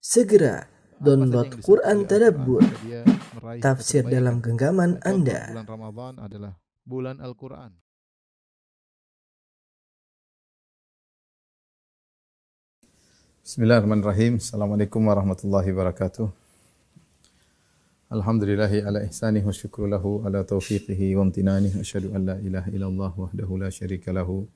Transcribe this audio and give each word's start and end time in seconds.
Segera 0.00 0.64
download 0.96 1.60
Quran 1.60 2.08
Tadabbur, 2.08 2.64
tafsir 3.60 4.00
dalam 4.08 4.40
genggaman 4.40 4.96
Anda. 5.04 5.52
Bulan 5.52 5.68
Ramadan 5.68 6.14
adalah 6.16 6.52
bulan 6.88 7.16
Al-Quran. 7.20 7.76
Bismillahirrahmanirrahim. 13.44 14.40
Assalamualaikum 14.40 15.04
warahmatullahi 15.04 15.68
wabarakatuh. 15.68 16.32
Alhamdulillahi 18.08 18.80
ala 18.80 19.04
ihsanih 19.04 19.44
wa 19.44 19.52
syukru 19.52 19.84
lahu 19.84 20.24
ala 20.24 20.40
taufiqihi 20.48 21.12
wa 21.12 21.28
amtinanih. 21.28 21.76
Asyhadu 21.76 22.16
an 22.16 22.24
la 22.24 22.36
ilaha 22.40 22.72
illallah 22.72 23.12
wahdahu 23.12 23.60
la 23.60 23.68
syarika 23.68 24.16
lahu 24.16 24.48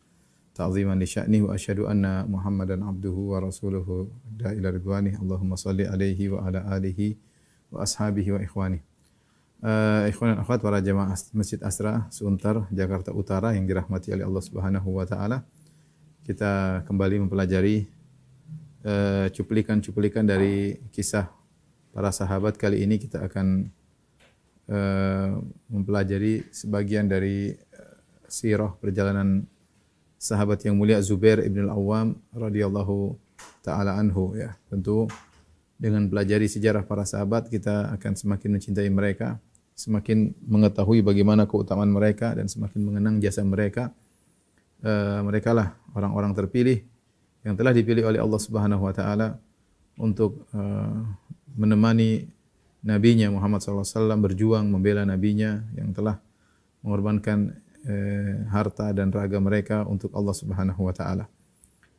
ta'ziman 0.55 0.95
li 0.95 1.05
sya'nih 1.05 1.43
wa 1.43 1.59
asyhadu 1.59 1.91
anna 1.91 2.23
Muhammadan 2.25 2.87
abduhu 2.87 3.35
wa 3.35 3.43
rasuluhu 3.43 4.09
da 4.25 4.55
ila 4.55 4.71
ridwanih. 4.71 5.19
Allahumma 5.19 5.59
salli 5.59 5.85
alaihi 5.85 6.31
wa 6.31 6.47
ala 6.47 6.63
alihi 6.71 7.19
wa 7.75 7.83
ashabihi 7.83 8.31
wa 8.33 8.41
ikhwanih. 8.41 8.83
Uh, 9.65 10.07
ikhwan 10.13 10.37
dan 10.37 10.45
akhwat 10.45 10.61
para 10.61 10.79
jamaah 10.79 11.17
Masjid 11.33 11.57
Asra 11.65 12.07
Suntar 12.13 12.69
Jakarta 12.69 13.17
Utara 13.17 13.57
yang 13.57 13.65
dirahmati 13.65 14.13
oleh 14.13 14.23
Allah 14.23 14.45
Subhanahu 14.45 14.89
wa 14.95 15.05
taala. 15.09 15.43
Kita 16.25 16.85
kembali 16.89 17.27
mempelajari 17.27 17.85
eh, 18.85 19.27
cuplikan-cuplikan 19.33 20.23
dari 20.29 20.77
kisah 20.93 21.33
para 21.91 22.13
sahabat 22.13 22.61
kali 22.61 22.85
ini 22.85 23.01
kita 23.01 23.25
akan 23.25 23.69
eh, 24.69 25.31
mempelajari 25.73 26.45
sebagian 26.53 27.09
dari 27.09 27.53
eh, 27.57 27.97
sirah 28.29 28.77
perjalanan 28.77 29.49
sahabat 30.25 30.65
yang 30.65 30.81
mulia 30.81 31.05
Zubair 31.05 31.45
ibn 31.45 31.69
al-Awwam 31.69 32.17
radhiyallahu 32.33 33.13
taala 33.61 34.01
anhu 34.01 34.33
ya. 34.33 34.57
Tentu 34.73 35.05
dengan 35.77 36.09
pelajari 36.09 36.49
sejarah 36.49 36.89
para 36.89 37.05
sahabat 37.05 37.53
kita 37.53 37.93
akan 37.93 38.13
semakin 38.17 38.57
mencintai 38.57 38.89
mereka, 38.89 39.37
semakin 39.77 40.33
mengetahui 40.49 41.05
bagaimana 41.05 41.45
keutamaan 41.45 41.93
mereka 41.93 42.33
dan 42.33 42.49
semakin 42.49 42.81
mengenang 42.81 43.21
jasa 43.21 43.45
mereka. 43.45 43.93
Eh, 44.81 45.21
mereka 45.21 45.53
lah 45.53 45.77
orang-orang 45.93 46.33
terpilih 46.33 46.81
yang 47.45 47.61
telah 47.61 47.77
dipilih 47.77 48.09
oleh 48.09 48.21
Allah 48.25 48.41
Subhanahu 48.41 48.89
wa 48.89 48.95
taala 48.97 49.37
untuk 50.01 50.49
uh, 50.57 51.07
menemani 51.55 52.27
nabinya 52.83 53.31
Muhammad 53.31 53.63
SAW 53.63 54.17
berjuang 54.19 54.67
membela 54.67 55.07
nabinya 55.07 55.63
yang 55.77 55.93
telah 55.95 56.19
mengorbankan 56.83 57.64
uh, 57.87 58.35
harta 58.51 58.91
dan 58.93 59.13
raga 59.13 59.39
mereka 59.41 59.85
untuk 59.85 60.13
Allah 60.17 60.35
Subhanahu 60.35 60.81
wa 60.85 60.95
taala. 60.97 61.25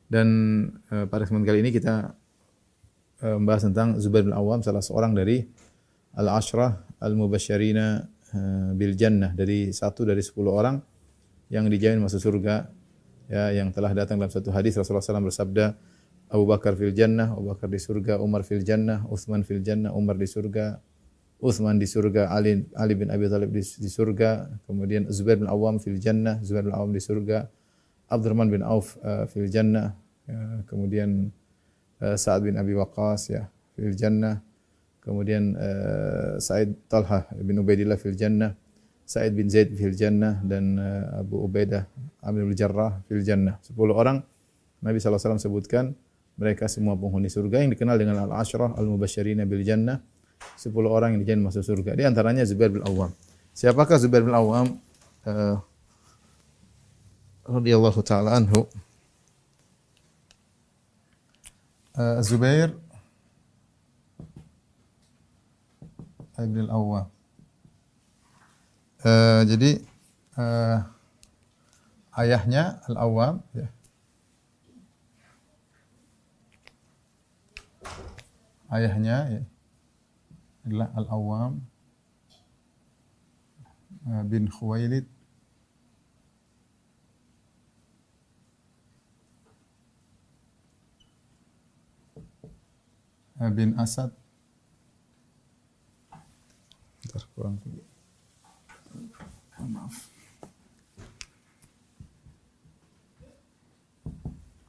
Dan 0.06 0.28
uh, 0.94 1.06
pada 1.10 1.26
kesempatan 1.26 1.48
kali 1.48 1.60
ini 1.66 1.72
kita 1.74 2.14
uh, 3.26 3.38
membahas 3.42 3.70
tentang 3.70 3.98
Zubair 3.98 4.26
bin 4.26 4.36
Awam 4.36 4.62
salah 4.62 4.82
seorang 4.82 5.18
dari 5.18 5.42
al-ashrah 6.16 6.86
al-mubasysyirina 7.02 7.86
uh, 8.34 8.70
bil 8.78 8.94
jannah 8.94 9.34
dari 9.34 9.74
satu 9.74 10.06
dari 10.06 10.22
sepuluh 10.22 10.54
orang 10.54 10.78
yang 11.50 11.70
dijamin 11.70 12.02
masuk 12.02 12.22
surga 12.22 12.70
ya 13.30 13.54
yang 13.54 13.74
telah 13.74 13.94
datang 13.94 14.22
dalam 14.22 14.34
satu 14.34 14.50
hadis 14.54 14.78
Rasulullah 14.78 15.02
SAW 15.02 15.30
bersabda 15.30 15.78
Abu 16.26 16.46
Bakar 16.50 16.74
fil 16.74 16.94
jannah, 16.94 17.38
Abu 17.38 17.54
Bakar 17.54 17.70
di 17.70 17.78
surga, 17.78 18.18
Umar 18.18 18.42
fil 18.42 18.66
jannah, 18.66 19.06
Utsman 19.06 19.46
fil 19.46 19.62
jannah, 19.62 19.94
Umar 19.94 20.18
di 20.18 20.26
surga, 20.26 20.82
Utsman 21.44 21.76
di 21.76 21.86
surga, 21.86 22.32
Ali 22.32 22.64
Ali 22.80 22.94
bin 22.96 23.12
Abi 23.12 23.28
Thalib 23.28 23.52
di, 23.52 23.60
di 23.60 23.90
surga, 23.92 24.48
kemudian 24.66 25.12
Zubair 25.12 25.36
bin 25.36 25.52
Awam 25.52 25.78
fil 25.84 26.00
jannah, 26.00 26.40
Zubair 26.40 26.64
bin 26.64 26.74
Awam 26.74 26.96
di 26.96 27.02
surga, 27.04 27.52
Abdurrahman 28.08 28.48
bin 28.48 28.62
Auf 28.64 28.96
uh, 29.04 29.28
fil 29.28 29.52
jannah, 29.52 29.94
ya, 30.26 30.64
kemudian 30.70 31.30
uh, 32.00 32.16
Sa'ad 32.16 32.48
bin 32.48 32.56
Abi 32.56 32.72
Waqqas 32.72 33.36
ya 33.36 33.52
fil 33.76 33.94
jannah, 33.94 34.40
kemudian 35.04 35.60
uh, 35.60 36.40
Sa'id 36.40 36.72
Talha 36.88 37.28
bin 37.36 37.60
Ubaidillah 37.60 38.00
fil 38.00 38.16
jannah, 38.16 38.56
Sa'id 39.06 39.38
bin 39.38 39.46
Zaid 39.52 39.70
fil 39.78 39.94
jannah 39.94 40.42
dan 40.42 40.82
uh, 40.82 41.22
Abu 41.22 41.46
Ubaidah 41.46 41.86
Amir 42.26 42.50
bin 42.50 42.58
Jarrah 42.58 43.06
fil 43.06 43.22
jannah. 43.22 43.62
10 43.62 43.78
orang 43.94 44.26
Nabi 44.82 44.98
SAW 44.98 45.38
sebutkan 45.38 45.94
mereka 46.36 46.66
semua 46.66 46.98
penghuni 46.98 47.30
surga 47.30 47.62
yang 47.62 47.72
dikenal 47.72 48.02
dengan 48.02 48.26
al-ashrah 48.26 48.74
al-mubasysyirina 48.74 49.46
bil 49.46 49.62
jannah. 49.62 50.02
10 50.58 50.72
orang 50.86 51.18
yang 51.18 51.22
dijamin 51.22 51.50
masuk 51.50 51.66
surga. 51.66 51.98
Di 51.98 52.04
antaranya 52.06 52.46
Zubair 52.48 52.72
bin 52.72 52.86
Awam. 52.86 53.12
Siapakah 53.56 53.98
Zubair 53.98 54.24
bin 54.26 54.34
Awam? 54.34 54.78
Uh, 55.26 55.58
radhiyallahu 57.46 58.00
taala 58.02 58.38
anhu. 58.38 58.66
Uh, 61.96 62.20
Zubair 62.22 62.74
bin 66.38 66.68
Awam. 66.68 67.08
Uh, 69.06 69.46
jadi 69.46 69.86
uh, 70.34 70.82
ayahnya 72.18 72.82
Al-Awwam 72.90 73.46
ya. 73.54 73.68
Ayahnya 78.66 79.18
ya, 79.30 79.42
adalah 80.66 80.90
Al-Awwam 80.98 81.62
uh, 84.10 84.24
bin 84.26 84.50
Khuwailid. 84.50 85.06
Uh, 93.38 93.52
bin 93.54 93.78
Asad. 93.78 94.10
Kurang 97.36 97.60
maaf. 99.70 100.12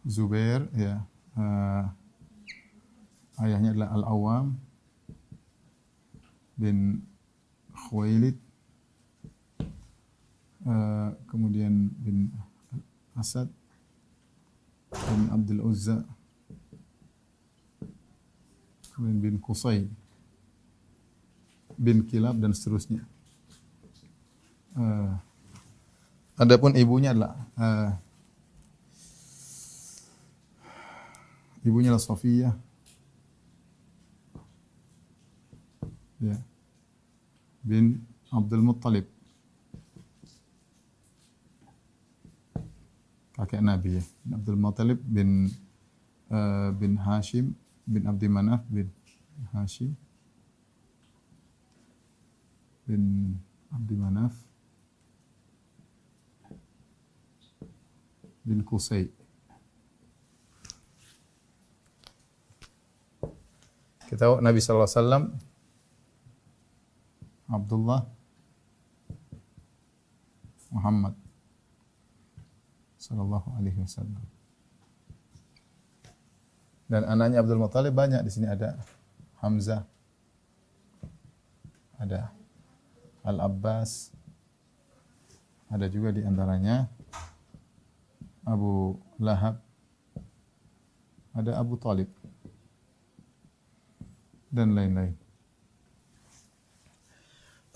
Zubair 0.07 0.67
ya 0.75 1.03
uh, 1.35 1.85
ayahnya 3.43 3.75
adalah 3.75 3.91
Al-Awwam 3.95 4.66
bin 6.57 7.05
Khuwailid 7.71 8.37
uh, 10.65 11.13
kemudian 11.29 11.93
bin 12.01 12.33
Asad 13.17 13.49
bin 14.91 15.21
Abdul 15.31 15.61
Uzza 15.61 16.03
kemudian 18.97 19.21
bin 19.21 19.37
Qusay 19.37 19.85
bin 21.77 22.09
Kilab 22.09 22.41
dan 22.41 22.57
seterusnya. 22.57 23.05
Uh, 24.77 25.13
adapun 26.37 26.73
ibunya 26.77 27.13
adalah 27.13 27.37
uh, 27.57 27.93
ibunya 31.65 31.93
adalah 31.93 32.05
Safiyah 32.05 32.53
bin 37.63 38.03
Abdul 38.35 38.63
Muttalib 38.63 39.07
kakek 43.37 43.61
Nabi 43.61 44.01
ya 44.01 44.03
bin 44.25 44.33
Abdul 44.33 44.57
Muttalib 44.59 44.99
bin 45.05 45.53
uh, 46.33 46.73
bin 46.73 46.97
Hashim 46.97 47.53
bin 47.87 48.09
Abdi 48.09 48.27
Manaf 48.33 48.65
bin 48.73 48.89
Hashim 49.53 49.93
bin 52.89 53.37
Abdi 53.69 53.95
Manaf 53.95 54.33
bin 58.41 58.65
Qusay 58.65 59.13
kita 64.07 64.17
tahu 64.17 64.41
Nabi 64.41 64.63
wasallam 64.63 65.35
Abdullah 67.47 68.03
Muhammad 70.75 71.15
sallallahu 72.99 73.49
alaihi 73.55 73.79
wasallam. 73.79 74.25
Dan 76.87 77.03
anaknya 77.07 77.43
Abdul 77.43 77.59
Muthalib 77.59 77.95
banyak 77.95 78.23
di 78.23 78.31
sini 78.31 78.47
ada 78.47 78.79
Hamzah, 79.43 79.83
ada 81.99 82.31
Al 83.27 83.43
Abbas, 83.43 84.15
ada 85.67 85.87
juga 85.91 86.15
di 86.15 86.23
antaranya 86.23 86.87
Abu 88.47 88.95
Lahab, 89.19 89.59
ada 91.35 91.59
Abu 91.59 91.75
Talib 91.75 92.07
dan 94.55 94.79
lain-lain. 94.79 95.26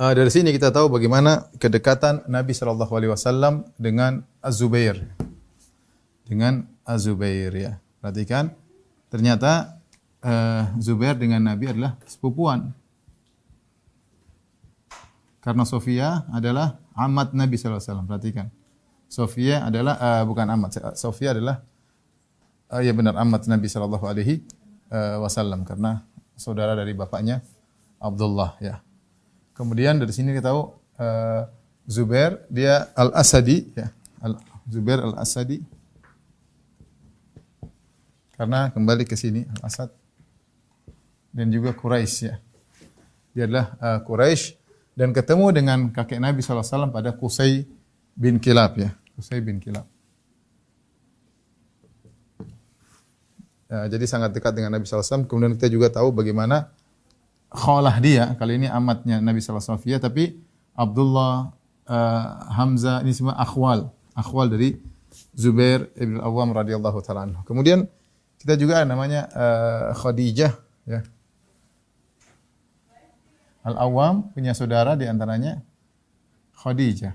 Uh, 0.01 0.17
dari 0.17 0.33
sini 0.33 0.49
kita 0.49 0.73
tahu 0.73 0.89
bagaimana 0.89 1.53
kedekatan 1.61 2.25
Nabi 2.25 2.57
Shallallahu 2.57 2.89
Alaihi 2.97 3.13
Wasallam 3.13 3.69
dengan 3.77 4.25
Az-Zubair, 4.41 4.97
dengan 6.25 6.65
Az-Zubair 6.89 7.53
ya. 7.53 7.77
Perhatikan, 8.01 8.57
ternyata 9.13 9.77
eh, 10.25 10.65
Zubair 10.81 11.21
dengan 11.21 11.45
Nabi 11.45 11.69
adalah 11.69 12.01
sepupuan. 12.09 12.73
Karena 15.45 15.69
Sofia 15.69 16.25
adalah 16.33 16.81
amat 16.97 17.37
Nabi 17.37 17.61
SAW. 17.61 18.09
Perhatikan. 18.09 18.49
Sofia 19.05 19.69
adalah, 19.69 20.01
eh, 20.01 20.25
bukan 20.25 20.49
amat. 20.57 20.97
Sofia 20.97 21.37
adalah, 21.37 21.61
eh, 22.73 22.89
ya 22.89 22.97
benar, 22.97 23.21
amat 23.21 23.45
Nabi 23.53 23.69
Shallallahu 23.69 24.09
Alaihi 24.09 24.41
Wasallam. 25.21 25.69
Karena 25.69 26.09
saudara 26.41 26.73
dari 26.73 26.97
bapaknya 26.97 27.45
Abdullah. 28.01 28.57
ya. 28.65 28.81
Kemudian 29.61 30.01
dari 30.01 30.09
sini 30.09 30.33
kita 30.33 30.49
tahu 30.49 30.73
eh, 30.97 31.45
Zubair, 31.85 32.41
dia 32.49 32.89
Al-Asadi. 32.97 33.77
Ya. 33.77 33.93
Al 34.25 34.41
Zubair 34.65 35.05
Al-Asadi. 35.05 35.61
Karena 38.41 38.73
kembali 38.73 39.05
ke 39.05 39.21
sini, 39.21 39.45
Al-Asad. 39.61 39.93
Dan 41.29 41.53
juga 41.53 41.77
Quraisy 41.77 42.17
ya. 42.25 42.41
Dia 43.37 43.45
adalah 43.47 43.77
uh, 43.79 44.01
Quraisy 44.03 44.59
dan 44.99 45.15
ketemu 45.15 45.55
dengan 45.55 45.79
kakek 45.95 46.19
Nabi 46.19 46.43
SAW 46.43 46.91
pada 46.91 47.15
Qusay 47.15 47.63
bin 48.19 48.43
Kilab 48.43 48.75
ya. 48.81 48.91
Qusay 49.15 49.39
bin 49.39 49.63
Kilab. 49.63 49.87
Ya, 53.71 53.87
jadi 53.87 54.03
sangat 54.11 54.35
dekat 54.35 54.51
dengan 54.51 54.75
Nabi 54.75 54.83
SAW. 54.83 55.31
Kemudian 55.31 55.55
kita 55.55 55.71
juga 55.71 55.87
tahu 55.95 56.11
bagaimana 56.11 56.75
khalah 57.51 57.99
dia. 57.99 58.39
Kali 58.39 58.63
ini 58.63 58.69
amatnya 58.71 59.19
Nabi 59.19 59.43
SAW. 59.43 59.83
Ya, 59.83 59.99
tapi 59.99 60.39
Abdullah, 60.79 61.51
uh, 61.91 62.27
Hamzah, 62.55 63.03
ini 63.03 63.13
semua 63.13 63.35
akhwal. 63.37 63.91
Akhwal 64.15 64.49
dari 64.49 64.79
Zubair 65.35 65.91
ibn 65.99 66.23
Awam 66.23 66.55
radhiyallahu 66.55 66.99
taala 67.03 67.43
Kemudian 67.43 67.87
kita 68.39 68.55
juga 68.55 68.83
namanya 68.87 69.27
uh, 69.35 69.91
Khadijah 69.99 70.55
ya. 70.87 71.01
Al-Awwam 73.61 74.33
punya 74.33 74.57
saudara 74.57 74.97
di 74.97 75.05
antaranya 75.05 75.61
Khadijah. 76.57 77.13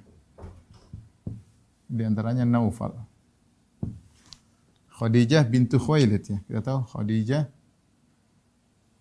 Di 1.89 2.03
antaranya 2.05 2.45
Naufal. 2.45 2.93
Khadijah 4.95 5.41
bintu 5.49 5.81
Khuwailid 5.81 6.23
ya. 6.29 6.37
Kita 6.45 6.61
tahu 6.61 6.79
Khadijah 6.85 7.49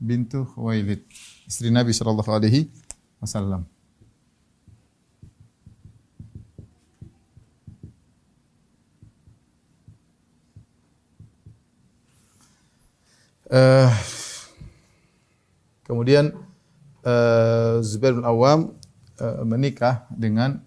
bintu 0.05 0.45
Khuwailid, 0.53 1.01
istri 1.49 1.73
Nabi 1.73 1.97
sallallahu 1.97 2.29
alaihi 2.29 2.69
wasallam. 3.25 3.65
Uh, 13.55 13.87
kemudian 15.87 16.35
uh, 17.07 17.79
Zubair 17.87 18.19
bin 18.19 18.27
Awam 18.27 18.75
uh, 19.21 19.45
menikah 19.47 20.11
dengan 20.11 20.59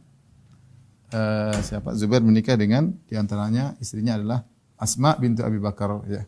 uh, 1.12 1.58
siapa? 1.62 1.94
Zubair 2.00 2.24
menikah 2.24 2.56
dengan 2.56 2.96
di 3.06 3.20
antaranya 3.20 3.76
istrinya 3.84 4.16
adalah 4.16 4.40
Asma 4.80 5.18
bintu 5.20 5.44
Abi 5.44 5.60
Bakar 5.60 6.06
ya. 6.08 6.24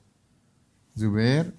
Zubair 0.98 1.54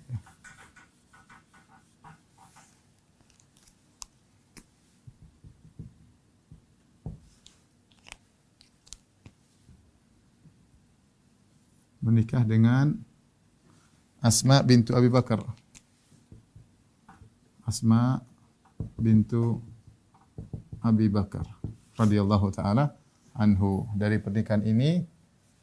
menikah 12.21 12.45
dengan 12.45 13.01
Asma 14.21 14.61
bintu 14.61 14.93
Abi 14.93 15.09
Bakar. 15.09 15.41
Asma 17.65 18.21
bintu 19.01 19.65
Abi 20.85 21.09
Bakar 21.09 21.49
radhiyallahu 21.97 22.53
taala 22.53 22.93
anhu. 23.33 23.89
Dari 23.97 24.21
pernikahan 24.21 24.61
ini 24.69 25.01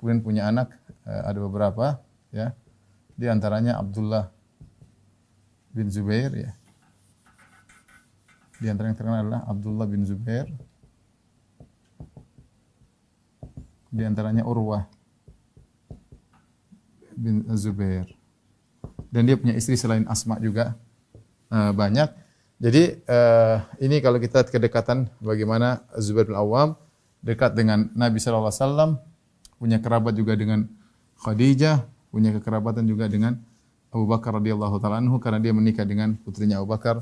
kemudian 0.02 0.26
punya 0.26 0.50
anak 0.50 0.74
eh, 1.06 1.22
ada 1.30 1.38
beberapa 1.46 2.02
ya. 2.34 2.58
Di 3.14 3.30
antaranya 3.30 3.78
Abdullah 3.78 4.34
bin 5.70 5.94
Zubair 5.94 6.34
ya. 6.34 6.52
Di 8.58 8.66
antara 8.66 8.90
yang 8.90 8.98
terkenal 8.98 9.22
adalah 9.22 9.42
Abdullah 9.46 9.86
bin 9.86 10.02
Zubair. 10.10 10.50
Di 13.94 14.02
antaranya 14.02 14.42
Urwah 14.42 14.97
bin 17.18 17.42
Zubair. 17.58 18.06
Dan 19.10 19.26
dia 19.26 19.36
punya 19.36 19.58
istri 19.58 19.74
selain 19.74 20.06
Asma 20.06 20.38
juga 20.38 20.78
uh, 21.50 21.74
banyak. 21.74 22.14
Jadi 22.58 23.02
uh, 23.06 23.66
ini 23.82 24.02
kalau 24.02 24.22
kita 24.22 24.46
kedekatan 24.46 25.10
bagaimana 25.22 25.82
Zubair 25.98 26.30
bin 26.30 26.38
Awam 26.38 26.78
dekat 27.26 27.58
dengan 27.58 27.90
Nabi 27.98 28.22
sallallahu 28.22 28.50
alaihi 28.50 28.62
wasallam, 28.62 28.92
punya 29.58 29.78
kerabat 29.82 30.14
juga 30.14 30.38
dengan 30.38 30.70
Khadijah, 31.18 31.86
punya 32.14 32.30
kekerabatan 32.38 32.86
juga 32.86 33.10
dengan 33.10 33.42
Abu 33.90 34.06
Bakar 34.06 34.38
radhiyallahu 34.38 34.78
taala 34.78 35.02
anhu 35.02 35.18
karena 35.18 35.42
dia 35.42 35.54
menikah 35.56 35.86
dengan 35.88 36.14
putrinya 36.22 36.62
Abu 36.62 36.70
Bakar 36.70 37.02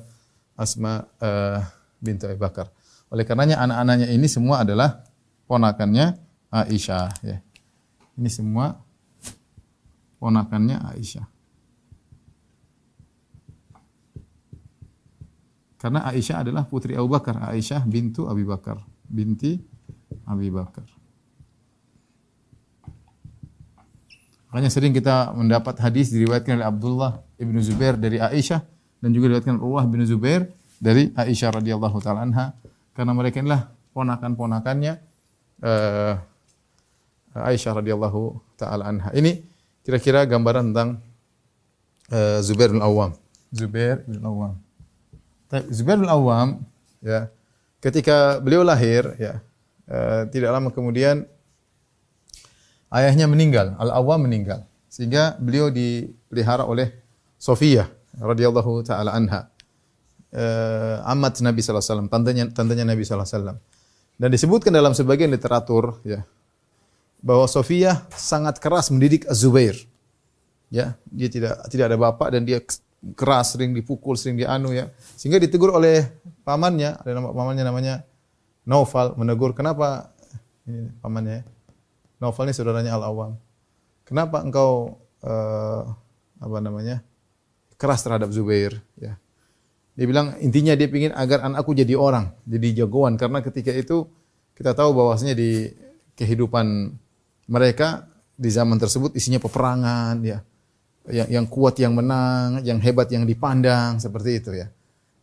Asma 0.55 1.03
uh, 1.19 1.59
bintu 1.99 2.31
Abu 2.31 2.39
Bakar. 2.39 2.71
Oleh 3.11 3.27
karenanya 3.27 3.59
anak-anaknya 3.63 4.07
ini 4.11 4.27
semua 4.31 4.63
adalah 4.63 5.03
ponakannya 5.47 6.15
Aisyah 6.51 7.11
ya. 7.23 7.37
Ini 8.15 8.29
semua 8.31 8.79
ponakannya 10.17 10.81
Aisyah. 10.95 11.27
Karena 15.77 16.01
Aisyah 16.09 16.41
adalah 16.41 16.65
putri 16.65 16.97
Abu 16.97 17.13
Bakar. 17.13 17.37
Aisyah 17.53 17.85
bintu 17.85 18.25
Abi 18.25 18.41
Bakar. 18.41 18.81
Binti 19.05 19.61
Abi 20.25 20.49
Bakar. 20.49 20.89
Makanya 24.49 24.71
sering 24.71 24.95
kita 24.95 25.35
mendapat 25.35 25.75
hadis 25.83 26.15
diriwayatkan 26.15 26.57
oleh 26.57 26.67
Abdullah 26.67 27.19
ibnu 27.35 27.59
Zubair 27.59 27.99
dari 27.99 28.23
Aisyah 28.23 28.63
dan 29.03 29.11
juga 29.11 29.27
diriwayatkan 29.27 29.59
Urwah 29.59 29.83
bin 29.83 30.01
Zubair 30.07 30.47
dari 30.79 31.11
Aisyah 31.11 31.59
radhiyallahu 31.59 31.97
taala 31.99 32.23
anha 32.23 32.55
karena 32.95 33.11
mereka 33.11 33.43
inilah 33.43 33.67
ponakan-ponakannya 33.91 34.93
uh, 35.59 36.13
Aisyah 37.35 37.83
radhiyallahu 37.83 38.55
taala 38.55 38.87
anha. 38.87 39.11
Ini 39.11 39.43
kira-kira 39.85 40.25
gambaran 40.25 40.73
tentang 40.73 40.89
uh, 42.09 42.41
Zubair 42.41 42.73
bin 42.73 42.81
Awam. 42.81 43.13
Zubair 43.53 44.01
bin 44.09 44.19
Awam. 44.25 44.57
Zubair 45.69 46.01
bin 46.01 46.09
Awam 46.09 46.65
ya 47.05 47.29
ketika 47.79 48.41
beliau 48.41 48.65
lahir 48.65 49.13
ya 49.21 49.39
uh, 49.87 50.25
tidak 50.33 50.49
lama 50.49 50.73
kemudian 50.73 51.29
ayahnya 52.89 53.29
meninggal, 53.29 53.77
Al-Awwam 53.77 54.25
meninggal 54.25 54.65
sehingga 54.89 55.37
beliau 55.37 55.69
dipelihara 55.69 56.65
oleh 56.65 56.89
Sofia 57.37 57.85
radhiyallahu 58.17 58.81
taala 58.81 59.13
anha. 59.13 59.53
Uh, 60.35 60.99
amat 61.15 61.39
Nabi 61.39 61.63
sallallahu 61.63 61.79
alaihi 61.79 62.11
wasallam, 62.11 62.83
Nabi 62.91 63.03
wasallam. 63.07 63.57
Dan 64.15 64.29
disebutkan 64.31 64.71
dalam 64.71 64.91
sebagian 64.95 65.31
literatur 65.31 65.99
ya 66.07 66.23
bahwa 67.25 67.49
Sofia 67.49 68.05
sangat 68.13 68.61
keras 68.61 68.93
mendidik 68.93 69.25
Zubair. 69.33 69.73
Ya, 70.69 70.93
dia 71.09 71.25
tidak 71.25 71.65
tidak 71.73 71.89
ada 71.89 71.97
bapak 71.97 72.37
dan 72.37 72.45
dia 72.45 72.61
keras, 73.17 73.57
sering 73.57 73.73
dipukul, 73.73 74.13
sering 74.13 74.37
dianu 74.37 74.69
ya. 74.77 74.93
Sehingga 75.17 75.41
ditegur 75.41 75.73
oleh 75.73 76.05
pamannya, 76.45 77.01
ada 77.01 77.11
nama 77.17 77.33
pamannya 77.33 77.65
namanya 77.65 77.95
Naufal, 78.65 79.13
menegur, 79.13 79.53
"Kenapa 79.53 80.09
ini 80.65 80.89
pamannya? 81.01 81.45
Naufal 82.17 82.49
ini 82.49 82.53
saudaranya 82.57 82.97
Al-Awam. 82.97 83.37
Kenapa 84.05 84.41
engkau 84.41 85.01
uh, 85.21 85.81
apa 86.37 86.57
namanya? 86.61 87.01
keras 87.77 88.01
terhadap 88.01 88.33
Zubair?" 88.33 88.81
Ya. 88.97 89.21
Dia 89.93 90.05
bilang 90.09 90.33
intinya 90.41 90.73
dia 90.73 90.89
ingin 90.89 91.13
agar 91.13 91.45
anakku 91.45 91.77
jadi 91.77 91.93
orang, 91.93 92.33
jadi 92.45 92.85
jagoan 92.85 93.21
karena 93.21 93.45
ketika 93.45 93.69
itu 93.69 94.09
kita 94.57 94.73
tahu 94.73 94.97
bahwasanya 94.97 95.37
di 95.37 95.71
kehidupan 96.17 96.97
mereka 97.45 98.09
di 98.35 98.51
zaman 98.51 98.75
tersebut 98.75 99.15
isinya 99.15 99.39
peperangan 99.39 100.19
ya 100.25 100.43
yang, 101.09 101.27
yang 101.41 101.45
kuat 101.45 101.77
yang 101.77 101.93
menang, 101.93 102.65
yang 102.65 102.81
hebat 102.81 103.09
yang 103.13 103.25
dipandang 103.25 104.01
seperti 104.01 104.41
itu 104.41 104.51
ya. 104.57 104.67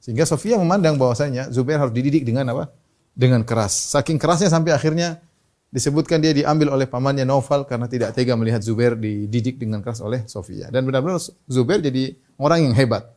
Sehingga 0.03 0.27
Sofia 0.27 0.59
memandang 0.59 0.99
bahwasanya 0.99 1.51
Zubair 1.55 1.79
harus 1.79 1.95
dididik 1.95 2.27
dengan 2.27 2.51
apa? 2.51 2.71
Dengan 3.15 3.47
keras. 3.47 3.95
Saking 3.95 4.19
kerasnya 4.19 4.51
sampai 4.51 4.75
akhirnya 4.75 5.23
disebutkan 5.71 6.19
dia 6.19 6.35
diambil 6.35 6.75
oleh 6.75 6.87
pamannya 6.91 7.23
Naufal 7.23 7.65
karena 7.65 7.87
tidak 7.87 8.15
tega 8.15 8.35
melihat 8.35 8.63
Zubair 8.63 8.99
dididik 8.99 9.63
dengan 9.63 9.79
keras 9.79 10.03
oleh 10.03 10.27
Sofia. 10.27 10.71
Dan 10.75 10.87
benar-benar 10.87 11.23
Zubair 11.47 11.79
jadi 11.79 12.19
orang 12.39 12.71
yang 12.71 12.75
hebat. 12.75 13.15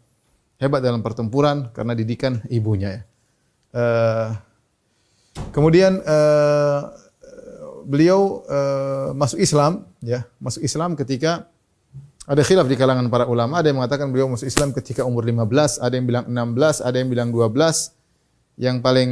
Hebat 0.61 0.79
dalam 0.85 1.01
pertempuran 1.03 1.73
karena 1.73 1.93
didikan 1.97 2.39
ibunya 2.47 3.01
ya. 3.01 3.01
Uh, 3.75 4.29
kemudian 5.51 5.99
uh, 6.05 6.95
beliau 7.85 8.43
uh, 8.49 9.13
masuk 9.13 9.39
Islam 9.39 9.85
ya, 10.01 10.25
masuk 10.41 10.65
Islam 10.65 10.97
ketika 10.97 11.47
Ada 12.25 12.41
khilaf 12.41 12.65
di 12.65 12.73
kalangan 12.73 13.05
para 13.05 13.29
ulama, 13.29 13.61
ada 13.61 13.69
yang 13.69 13.77
mengatakan 13.77 14.09
beliau 14.09 14.25
masuk 14.25 14.49
Islam 14.49 14.73
ketika 14.73 15.05
umur 15.05 15.29
15, 15.29 15.77
ada 15.77 15.93
yang 15.93 16.09
bilang 16.09 16.25
16, 16.25 16.81
ada 16.81 16.97
yang 16.97 17.09
bilang 17.13 17.29
12. 17.29 17.93
Yang 18.57 18.77
paling 18.81 19.09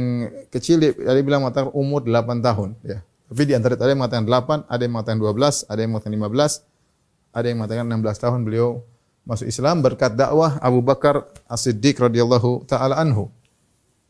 kecil 0.50 0.82
ada 0.82 1.14
yang 1.14 1.22
bilang 1.22 1.46
mengatakan 1.46 1.70
umur 1.78 2.02
8 2.02 2.42
tahun, 2.42 2.74
ya. 2.82 3.06
Tapi 3.30 3.42
di 3.46 3.54
antara 3.54 3.78
ada 3.78 3.86
yang 3.86 4.02
mengatakan 4.02 4.26
8, 4.26 4.66
ada 4.66 4.82
yang 4.82 4.92
mengatakan 4.98 5.18
12, 5.22 5.70
ada 5.70 5.78
yang 5.78 5.90
mengatakan 5.94 6.14
15, 6.18 7.38
ada 7.38 7.46
yang 7.46 7.56
mengatakan 7.62 7.84
16 7.86 8.24
tahun 8.26 8.40
beliau 8.42 8.68
masuk 9.22 9.46
Islam 9.46 9.76
berkat 9.78 10.12
dakwah 10.18 10.58
Abu 10.58 10.82
Bakar 10.82 11.30
As-Siddiq 11.46 12.02
radhiyallahu 12.02 12.66
taala 12.66 12.98
anhu. 12.98 13.30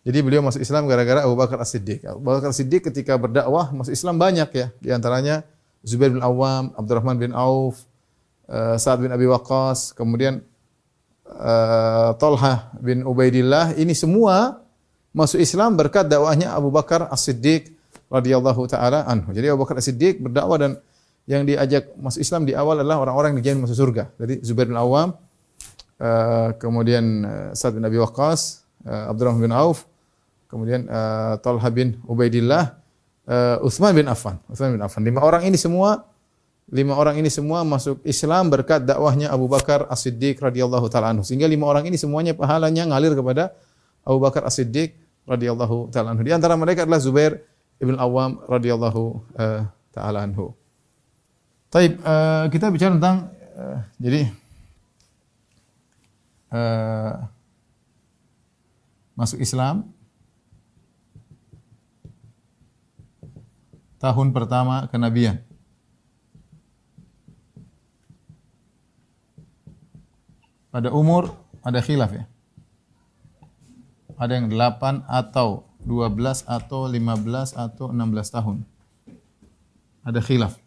Jadi 0.04 0.20
beliau 0.20 0.44
masuk 0.44 0.60
Islam 0.60 0.84
gara-gara 0.84 1.24
Abu 1.24 1.32
Bakar 1.32 1.56
As-Siddiq. 1.64 2.04
Abu 2.04 2.20
Bakar 2.20 2.52
As-Siddiq 2.52 2.92
ketika 2.92 3.16
berdakwah 3.16 3.72
masuk 3.72 3.96
Islam 3.96 4.20
banyak 4.20 4.52
ya. 4.52 4.66
Di 4.76 4.92
antaranya 4.92 5.48
Zubair 5.80 6.12
bin 6.12 6.20
Awam, 6.20 6.76
Abdurrahman 6.76 7.16
bin 7.16 7.32
Auf, 7.32 7.88
uh, 8.52 8.76
Sa'ad 8.76 9.00
bin 9.00 9.08
Abi 9.08 9.24
Waqqas, 9.24 9.96
kemudian 9.96 10.44
uh, 11.24 12.12
Talha 12.20 12.68
bin 12.84 13.00
Ubaidillah, 13.00 13.80
ini 13.80 13.96
semua 13.96 14.60
masuk 15.16 15.40
Islam 15.40 15.72
berkat 15.72 16.04
dakwahnya 16.04 16.52
Abu 16.52 16.68
Bakar 16.68 17.08
As-Siddiq 17.08 17.72
radhiyallahu 18.12 18.60
taala 18.68 19.08
anhu. 19.08 19.32
Jadi 19.32 19.56
Abu 19.56 19.64
Bakar 19.64 19.80
As-Siddiq 19.80 20.20
berdakwah 20.20 20.60
dan 20.60 20.76
yang 21.24 21.48
diajak 21.48 21.96
masuk 21.96 22.20
Islam 22.20 22.44
di 22.44 22.52
awal 22.52 22.84
adalah 22.84 23.00
orang-orang 23.00 23.36
yang 23.36 23.40
dijamin 23.40 23.60
masuk 23.64 23.80
surga. 23.80 24.12
Jadi 24.20 24.44
Zubair 24.44 24.68
bin 24.68 24.76
Awam, 24.76 25.16
uh, 25.96 26.52
kemudian 26.60 27.24
Sa'ad 27.56 27.80
bin 27.80 27.88
Abi 27.88 27.96
Waqqas, 27.96 28.60
Abdurrahman 28.84 29.48
bin 29.48 29.56
Auf, 29.56 29.88
kemudian 30.54 30.86
uh, 30.86 31.34
Talha 31.42 31.68
bin 31.74 31.98
Ubaidillah, 32.06 32.78
uh, 33.26 33.66
Uthman 33.66 33.98
bin 33.98 34.06
Affan. 34.06 34.38
Uthman 34.46 34.78
bin 34.78 34.82
Affan. 34.86 35.02
Lima 35.02 35.18
orang 35.26 35.42
ini 35.42 35.58
semua 35.58 36.14
Lima 36.72 36.96
orang 36.96 37.20
ini 37.20 37.28
semua 37.28 37.60
masuk 37.60 38.00
Islam 38.08 38.48
berkat 38.48 38.88
dakwahnya 38.88 39.28
Abu 39.28 39.44
Bakar 39.52 39.84
As-Siddiq 39.92 40.40
radhiyallahu 40.40 40.88
taala 40.88 41.12
anhu. 41.12 41.20
Sehingga 41.20 41.44
lima 41.44 41.68
orang 41.68 41.84
ini 41.84 42.00
semuanya 42.00 42.32
pahalanya 42.32 42.88
ngalir 42.88 43.12
kepada 43.12 43.52
Abu 44.00 44.16
Bakar 44.24 44.48
As-Siddiq 44.48 44.96
radhiyallahu 45.28 45.92
taala 45.92 46.16
anhu. 46.16 46.24
Di 46.24 46.32
antara 46.32 46.56
mereka 46.56 46.88
adalah 46.88 47.04
Zubair 47.04 47.44
ibn 47.76 48.00
Awam 48.00 48.40
radhiyallahu 48.48 49.02
uh, 49.36 49.68
taala 49.92 50.24
anhu. 50.24 50.56
Taib, 51.68 52.00
uh, 52.00 52.48
kita 52.48 52.72
bicara 52.72 52.96
tentang 52.96 53.28
uh, 53.60 53.78
jadi 54.00 54.20
uh, 56.48 57.28
masuk 59.20 59.36
Islam 59.36 59.93
tahun 64.04 64.36
pertama 64.36 64.84
kenabian. 64.92 65.40
pada 70.74 70.90
umur 70.90 71.30
ada 71.62 71.78
khilaf 71.78 72.10
ya. 72.10 72.26
Ada 74.18 74.42
yang 74.42 74.50
8 74.50 75.06
atau 75.06 75.70
12 75.86 76.42
atau 76.50 76.90
15 76.90 77.54
atau 77.54 77.94
16 77.94 78.34
tahun. 78.34 78.56
Ada 80.02 80.18
khilaf. 80.18 80.58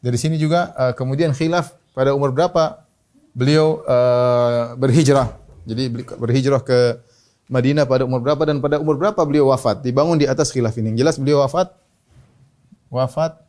Dari 0.00 0.16
sini 0.16 0.40
juga 0.40 0.72
uh, 0.72 0.96
kemudian 0.96 1.36
khilaf 1.36 1.76
pada 1.92 2.16
umur 2.16 2.32
berapa 2.32 2.88
beliau 3.36 3.84
uh, 3.84 4.72
berhijrah. 4.80 5.36
Jadi 5.68 5.92
berhijrah 6.16 6.64
ke 6.64 6.96
Madinah 7.50 7.82
pada 7.82 8.06
umur 8.06 8.22
berapa 8.22 8.46
dan 8.46 8.62
pada 8.62 8.78
umur 8.78 8.94
berapa 8.94 9.18
beliau 9.26 9.50
wafat. 9.50 9.82
Dibangun 9.82 10.22
di 10.22 10.30
atas 10.30 10.54
khilaf 10.54 10.78
ini. 10.78 10.94
Jelas 10.94 11.18
beliau 11.18 11.42
wafat 11.42 11.74
wafat 12.90 13.42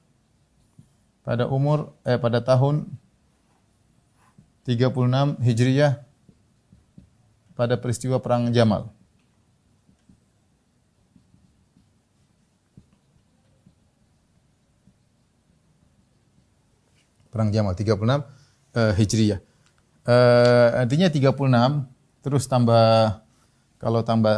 pada 1.22 1.46
umur 1.46 1.94
eh 2.02 2.18
pada 2.18 2.42
tahun 2.42 2.90
36 4.66 5.42
Hijriyah 5.42 6.02
pada 7.54 7.78
peristiwa 7.78 8.18
perang 8.18 8.50
Jamal. 8.50 8.90
Perang 17.30 17.54
Jamal 17.54 17.78
36 17.78 18.02
uh, 18.02 18.94
Hijriyah. 18.98 19.40
Uh, 20.02 20.82
artinya 20.82 21.06
36 21.06 21.38
terus 22.26 22.50
tambah 22.50 23.21
kalau 23.82 24.06
tambah 24.06 24.38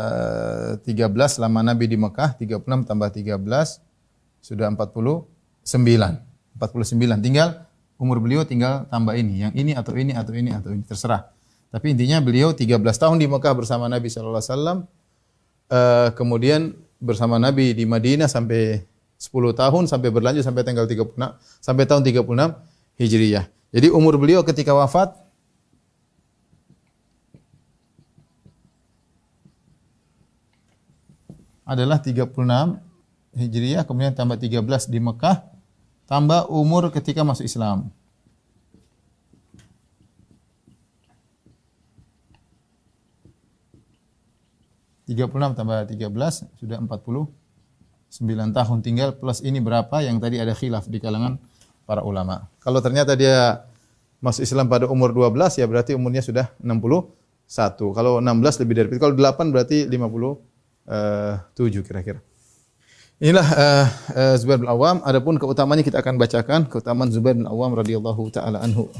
13 0.88 1.12
lama 1.44 1.60
Nabi 1.60 1.92
di 1.92 2.00
Mekah 2.00 2.40
36 2.40 2.64
tambah 2.88 3.12
13 3.12 3.36
sudah 4.40 4.72
49. 4.72 5.28
49. 5.68 7.20
Tinggal 7.20 7.68
umur 8.00 8.24
beliau 8.24 8.48
tinggal 8.48 8.88
tambah 8.88 9.12
ini, 9.20 9.44
yang 9.44 9.54
ini 9.54 9.76
atau 9.76 9.92
ini 10.00 10.16
atau 10.16 10.32
ini 10.32 10.56
atau 10.56 10.72
ini 10.72 10.88
terserah. 10.88 11.28
Tapi 11.76 11.92
intinya 11.92 12.24
beliau 12.24 12.56
13 12.56 12.80
tahun 12.80 13.20
di 13.20 13.28
Mekah 13.28 13.52
bersama 13.52 13.92
Nabi 13.92 14.08
sallallahu 14.08 14.40
alaihi 14.40 14.52
wasallam. 14.56 14.78
Uh, 15.68 16.08
kemudian 16.16 16.76
bersama 17.04 17.36
Nabi 17.36 17.76
di 17.76 17.84
Madinah 17.84 18.32
sampai 18.32 18.88
10 19.20 19.32
tahun 19.56 19.84
sampai 19.92 20.08
berlanjut 20.12 20.44
sampai 20.44 20.64
tanggal 20.64 20.88
36 20.88 21.20
sampai 21.60 21.84
tahun 21.84 22.04
36 22.04 22.24
Hijriyah. 22.96 23.46
Jadi 23.74 23.88
umur 23.92 24.16
beliau 24.16 24.44
ketika 24.48 24.72
wafat 24.72 25.16
adalah 31.74 31.98
36 31.98 32.30
Hijriyah 33.34 33.84
kemudian 33.90 34.14
tambah 34.14 34.38
13 34.38 34.62
di 34.94 35.00
Mekah 35.02 35.54
tambah 36.06 36.46
umur 36.52 36.94
ketika 36.94 37.26
masuk 37.26 37.48
Islam. 37.48 37.90
Tiga 45.04 45.28
puluh 45.28 45.44
enam 45.44 45.54
tambah 45.54 45.84
tiga 45.84 46.08
belas 46.08 46.48
sudah 46.56 46.80
empat 46.80 47.04
puluh 47.04 47.28
sembilan 48.08 48.56
tahun 48.56 48.80
tinggal 48.80 49.20
plus 49.20 49.44
ini 49.44 49.60
berapa 49.60 50.00
yang 50.00 50.16
tadi 50.24 50.40
ada 50.40 50.56
khilaf 50.56 50.88
di 50.88 50.96
kalangan 51.04 51.36
para 51.84 52.08
ulama. 52.08 52.48
Kalau 52.64 52.80
ternyata 52.80 53.18
dia 53.20 53.68
masuk 54.24 54.48
Islam 54.48 54.72
pada 54.72 54.88
umur 54.88 55.12
12 55.12 55.60
ya 55.60 55.68
berarti 55.68 55.92
umurnya 55.92 56.24
sudah 56.24 56.48
61. 56.64 57.12
Kalau 57.92 58.24
16 58.24 58.64
lebih 58.64 58.74
dari 58.80 58.88
itu. 58.96 59.02
Kalau 59.04 59.12
8 59.12 59.52
berarti 59.52 59.92
57 60.88 61.88
kira-kira. 61.88 62.20
Inilah 63.24 63.48
uh, 63.56 63.88
uh, 64.20 64.36
Zubair 64.36 64.60
bin 64.60 64.68
Awam. 64.68 65.00
Adapun 65.08 65.40
keutamanya 65.40 65.80
kita 65.80 66.04
akan 66.04 66.20
bacakan 66.20 66.68
keutamaan 66.68 67.08
Zubair 67.08 67.40
bin 67.40 67.48
Awam 67.48 67.72
radhiyallahu 67.72 68.28
taala 68.34 68.60
anhu. 68.60 68.92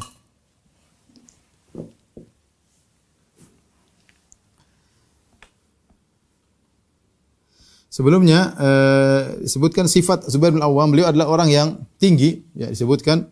Sebelumnya 7.92 8.58
uh, 8.58 9.22
disebutkan 9.44 9.86
sifat 9.86 10.26
Zubair 10.32 10.56
bin 10.56 10.64
Awam, 10.64 10.96
beliau 10.96 11.12
adalah 11.12 11.30
orang 11.30 11.50
yang 11.52 11.68
tinggi, 12.00 12.42
ya 12.58 12.72
disebutkan 12.72 13.28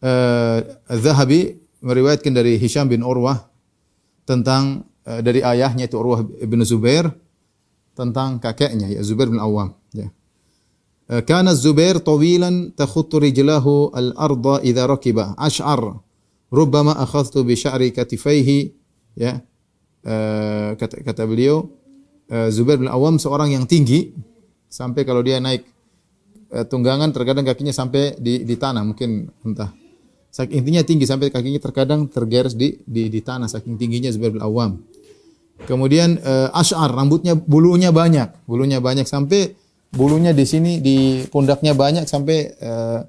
uh, 0.00 0.58
Zahabi 0.90 1.60
meriwayatkan 1.84 2.32
dari 2.34 2.58
Hisham 2.58 2.90
bin 2.90 3.04
Urwah 3.04 3.46
tentang 4.26 4.88
uh, 5.06 5.20
dari 5.22 5.38
ayahnya 5.44 5.86
itu 5.86 6.00
Urwah 6.00 6.24
bin 6.24 6.66
Zubair 6.66 7.14
tentang 7.96 8.36
kakeknya 8.36 8.92
ya 8.92 9.00
Zubair 9.00 9.32
bin 9.32 9.40
Awam 9.40 9.72
ya. 9.96 10.12
Eh, 11.08 11.22
kana 11.24 11.56
Zubair 11.56 11.96
tawilan 11.98 12.76
takhuttu 12.76 13.16
rijlahu 13.16 13.96
al-ardha 13.96 14.60
idza 14.60 14.84
rakiba 14.84 15.32
ash'ar 15.40 15.96
rubbama 16.52 16.92
akhadtu 17.00 17.40
bi 17.42 17.56
sya'ri 17.56 17.90
katifaihi 17.96 18.58
ya. 19.16 19.40
Uh, 20.06 20.78
kata, 20.78 21.02
kata 21.02 21.26
beliau 21.26 21.66
uh, 22.30 22.46
Zubair 22.54 22.78
bin 22.78 22.86
Awam 22.86 23.18
seorang 23.18 23.50
yang 23.50 23.66
tinggi 23.66 24.14
sampai 24.70 25.02
kalau 25.02 25.18
dia 25.18 25.42
naik 25.42 25.66
tunggangan 26.46 27.10
terkadang 27.10 27.42
kakinya 27.42 27.74
sampai 27.74 28.14
di, 28.22 28.46
di 28.46 28.54
tanah 28.54 28.86
mungkin 28.86 29.26
entah. 29.42 29.74
Intinya 30.46 30.86
tinggi 30.86 31.02
sampai 31.02 31.34
kakinya 31.34 31.58
terkadang 31.58 32.06
tergeres 32.06 32.54
di, 32.54 32.78
di 32.86 33.10
di 33.10 33.18
tanah 33.18 33.50
saking 33.50 33.74
tingginya 33.74 34.14
Zubair 34.14 34.30
bin 34.30 34.44
Awam 34.46 34.78
Kemudian 35.64 36.20
uh, 36.20 36.52
ash'ar, 36.52 36.92
rambutnya 36.92 37.32
bulunya 37.32 37.88
banyak, 37.88 38.44
bulunya 38.44 38.78
banyak 38.78 39.08
sampai 39.08 39.56
bulunya 39.88 40.36
di 40.36 40.44
sini 40.44 40.84
di 40.84 41.24
pundaknya 41.32 41.72
banyak 41.72 42.04
sampai 42.04 42.38
uh, 42.60 43.00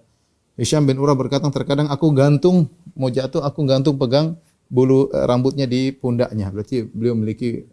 Hisham 0.56 0.88
bin 0.88 0.98
Urah 0.98 1.13
berkata 1.13 1.46
terkadang 1.51 1.92
aku 1.92 2.16
gantung 2.16 2.72
mau 2.96 3.12
jatuh 3.12 3.44
aku 3.44 3.68
gantung 3.68 4.00
pegang 4.00 4.39
bulu 4.72 5.12
uh, 5.12 5.27
rambutnya 5.27 5.68
di 5.68 5.92
pundaknya. 5.92 6.48
Berarti 6.50 6.88
beliau 6.88 7.13
memiliki 7.20 7.68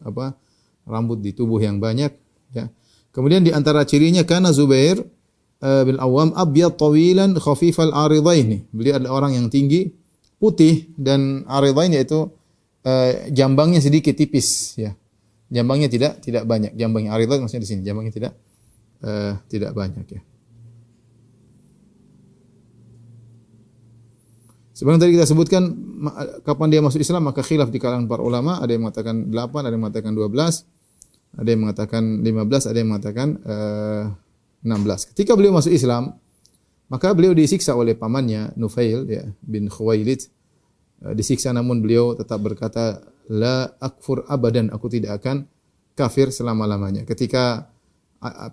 apa? 0.00 0.34
rambut 0.86 1.18
di 1.18 1.34
tubuh 1.34 1.58
yang 1.58 1.82
banyak 1.82 2.14
ya. 2.54 2.70
Kemudian 3.10 3.42
di 3.42 3.50
antara 3.50 3.82
cirinya 3.82 4.22
karena 4.22 4.54
Zubair 4.54 5.02
uh, 5.58 5.82
bin 5.82 5.98
Awam 5.98 6.30
abyad 6.30 6.78
tawilan 6.78 7.34
khafifal 7.42 7.90
aridaini. 7.90 8.70
Beliau 8.70 9.02
adalah 9.02 9.12
orang 9.18 9.32
yang 9.34 9.46
tinggi, 9.50 9.90
putih 10.38 10.94
dan 10.94 11.42
aridain 11.50 11.90
yaitu 11.90 12.30
Eh, 12.86 13.34
jambangnya 13.34 13.82
sedikit 13.82 14.14
tipis 14.14 14.78
ya. 14.78 14.94
Jambangnya 15.50 15.90
tidak 15.90 16.22
tidak 16.22 16.46
banyak. 16.46 16.78
Jambangnya 16.78 17.18
aridat 17.18 17.42
maksudnya 17.42 17.66
di 17.66 17.70
sini. 17.74 17.82
Jambangnya 17.82 18.14
tidak 18.14 18.32
uh, 19.02 19.34
tidak 19.50 19.74
banyak 19.74 20.06
ya. 20.06 20.22
Sebenarnya 24.76 25.08
tadi 25.08 25.12
kita 25.16 25.26
sebutkan 25.26 25.62
kapan 26.44 26.68
dia 26.68 26.84
masuk 26.84 27.00
Islam 27.00 27.26
maka 27.26 27.40
khilaf 27.40 27.72
di 27.72 27.80
kalangan 27.80 28.06
para 28.06 28.20
ulama, 28.20 28.60
ada 28.60 28.68
yang 28.68 28.84
mengatakan 28.84 29.32
8, 29.32 29.32
ada 29.64 29.72
yang 29.72 29.82
mengatakan 29.82 30.12
12, 30.12 31.40
ada 31.40 31.48
yang 31.48 31.60
mengatakan 31.64 32.02
15, 32.20 32.70
ada 32.70 32.76
yang 32.76 32.88
mengatakan 32.92 33.28
eh, 33.40 34.04
uh, 34.12 34.76
16. 34.76 35.16
Ketika 35.16 35.32
beliau 35.32 35.56
masuk 35.56 35.72
Islam, 35.72 36.20
maka 36.92 37.16
beliau 37.16 37.32
disiksa 37.32 37.72
oleh 37.72 37.96
pamannya 37.96 38.52
Nufail 38.54 39.08
ya 39.08 39.24
bin 39.40 39.72
Khuwailid 39.72 40.28
Eh, 41.04 41.12
disiksa 41.12 41.52
namun 41.52 41.84
beliau 41.84 42.16
tetap 42.16 42.40
berkata 42.40 43.04
la 43.28 43.68
akfur 43.82 44.24
abadan, 44.30 44.72
aku 44.72 44.88
tidak 44.88 45.20
akan 45.20 45.44
kafir 45.92 46.32
selama-lamanya. 46.32 47.04
Ketika 47.04 47.68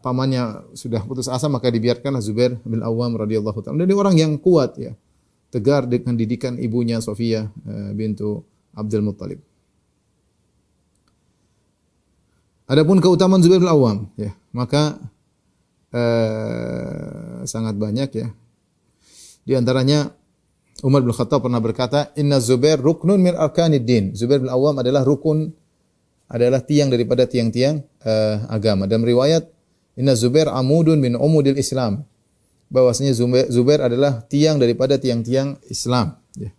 pamannya 0.03 0.75
sudah 0.75 1.01
putus 1.07 1.31
asa 1.31 1.47
maka 1.47 1.71
dibiarkanlah 1.71 2.19
Zubair 2.19 2.59
bin 2.67 2.83
Awam 2.83 3.15
radhiyallahu 3.15 3.59
taala. 3.63 3.87
Dia 3.87 3.97
orang 3.97 4.15
yang 4.19 4.33
kuat 4.37 4.75
ya. 4.77 4.93
Tegar 5.53 5.85
dengan 5.85 6.17
didikan 6.17 6.57
ibunya 6.57 6.97
Sofia 6.97 7.45
eh, 7.45 7.91
bintu 7.93 8.41
Abdul 8.73 9.05
Muttalib. 9.05 9.39
Adapun 12.65 12.97
keutamaan 12.97 13.43
Zubair 13.43 13.61
bin 13.61 13.69
Awam 13.69 14.09
ya, 14.17 14.33
maka 14.51 14.97
eh, 15.93 17.45
sangat 17.45 17.77
banyak 17.77 18.09
ya. 18.17 18.27
Di 19.43 19.53
antaranya 19.53 20.09
Umar 20.83 20.99
bin 20.99 21.15
Khattab 21.15 21.47
pernah 21.47 21.63
berkata, 21.63 22.11
"Inna 22.19 22.43
Zubair 22.43 22.75
ruknun 22.75 23.15
min 23.15 23.39
arkanid 23.39 23.87
din." 23.87 24.11
Zubair 24.11 24.43
bin 24.43 24.51
Awam 24.51 24.83
adalah 24.83 25.07
rukun 25.07 25.55
adalah 26.27 26.59
tiang 26.59 26.91
daripada 26.91 27.23
tiang-tiang 27.23 27.79
eh, 28.03 28.37
agama. 28.51 28.83
Dalam 28.83 29.07
riwayat, 29.07 29.47
"Inna 29.95 30.11
Zubair 30.11 30.51
amudun 30.51 30.99
min 30.99 31.15
umudil 31.15 31.55
Islam." 31.55 32.03
Bahwasanya 32.67 33.15
Zubair, 33.15 33.47
Zubair 33.47 33.79
adalah 33.79 34.27
tiang 34.27 34.59
daripada 34.59 34.99
tiang-tiang 34.99 35.55
Islam. 35.71 36.19
Ya. 36.35 36.51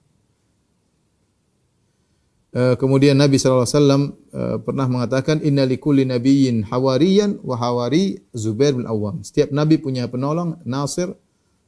Eh, 2.55 2.75
kemudian 2.81 3.21
Nabi 3.21 3.37
SAW 3.37 3.69
eh, 3.69 4.57
pernah 4.65 4.89
mengatakan 4.89 5.45
inna 5.45 5.69
likulli 5.69 6.09
nabiyyin 6.09 6.73
hawariyan 6.73 7.45
wa 7.45 7.61
hawari 7.61 8.25
Zubair 8.33 8.73
bin 8.73 8.89
Awam. 8.89 9.21
Setiap 9.21 9.53
nabi 9.53 9.77
punya 9.77 10.09
penolong, 10.09 10.65
nasir, 10.65 11.13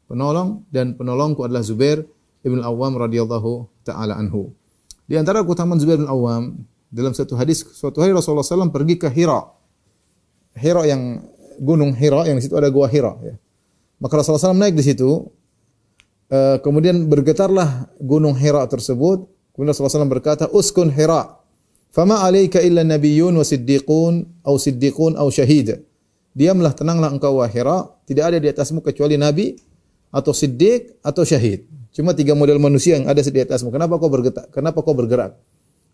penolong 0.09 0.65
dan 0.73 0.97
penolongku 0.97 1.45
adalah 1.45 1.61
Zubair 1.61 2.07
bin 2.49 2.63
Awam 2.63 2.99
radhiyallahu 2.99 3.67
taala 3.83 4.17
anhu. 4.19 4.55
Di 5.07 5.19
antara 5.19 5.43
keutamaan 5.43 5.79
Zubair 5.79 5.99
bin 5.99 6.11
Awam 6.11 6.67
dalam 6.91 7.15
satu 7.15 7.35
hadis 7.39 7.63
suatu 7.63 8.03
hari 8.03 8.15
Rasulullah 8.15 8.47
SAW 8.47 8.71
pergi 8.71 8.99
ke 8.99 9.09
Hira. 9.11 9.47
Hira 10.57 10.83
yang 10.89 11.27
gunung 11.61 11.93
Hira 11.93 12.27
yang 12.27 12.39
di 12.39 12.43
situ 12.47 12.57
ada 12.59 12.71
gua 12.73 12.89
Hira 12.89 13.15
ya. 13.23 13.35
Maka 14.03 14.21
Rasulullah 14.21 14.53
SAW 14.53 14.61
naik 14.61 14.77
di 14.77 14.85
situ 14.85 15.25
Eh, 16.27 16.59
kemudian 16.59 17.07
bergetarlah 17.07 17.87
gunung 18.03 18.35
Hira 18.35 18.67
tersebut. 18.67 19.31
Kemudian 19.55 19.73
Rasulullah 19.73 20.03
SAW 20.03 20.11
berkata, 20.11 20.45
Uskun 20.51 20.91
Hira. 20.91 21.39
Fama 21.95 22.27
alaika 22.27 22.61
illa 22.61 22.83
nabiyyun 22.83 23.33
wa 23.33 23.47
siddiqun, 23.47 24.45
au 24.45 24.59
siddiqun, 24.59 25.17
au 25.17 25.31
syahid. 25.31 25.87
Diamlah, 26.37 26.77
tenanglah 26.77 27.09
engkau 27.15 27.41
wahai 27.41 27.55
Hira. 27.57 27.89
Tidak 28.05 28.25
ada 28.27 28.37
di 28.43 28.51
atasmu 28.51 28.85
kecuali 28.85 29.17
nabi, 29.17 29.57
atau 30.13 30.37
siddiq, 30.37 31.01
atau 31.01 31.25
syahid. 31.25 31.65
Cuma 31.97 32.13
tiga 32.13 32.37
model 32.37 32.61
manusia 32.61 33.01
yang 33.01 33.09
ada 33.09 33.25
di 33.25 33.41
atasmu. 33.41 33.73
Kenapa 33.73 33.97
kau 33.97 34.13
bergerak? 34.13 34.53
Kenapa 34.53 34.85
kau 34.85 34.93
bergerak? 34.93 35.33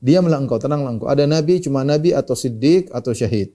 Diamlah 0.02 0.42
engkau, 0.42 0.58
tenanglah 0.58 0.98
engkau. 0.98 1.06
Ada 1.06 1.30
nabi, 1.30 1.62
cuma 1.62 1.86
nabi, 1.86 2.10
atau 2.10 2.34
siddiq, 2.34 2.90
atau 2.90 3.14
syahid. 3.14 3.54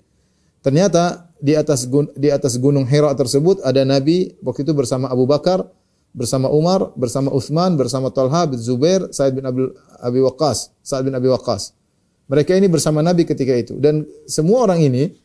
Ternyata 0.64 1.28
di 1.44 1.60
atas 1.60 1.84
di 2.16 2.32
atas 2.32 2.56
gunung 2.56 2.88
Hira 2.88 3.12
tersebut 3.14 3.62
ada 3.62 3.84
nabi 3.84 4.32
waktu 4.42 4.64
itu 4.64 4.72
bersama 4.72 5.12
Abu 5.12 5.28
Bakar, 5.28 5.68
bersama 6.16 6.48
Umar, 6.48 6.96
bersama 6.96 7.30
Uthman, 7.36 7.76
bersama 7.76 8.10
Talha 8.16 8.48
bin 8.48 8.58
Zubair, 8.58 9.12
Sa'id 9.12 9.36
bin 9.36 9.44
Abdul 9.44 9.76
Abi 10.00 10.24
Waqqas, 10.24 10.72
Sa'id 10.82 11.04
bin 11.04 11.14
Abi 11.14 11.28
Waqqas. 11.30 11.76
Mereka 12.32 12.56
ini 12.56 12.68
bersama 12.68 13.04
Nabi 13.04 13.24
ketika 13.24 13.56
itu 13.56 13.76
dan 13.80 14.04
semua 14.28 14.68
orang 14.68 14.84
ini 14.84 15.16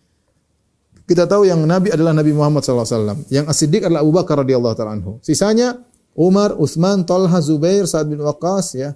kita 1.06 1.26
tahu 1.26 1.46
yang 1.46 1.58
Nabi 1.66 1.90
adalah 1.90 2.14
Nabi 2.14 2.30
Muhammad 2.30 2.62
SAW. 2.62 3.26
Yang 3.26 3.46
as-siddiq 3.50 3.82
adalah 3.82 4.06
Abu 4.06 4.14
Bakar 4.14 4.38
radhiyallahu 4.46 4.74
taala 4.78 4.94
anhu. 4.94 5.18
Sisanya 5.18 5.82
Umar, 6.12 6.52
Uthman, 6.60 7.08
Talha, 7.08 7.40
Zubair, 7.40 7.88
Sa'ad 7.88 8.08
bin 8.08 8.20
Waqqas 8.20 8.76
ya. 8.76 8.90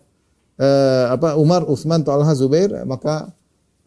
Eh, 0.56 1.06
apa 1.12 1.36
Umar, 1.36 1.64
Uthman, 1.68 2.04
Talha, 2.04 2.32
Zubair 2.32 2.84
maka 2.88 3.32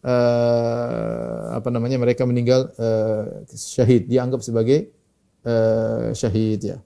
eh, 0.02 1.40
apa 1.54 1.68
namanya 1.70 1.98
mereka 1.98 2.22
meninggal 2.26 2.70
eh, 2.78 3.46
syahid 3.54 4.06
dianggap 4.06 4.40
sebagai 4.42 4.90
eh, 5.46 6.08
syahid 6.14 6.60
ya. 6.62 6.78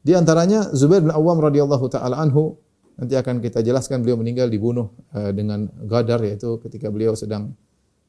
Di 0.00 0.16
antaranya 0.16 0.72
Zubair 0.72 1.04
bin 1.04 1.12
Awam 1.12 1.40
radhiyallahu 1.44 1.86
taala 1.92 2.16
anhu 2.20 2.56
nanti 2.96 3.16
akan 3.16 3.40
kita 3.40 3.60
jelaskan 3.60 4.00
beliau 4.04 4.16
meninggal 4.20 4.48
dibunuh 4.48 4.92
eh, 5.12 5.32
dengan 5.36 5.68
gadar 5.84 6.20
yaitu 6.24 6.60
ketika 6.64 6.88
beliau 6.88 7.16
sedang 7.16 7.52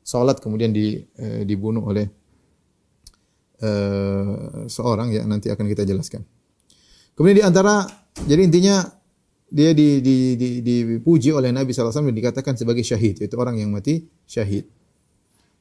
salat 0.04 0.40
kemudian 0.40 0.72
di, 0.72 1.04
eh, 1.20 1.44
dibunuh 1.44 1.84
oleh 1.88 2.08
eh, 3.60 4.68
seorang 4.68 5.16
ya 5.16 5.24
nanti 5.28 5.52
akan 5.52 5.66
kita 5.68 5.84
jelaskan. 5.88 6.24
Kemudian 7.16 7.38
di 7.38 7.46
antara 7.46 7.86
jadi 8.26 8.42
intinya 8.44 8.84
dia 9.52 9.76
di, 9.76 10.00
di, 10.00 10.40
di, 10.40 10.50
dipuji 10.64 11.36
oleh 11.36 11.52
Nabi 11.52 11.76
SAW 11.76 11.92
dan 11.92 12.16
dikatakan 12.16 12.56
sebagai 12.56 12.88
syahid, 12.88 13.20
yaitu 13.20 13.36
orang 13.36 13.60
yang 13.60 13.68
mati 13.68 14.08
syahid. 14.24 14.64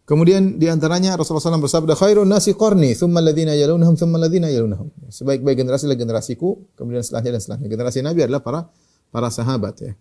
Kemudian 0.06 0.58
di 0.58 0.66
antaranya 0.70 1.14
Rasulullah 1.18 1.54
SAW 1.54 1.62
bersabda, 1.66 1.94
khairun 1.98 2.26
nasi 2.26 2.54
qarni, 2.54 2.94
thumma 2.94 3.18
alladhina 3.22 3.54
yalunahum, 3.54 3.94
thumma 3.98 4.18
alladhina 4.18 4.50
yalunahum. 4.50 4.90
Sebaik-baik 5.10 5.62
generasi 5.66 5.90
adalah 5.90 5.98
generasiku, 5.98 6.70
kemudian 6.78 7.02
setelahnya 7.02 7.38
dan 7.38 7.40
setelahnya. 7.42 7.68
Generasi 7.70 7.98
Nabi 8.02 8.20
adalah 8.26 8.42
para 8.42 8.60
para 9.10 9.28
sahabat 9.30 9.74
ya. 9.82 9.92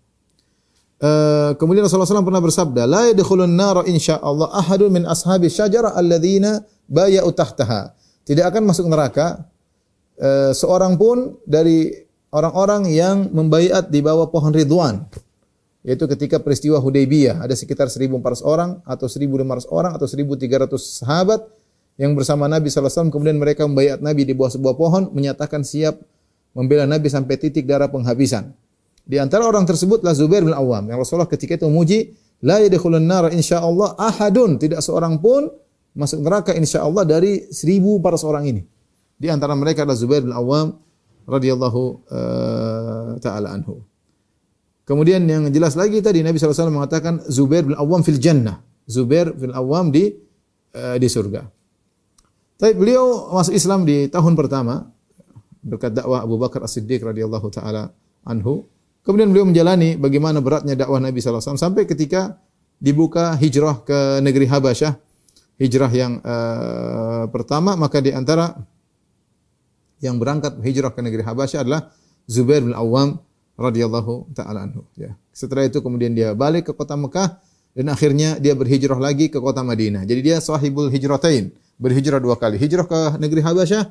Uh, 0.99 1.55
kemudian 1.55 1.87
Rasulullah 1.87 2.09
SAW 2.09 2.27
pernah 2.27 2.43
bersabda, 2.43 2.83
la 2.83 3.09
yadkhulun 3.09 3.53
nara 3.55 3.87
insyaallah 3.87 4.51
ahadun 4.51 4.91
min 4.91 5.03
ashabi 5.07 5.49
syajara 5.49 5.97
alladhina 5.97 6.61
baya'u 6.85 7.33
tahtaha. 7.33 7.97
Tidak 8.27 8.45
akan 8.45 8.69
masuk 8.69 8.85
neraka 8.85 9.48
uh, 10.19 10.51
seorang 10.51 10.99
pun 10.99 11.39
dari 11.47 11.91
orang-orang 12.29 12.91
yang 12.91 13.31
membaiat 13.33 13.89
di 13.89 13.99
bawah 14.03 14.29
pohon 14.29 14.53
Ridwan. 14.53 15.07
Yaitu 15.79 16.05
ketika 16.11 16.37
peristiwa 16.43 16.77
Hudaybiyah, 16.77 17.39
ada 17.39 17.55
sekitar 17.55 17.87
1400 17.87 18.43
orang 18.43 18.83
atau 18.83 19.07
1500 19.07 19.71
orang 19.71 19.91
atau 19.95 20.05
1300 20.05 20.75
sahabat 20.75 21.47
yang 21.99 22.15
bersama 22.15 22.47
Nabi 22.47 22.71
SAW 22.71 23.11
kemudian 23.11 23.35
mereka 23.35 23.67
membaiat 23.67 23.99
Nabi 23.99 24.23
di 24.23 24.31
bawah 24.31 24.51
sebuah 24.51 24.75
pohon 24.79 25.11
menyatakan 25.11 25.67
siap 25.67 25.99
membela 26.55 26.87
Nabi 26.87 27.11
sampai 27.11 27.35
titik 27.35 27.67
darah 27.67 27.91
penghabisan. 27.91 28.55
Di 29.03 29.17
antara 29.17 29.43
orang 29.43 29.67
tersebutlah 29.67 30.15
Zubair 30.15 30.45
bin 30.45 30.55
Awam 30.55 30.87
yang 30.87 31.01
Rasulullah 31.01 31.27
ketika 31.27 31.59
itu 31.59 31.65
memuji 31.67 32.13
la 32.45 32.61
yadkhulun 32.63 33.03
nar 33.03 33.33
insyaallah 33.33 33.99
ahadun 33.99 34.55
tidak 34.61 34.79
seorang 34.79 35.19
pun 35.19 35.51
masuk 35.97 36.23
neraka 36.23 36.53
insyaallah 36.55 37.03
dari 37.03 37.49
1400 37.51 38.29
orang 38.29 38.43
ini. 38.47 38.61
Di 39.19 39.27
antara 39.27 39.51
mereka 39.51 39.83
adalah 39.83 39.99
Zubair 39.99 40.23
bin 40.23 40.31
Awam 40.31 40.79
radhiyallahu 41.27 41.81
uh, 42.07 43.09
taala 43.19 43.51
anhu. 43.51 43.83
Kemudian 44.87 45.21
yang 45.27 45.51
jelas 45.53 45.75
lagi 45.77 45.99
tadi 46.01 46.23
Nabi 46.23 46.39
SAW 46.41 46.71
mengatakan 46.71 47.21
Zubair 47.27 47.67
bin 47.67 47.75
Awam 47.75 48.01
fil 48.01 48.17
jannah. 48.17 48.63
Zubair 48.89 49.29
bin 49.35 49.51
Awam 49.51 49.91
di 49.91 50.09
uh, 50.73 50.97
di 50.97 51.05
surga. 51.05 51.45
Tapi 52.59 52.73
beliau 52.73 53.29
masuk 53.35 53.53
Islam 53.53 53.83
di 53.83 54.07
tahun 54.07 54.33
pertama 54.39 54.87
berkat 55.59 55.91
dakwah 55.95 56.23
Abu 56.23 56.39
Bakar 56.39 56.63
As-Siddiq 56.63 57.03
radhiyallahu 57.03 57.47
taala 57.51 57.91
anhu. 58.23 58.65
Kemudian 59.03 59.31
beliau 59.31 59.47
menjalani 59.47 59.99
bagaimana 59.99 60.39
beratnya 60.39 60.79
dakwah 60.79 60.99
Nabi 60.99 61.19
SAW 61.19 61.59
sampai 61.59 61.83
ketika 61.83 62.39
dibuka 62.79 63.35
hijrah 63.35 63.83
ke 63.83 64.23
negeri 64.23 64.47
Habasyah. 64.47 64.95
Hijrah 65.59 65.91
yang 65.91 66.23
uh, 66.23 67.27
pertama 67.27 67.75
maka 67.75 67.99
di 67.99 68.15
antara 68.15 68.55
yang 69.99 70.19
berangkat 70.19 70.59
hijrah 70.63 70.91
ke 70.91 70.99
negeri 71.03 71.23
Habasyah 71.23 71.63
adalah 71.63 71.91
Zubair 72.25 72.63
bin 72.63 72.75
Awam 72.75 73.19
radhiyallahu 73.59 74.31
taala 74.31 74.67
anhu 74.67 74.87
ya. 74.95 75.15
Setelah 75.35 75.67
itu 75.67 75.83
kemudian 75.83 76.15
dia 76.15 76.31
balik 76.31 76.71
ke 76.71 76.73
kota 76.75 76.95
Mekah 76.95 77.39
dan 77.75 77.85
akhirnya 77.91 78.39
dia 78.39 78.55
berhijrah 78.55 78.97
lagi 78.97 79.27
ke 79.27 79.37
kota 79.37 79.61
Madinah. 79.61 80.03
Jadi 80.07 80.21
dia 80.25 80.37
sahibul 80.41 80.89
hijratain, 80.89 81.51
berhijrah 81.77 82.19
dua 82.19 82.35
kali. 82.39 82.57
Hijrah 82.57 82.87
ke 82.87 82.99
negeri 83.21 83.39
Habasyah, 83.45 83.83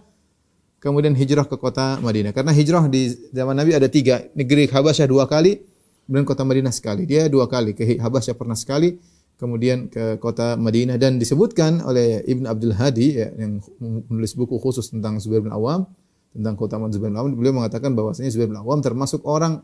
kemudian 0.82 1.14
hijrah 1.14 1.46
ke 1.46 1.56
kota 1.56 1.96
Madinah. 2.02 2.34
Karena 2.34 2.52
hijrah 2.52 2.84
di 2.90 3.12
zaman 3.30 3.54
Nabi 3.56 3.76
ada 3.76 3.86
tiga, 3.88 4.24
negeri 4.34 4.66
Habasyah 4.68 5.06
dua 5.06 5.24
kali, 5.30 5.62
kemudian 6.04 6.26
kota 6.26 6.42
Madinah 6.42 6.74
sekali. 6.74 7.06
Dia 7.06 7.30
dua 7.30 7.46
kali, 7.46 7.72
ke 7.72 7.96
Habasyah 7.96 8.34
pernah 8.34 8.58
sekali, 8.58 8.98
kemudian 9.38 9.86
ke 9.86 10.18
kota 10.18 10.58
Madinah 10.58 10.98
dan 10.98 11.16
disebutkan 11.16 11.80
oleh 11.86 12.26
Ibn 12.26 12.44
Abdul 12.50 12.74
Hadi 12.74 13.08
ya, 13.14 13.30
yang 13.38 13.62
menulis 13.80 14.34
buku 14.34 14.58
khusus 14.58 14.90
tentang 14.90 15.22
Zubair 15.22 15.46
bin 15.46 15.54
Awam 15.54 15.86
tentang 16.34 16.58
keutamaan 16.58 16.90
Zubair 16.90 17.14
bin 17.14 17.18
Awam 17.18 17.38
beliau 17.38 17.54
mengatakan 17.54 17.94
bahwasanya 17.94 18.34
Zubair 18.34 18.50
bin 18.50 18.58
Awam 18.58 18.82
termasuk 18.82 19.22
orang 19.24 19.62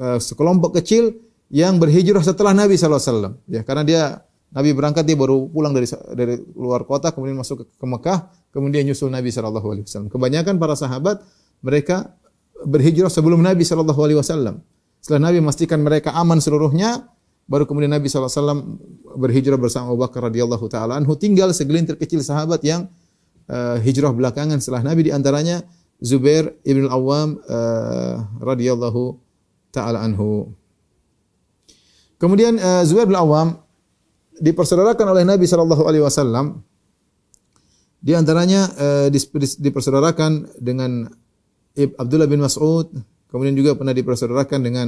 uh, 0.00 0.18
sekelompok 0.18 0.80
kecil 0.80 1.12
yang 1.52 1.76
berhijrah 1.76 2.24
setelah 2.24 2.56
Nabi 2.56 2.80
SAW 2.80 3.36
ya 3.46 3.60
karena 3.62 3.84
dia 3.84 4.02
Nabi 4.52 4.72
berangkat 4.72 5.04
dia 5.04 5.16
baru 5.16 5.48
pulang 5.48 5.76
dari 5.76 5.84
dari 6.16 6.40
luar 6.56 6.88
kota 6.88 7.12
kemudian 7.12 7.36
masuk 7.36 7.62
ke, 7.62 7.64
ke 7.76 7.86
Mekah 7.86 8.18
kemudian 8.48 8.88
nyusul 8.88 9.12
Nabi 9.12 9.28
SAW 9.28 10.08
kebanyakan 10.08 10.56
para 10.56 10.72
sahabat 10.72 11.20
mereka 11.60 12.16
berhijrah 12.64 13.10
sebelum 13.10 13.42
Nabi 13.42 13.66
SAW 13.66 13.92
Setelah 15.02 15.22
Nabi 15.30 15.42
memastikan 15.42 15.82
mereka 15.82 16.14
aman 16.14 16.38
seluruhnya, 16.38 17.10
baru 17.46 17.66
kemudian 17.66 17.90
Nabi 17.90 18.06
SAW 18.08 18.78
berhijrah 19.18 19.58
bersama 19.58 19.92
Abu 19.92 20.00
Bakar 20.00 20.30
radhiyallahu 20.30 20.66
taala 20.70 20.96
anhu. 20.96 21.12
Tinggal 21.18 21.50
segelintir 21.52 21.98
kecil 21.98 22.22
sahabat 22.22 22.62
yang 22.64 22.88
uh, 23.50 23.76
hijrah 23.82 24.14
belakangan 24.14 24.58
setelah 24.62 24.86
Nabi 24.86 25.10
di 25.10 25.12
antaranya 25.12 25.62
Zubair 26.02 26.58
ibn 26.66 26.90
al-Awwam 26.90 27.38
uh, 27.46 28.14
radhiyallahu 28.42 29.18
taala 29.70 30.02
anhu. 30.02 30.50
Kemudian 32.18 32.58
uh, 32.58 32.82
Zubair 32.86 33.10
bin 33.10 33.18
Awam 33.18 33.58
dipersaudarakan 34.38 35.06
oleh 35.10 35.26
Nabi 35.26 35.46
sallallahu 35.46 35.82
alaihi 35.86 36.02
wasallam 36.06 36.62
di 38.02 38.14
antaranya 38.14 38.70
uh, 38.78 39.06
dipersaudarakan 39.58 40.58
dengan 40.58 41.06
Abdullah 41.72 42.28
bin 42.28 42.42
Mas'ud, 42.42 42.90
kemudian 43.32 43.56
juga 43.56 43.78
pernah 43.78 43.94
dipersaudarakan 43.94 44.60
dengan 44.60 44.86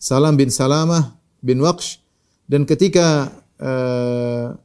Salam 0.00 0.38
bin 0.38 0.48
Salamah 0.48 1.23
bin 1.44 1.60
Waqsh 1.60 2.00
dan 2.48 2.64
ketika 2.64 3.28
uh, 3.60 4.56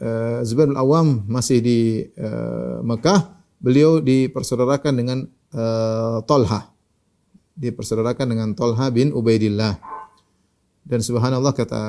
uh, 0.00 0.40
Zubair 0.44 0.72
bin 0.72 0.80
Awam 0.80 1.28
masih 1.28 1.60
di 1.60 2.08
uh, 2.16 2.80
Mekah, 2.80 3.36
beliau 3.60 4.00
dipersaudarakan 4.00 4.92
dengan 4.96 5.18
uh, 5.52 6.24
Talha. 6.24 6.72
Dipersaudarakan 7.60 8.26
dengan 8.32 8.48
Talha 8.56 8.88
bin 8.88 9.12
Ubaidillah. 9.12 9.76
Dan 10.80 11.04
subhanallah 11.04 11.52
kata 11.52 11.82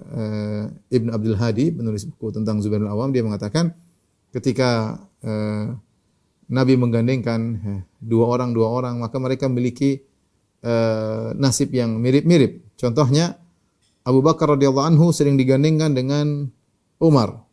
uh, 0.00 0.64
Ibn 0.88 1.08
Abdul 1.12 1.36
Hadi, 1.36 1.68
penulis 1.68 2.08
buku 2.08 2.32
tentang 2.32 2.64
Zubair 2.64 2.80
bin 2.80 2.88
Awam, 2.88 3.12
dia 3.12 3.20
mengatakan 3.20 3.76
ketika 4.32 5.00
uh, 5.20 5.76
Nabi 6.48 6.80
menggandengkan 6.80 7.40
dua 8.00 8.24
orang 8.24 8.56
dua 8.56 8.72
orang, 8.72 8.96
maka 9.04 9.20
mereka 9.20 9.52
memiliki 9.52 10.00
uh, 10.64 11.36
nasib 11.36 11.76
yang 11.76 12.00
mirip-mirip. 12.00 12.72
Contohnya 12.80 13.36
Abu 14.06 14.20
Bakar 14.24 14.54
radhiyallahu 14.54 14.86
anhu 14.94 15.10
sering 15.14 15.38
digandengkan 15.38 15.92
dengan 15.92 16.48
Umar, 16.98 17.46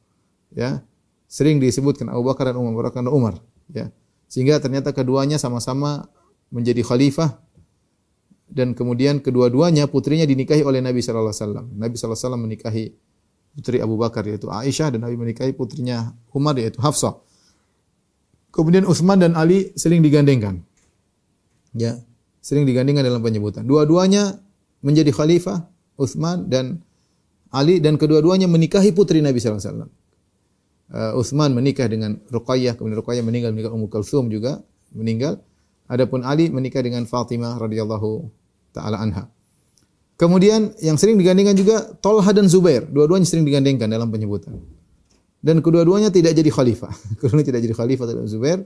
ya, 0.53 0.81
sering 1.25 1.61
disebutkan 1.61 2.09
Abu 2.09 2.25
Bakar 2.25 2.53
dan 2.53 2.57
Umar, 2.57 2.89
dan 2.93 3.07
Umar, 3.09 3.41
ya, 3.69 3.91
sehingga 4.29 4.57
ternyata 4.61 4.95
keduanya 4.95 5.37
sama-sama 5.37 6.09
menjadi 6.53 6.81
khalifah 6.85 7.41
dan 8.45 8.77
kemudian 8.77 9.19
kedua-duanya 9.19 9.89
putrinya 9.89 10.23
dinikahi 10.23 10.61
oleh 10.61 10.79
Nabi 10.79 11.01
sallallahu 11.01 11.33
alaihi 11.33 11.41
wasallam. 11.41 11.65
Nabi 11.75 11.93
sallallahu 11.97 12.13
alaihi 12.13 12.25
wasallam 12.25 12.43
menikahi 12.45 12.85
putri 13.55 13.77
Abu 13.81 13.95
Bakar 13.97 14.23
yaitu 14.27 14.51
Aisyah 14.51 14.93
dan 14.93 15.07
Nabi 15.07 15.15
menikahi 15.17 15.51
putrinya 15.55 16.13
Umar 16.31 16.55
yaitu 16.59 16.77
Hafsah. 16.79 17.17
Kemudian 18.53 18.87
Utsman 18.87 19.19
dan 19.19 19.35
Ali 19.35 19.75
sering 19.75 19.99
digandengkan. 19.99 20.63
Ya, 21.75 21.99
sering 22.39 22.63
digandengkan 22.63 23.03
dalam 23.03 23.19
penyebutan. 23.19 23.67
Dua-duanya 23.67 24.39
menjadi 24.79 25.11
khalifah, 25.11 25.67
Utsman 25.95 26.47
dan 26.51 26.83
Ali 27.55 27.79
dan 27.79 27.95
kedua-duanya 27.95 28.51
menikahi 28.51 28.91
putri 28.91 29.23
Nabi 29.23 29.39
sallallahu 29.39 29.63
alaihi. 29.63 30.03
Uh, 30.85 31.17
Utsman 31.17 31.49
menikah 31.55 31.89
dengan 31.89 32.21
Ruqayyah, 32.29 32.77
kemudian 32.77 33.01
Ruqayyah 33.01 33.25
meninggal 33.25 33.55
menikah 33.55 33.71
Ummu 33.73 33.89
Kalsum 33.89 34.29
juga 34.29 34.61
meninggal. 34.93 35.41
Adapun 35.89 36.21
Ali 36.25 36.49
menikah 36.49 36.81
dengan 36.81 37.05
Fatimah 37.09 37.57
radhiyallahu 37.57 38.27
taala 38.73 39.01
anha. 39.01 39.29
Kemudian 40.15 40.71
yang 40.79 40.95
sering 40.95 41.19
digandengkan 41.19 41.55
juga 41.59 41.83
Tolha 41.99 42.31
dan 42.31 42.47
Zubair, 42.47 42.87
dua-duanya 42.87 43.27
sering 43.27 43.43
digandengkan 43.43 43.91
dalam 43.91 44.07
penyebutan. 44.07 44.55
Dan 45.45 45.61
kedua-duanya 45.61 46.09
tidak 46.09 46.33
jadi 46.33 46.49
khalifah. 46.49 46.93
Keduanya 47.21 47.45
tidak 47.45 47.61
jadi 47.69 47.75
khalifah 47.75 48.05
dalam 48.09 48.25
Zubair. 48.25 48.65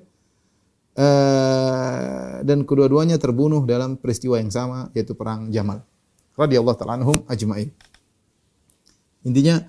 Uh, 1.00 2.44
dan 2.44 2.68
kedua-duanya 2.68 3.16
terbunuh 3.16 3.64
dalam 3.64 3.96
peristiwa 3.96 4.36
yang 4.36 4.52
sama 4.52 4.92
yaitu 4.92 5.16
perang 5.16 5.48
Jamal. 5.48 5.84
Radhiyallahu 6.40 6.78
taala 6.80 7.04
anhum 7.04 7.20
ajmain. 7.28 7.68
Intinya 9.28 9.60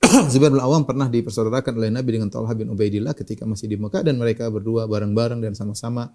Zubair 0.32 0.48
bin 0.48 0.64
Awam 0.64 0.88
pernah 0.88 1.12
dipersaudarakan 1.12 1.76
oleh 1.76 1.92
Nabi 1.92 2.16
dengan 2.16 2.32
Talha 2.32 2.56
bin 2.56 2.72
Ubaidillah 2.72 3.12
ketika 3.12 3.44
masih 3.44 3.68
di 3.68 3.76
Mekah 3.76 4.00
dan 4.00 4.16
mereka 4.16 4.48
berdua 4.48 4.88
bareng-bareng 4.88 5.44
dan 5.44 5.52
sama-sama 5.52 6.08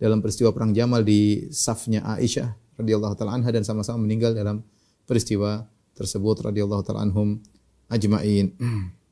dalam 0.00 0.24
peristiwa 0.24 0.48
perang 0.56 0.72
Jamal 0.72 1.04
di 1.04 1.52
safnya 1.52 2.08
Aisyah 2.08 2.56
radhiyallahu 2.80 3.14
taala 3.14 3.36
anha 3.36 3.52
dan 3.52 3.62
sama-sama 3.62 4.02
meninggal 4.02 4.34
dalam 4.34 4.64
peristiwa 5.04 5.68
tersebut 5.94 6.50
radhiyallahu 6.50 6.82
taala 6.82 7.04
anhum 7.04 7.38
ajmain. 7.92 8.50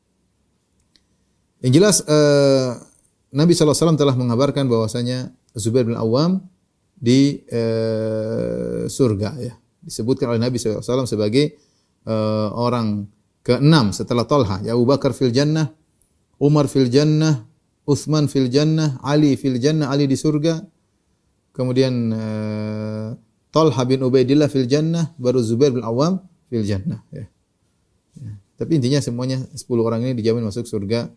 Yang 1.62 1.72
jelas 1.78 1.96
uh, 2.10 2.74
Nabi 3.30 3.54
SAW 3.54 3.94
telah 3.94 4.18
mengabarkan 4.18 4.66
bahwasanya 4.66 5.30
Zubair 5.54 5.86
bin 5.86 5.94
Awam 5.94 6.42
di 6.98 7.46
uh, 7.54 8.90
surga 8.90 9.30
ya. 9.38 9.54
Disebutkan 9.82 10.30
oleh 10.30 10.40
Nabi 10.40 10.56
SAW 10.62 11.04
sebagai 11.04 11.58
uh, 12.06 12.54
orang 12.54 13.06
keenam 13.42 13.90
setelah 13.90 14.24
Talha. 14.24 14.62
Ya 14.62 14.78
Abu 14.78 14.86
Bakar 14.86 15.10
fil 15.12 15.34
jannah, 15.34 15.74
Umar 16.38 16.70
fil 16.70 16.86
jannah, 16.88 17.46
Uthman 17.82 18.30
fil 18.30 18.46
jannah, 18.46 19.02
Ali 19.02 19.34
fil 19.34 19.58
jannah, 19.58 19.90
Ali 19.90 20.06
di 20.06 20.14
surga, 20.14 20.62
kemudian 21.50 21.92
uh, 22.14 23.08
Talha 23.52 23.82
bin 23.84 24.00
Ubaidillah 24.06 24.48
fil 24.48 24.70
jannah, 24.70 25.12
baru 25.18 25.42
Zubair 25.42 25.74
bin 25.74 25.84
Awam 25.84 26.22
fil 26.46 26.64
jannah. 26.64 27.02
Ya. 27.10 27.26
Ya. 28.18 28.32
Tapi 28.56 28.78
intinya 28.78 29.02
semuanya 29.02 29.42
10 29.50 29.66
orang 29.82 30.00
ini 30.06 30.12
dijamin 30.14 30.46
masuk 30.46 30.64
surga 30.68 31.10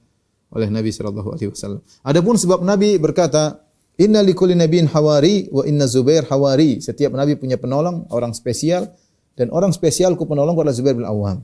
oleh 0.54 0.68
Nabi 0.72 0.90
wasallam. 0.94 1.82
Adapun 2.06 2.36
sebab 2.40 2.64
Nabi 2.64 2.96
berkata, 3.02 3.65
"Inna 4.02 4.20
likulli 4.24 4.56
nabiyyin 4.58 4.92
hawari 4.92 5.48
wa 5.52 5.64
inna 5.64 5.88
Zubair 5.88 6.28
hawari." 6.28 6.84
Setiap 6.84 7.16
nabi 7.16 7.40
punya 7.40 7.56
penolong, 7.56 8.10
orang 8.12 8.36
spesial 8.36 8.92
dan 9.36 9.52
orang 9.52 9.76
spesialku 9.76 10.24
penolong 10.24 10.56
adalah 10.56 10.76
Zubair 10.76 10.96
bin 10.96 11.08
Awam. 11.08 11.44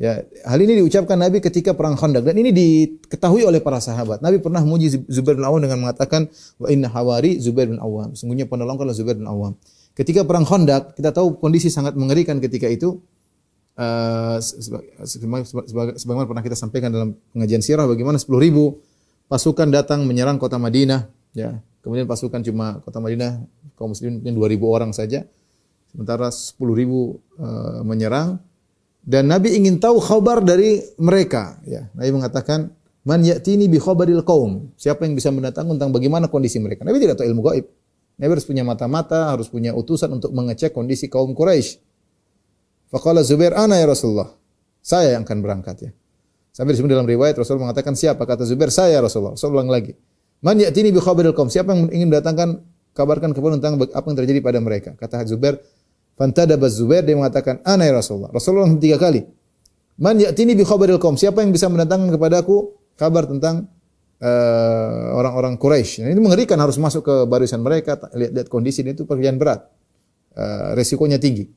Ya, 0.00 0.24
hal 0.48 0.56
ini 0.64 0.80
diucapkan 0.80 1.20
Nabi 1.20 1.44
ketika 1.44 1.76
perang 1.76 2.00
Khandaq 2.00 2.24
dan 2.24 2.32
ini 2.40 2.48
diketahui 2.48 3.44
oleh 3.44 3.60
para 3.60 3.76
sahabat. 3.76 4.24
Nabi 4.24 4.40
pernah 4.40 4.64
memuji 4.64 5.04
Zubair 5.04 5.36
bin 5.36 5.44
Awam 5.44 5.60
dengan 5.60 5.84
mengatakan 5.84 6.32
wa 6.56 6.72
inna 6.72 6.88
hawari 6.88 7.36
Zubair 7.36 7.68
bin 7.68 7.76
Awam. 7.76 8.16
Sungguhnya 8.16 8.48
penolong 8.48 8.80
adalah 8.80 8.96
Zubair 8.96 9.20
bin 9.20 9.28
Awam. 9.28 9.52
Ketika 9.92 10.24
perang 10.24 10.48
Khandaq, 10.48 10.96
kita 10.96 11.12
tahu 11.12 11.36
kondisi 11.36 11.68
sangat 11.68 11.92
mengerikan 11.92 12.40
ketika 12.40 12.72
itu. 12.72 13.04
Uh, 13.72 14.36
sebagaimana 15.96 16.28
pernah 16.28 16.44
kita 16.44 16.52
sampaikan 16.52 16.92
dalam 16.92 17.16
pengajian 17.32 17.64
sirah 17.64 17.88
bagaimana 17.88 18.20
10 18.20 18.28
ribu 18.36 18.76
pasukan 19.32 19.64
datang 19.72 20.04
menyerang 20.04 20.36
kota 20.36 20.60
Madinah 20.60 21.08
ya 21.32 21.60
kemudian 21.80 22.06
pasukan 22.06 22.40
cuma 22.44 22.78
kota 22.84 23.00
Madinah 23.02 23.42
kaum 23.74 23.92
muslimin 23.92 24.20
mungkin 24.22 24.34
2000 24.36 24.76
orang 24.76 24.92
saja 24.94 25.26
sementara 25.90 26.28
10 26.32 26.56
ribu 26.76 27.20
uh, 27.40 27.84
menyerang 27.84 28.40
dan 29.02 29.26
Nabi 29.26 29.58
ingin 29.58 29.82
tahu 29.82 29.98
khabar 29.98 30.38
dari 30.38 30.78
mereka. 30.94 31.58
Ya, 31.66 31.90
Nabi 31.98 32.10
mengatakan, 32.14 32.70
"Man 33.02 33.26
ya'tini 33.26 33.66
bi 33.66 33.82
khabaril 33.82 34.22
qaum." 34.22 34.70
Siapa 34.78 35.02
yang 35.02 35.18
bisa 35.18 35.34
mendatangkan 35.34 35.74
tentang 35.74 35.90
bagaimana 35.90 36.30
kondisi 36.30 36.62
mereka? 36.62 36.86
Nabi 36.86 37.02
tidak 37.02 37.18
tahu 37.18 37.26
ilmu 37.26 37.42
gaib. 37.50 37.66
Nabi 38.22 38.30
harus 38.38 38.46
punya 38.46 38.62
mata-mata, 38.62 39.34
harus 39.34 39.50
punya 39.50 39.74
utusan 39.74 40.06
untuk 40.14 40.30
mengecek 40.30 40.70
kondisi 40.70 41.10
kaum 41.10 41.34
Quraisy. 41.34 41.82
Faqala 42.94 43.26
Zubair, 43.26 43.58
"Ana 43.58 43.82
ya 43.82 43.90
Rasulullah." 43.90 44.30
Saya 44.78 45.18
yang 45.18 45.26
akan 45.26 45.38
berangkat 45.42 45.76
ya. 45.82 45.90
Sampai 46.54 46.78
disebut 46.78 46.90
dalam 46.94 47.08
riwayat 47.08 47.34
Rasulullah 47.34 47.70
mengatakan 47.70 47.98
siapa? 47.98 48.22
Kata 48.22 48.46
Zubair, 48.46 48.70
"Saya 48.70 48.98
ya 48.98 49.00
Rasulullah." 49.02 49.34
Rasul 49.34 49.50
ulang 49.50 49.72
lagi. 49.72 49.98
"Man 50.42 50.58
ya'tini 50.58 50.90
bi 50.90 50.98
khabaril 50.98 51.32
qaum." 51.32 51.48
Siapa 51.48 51.72
yang 51.72 51.88
ingin 51.88 52.10
mendatangkan 52.10 52.60
kabarkan 52.92 53.32
kepada 53.32 53.56
tentang 53.56 53.80
apa 53.80 54.06
yang 54.10 54.18
terjadi 54.18 54.38
pada 54.44 54.58
mereka? 54.60 54.90
Kata 54.98 55.24
Zubair, 55.24 55.62
Fantadaba 56.18 56.68
Zubair 56.68 57.06
dia 57.06 57.16
mengatakan, 57.16 57.64
"Ana 57.64 57.88
ya 57.88 57.96
Rasulullah." 57.96 58.28
Rasulullah 58.28 58.68
tiga 58.76 59.00
kali. 59.00 59.24
Man 59.96 60.20
ya'tini 60.20 60.52
bi 60.52 60.66
khabaril 60.66 61.00
qaum? 61.00 61.16
Siapa 61.16 61.40
yang 61.40 61.54
bisa 61.54 61.70
mendatangkan 61.72 62.12
kepadaku 62.18 62.74
kabar 62.98 63.24
tentang 63.24 63.70
uh, 64.20 65.16
orang-orang 65.16 65.56
Quraisy? 65.56 66.04
Nah, 66.04 66.10
ini 66.12 66.20
mengerikan 66.20 66.58
harus 66.60 66.76
masuk 66.76 67.06
ke 67.06 67.14
barisan 67.24 67.62
mereka, 67.64 67.96
lihat-lihat 68.12 68.48
kondisi 68.50 68.82
ini 68.82 68.92
itu 68.92 69.06
pekerjaan 69.08 69.38
berat. 69.40 69.68
Uh, 70.32 70.72
resikonya 70.76 71.20
tinggi. 71.20 71.48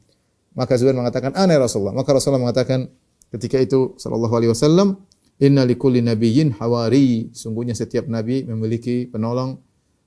Maka 0.55 0.79
Zubair 0.79 0.95
mengatakan, 0.95 1.35
"Ana 1.35 1.55
ya 1.55 1.61
Rasulullah." 1.63 1.95
Maka 1.95 2.15
Rasulullah 2.15 2.43
mengatakan 2.47 2.87
ketika 3.31 3.59
itu 3.59 3.95
sallallahu 3.99 4.31
alaihi 4.35 4.51
wasallam, 4.55 5.03
"Inna 5.41 5.67
likulli 5.67 5.99
nabiyyin 5.99 6.55
hawari." 6.59 7.31
Sungguhnya 7.35 7.75
setiap 7.75 8.07
nabi 8.07 8.45
memiliki 8.47 9.09
penolong. 9.09 9.59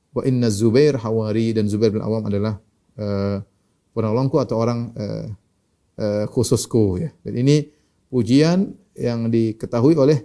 Wa 0.09 0.25
inna 0.25 0.49
Zubair 0.49 0.97
hawari 1.05 1.53
dan 1.53 1.69
Zubair 1.69 1.93
bin 1.93 2.01
Awam 2.01 2.25
adalah 2.25 2.57
uh, 2.97 3.45
penolongku 3.93 4.41
atau 4.41 4.57
orang 4.57 4.89
uh, 4.97 5.27
uh, 6.01 6.25
khususku 6.33 7.05
ya. 7.05 7.13
Dan 7.21 7.45
ini 7.45 7.69
pujian 8.09 8.73
yang 8.97 9.29
diketahui 9.29 9.95
oleh 10.01 10.25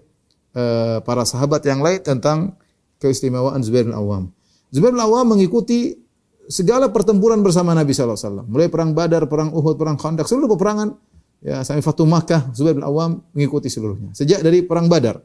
uh, 0.55 1.03
para 1.03 1.27
sahabat 1.27 1.67
yang 1.67 1.83
lain 1.83 1.99
tentang 1.99 2.55
keistimewaan 2.97 3.59
Zubair 3.59 3.83
bin 3.83 3.93
Awam. 3.93 4.31
Zubair 4.71 4.95
bin 4.95 5.03
Awam 5.03 5.35
mengikuti 5.35 5.99
segala 6.47 6.87
pertempuran 6.89 7.43
bersama 7.43 7.75
Nabi 7.75 7.91
sallallahu 7.91 8.15
alaihi 8.15 8.27
wasallam. 8.31 8.47
Mulai 8.47 8.67
perang 8.71 8.91
Badar, 8.95 9.27
perang 9.27 9.51
Uhud, 9.51 9.75
perang 9.75 9.99
Khandaq, 9.99 10.31
seluruh 10.31 10.47
peperangan 10.55 10.95
ya 11.43 11.61
sampai 11.61 11.83
Fatu 11.83 12.07
Makkah, 12.07 12.55
Zubair 12.55 12.79
bin 12.79 12.87
Awam 12.87 13.19
mengikuti 13.35 13.67
seluruhnya. 13.67 14.15
Sejak 14.15 14.39
dari 14.39 14.63
perang 14.63 14.87
Badar. 14.87 15.19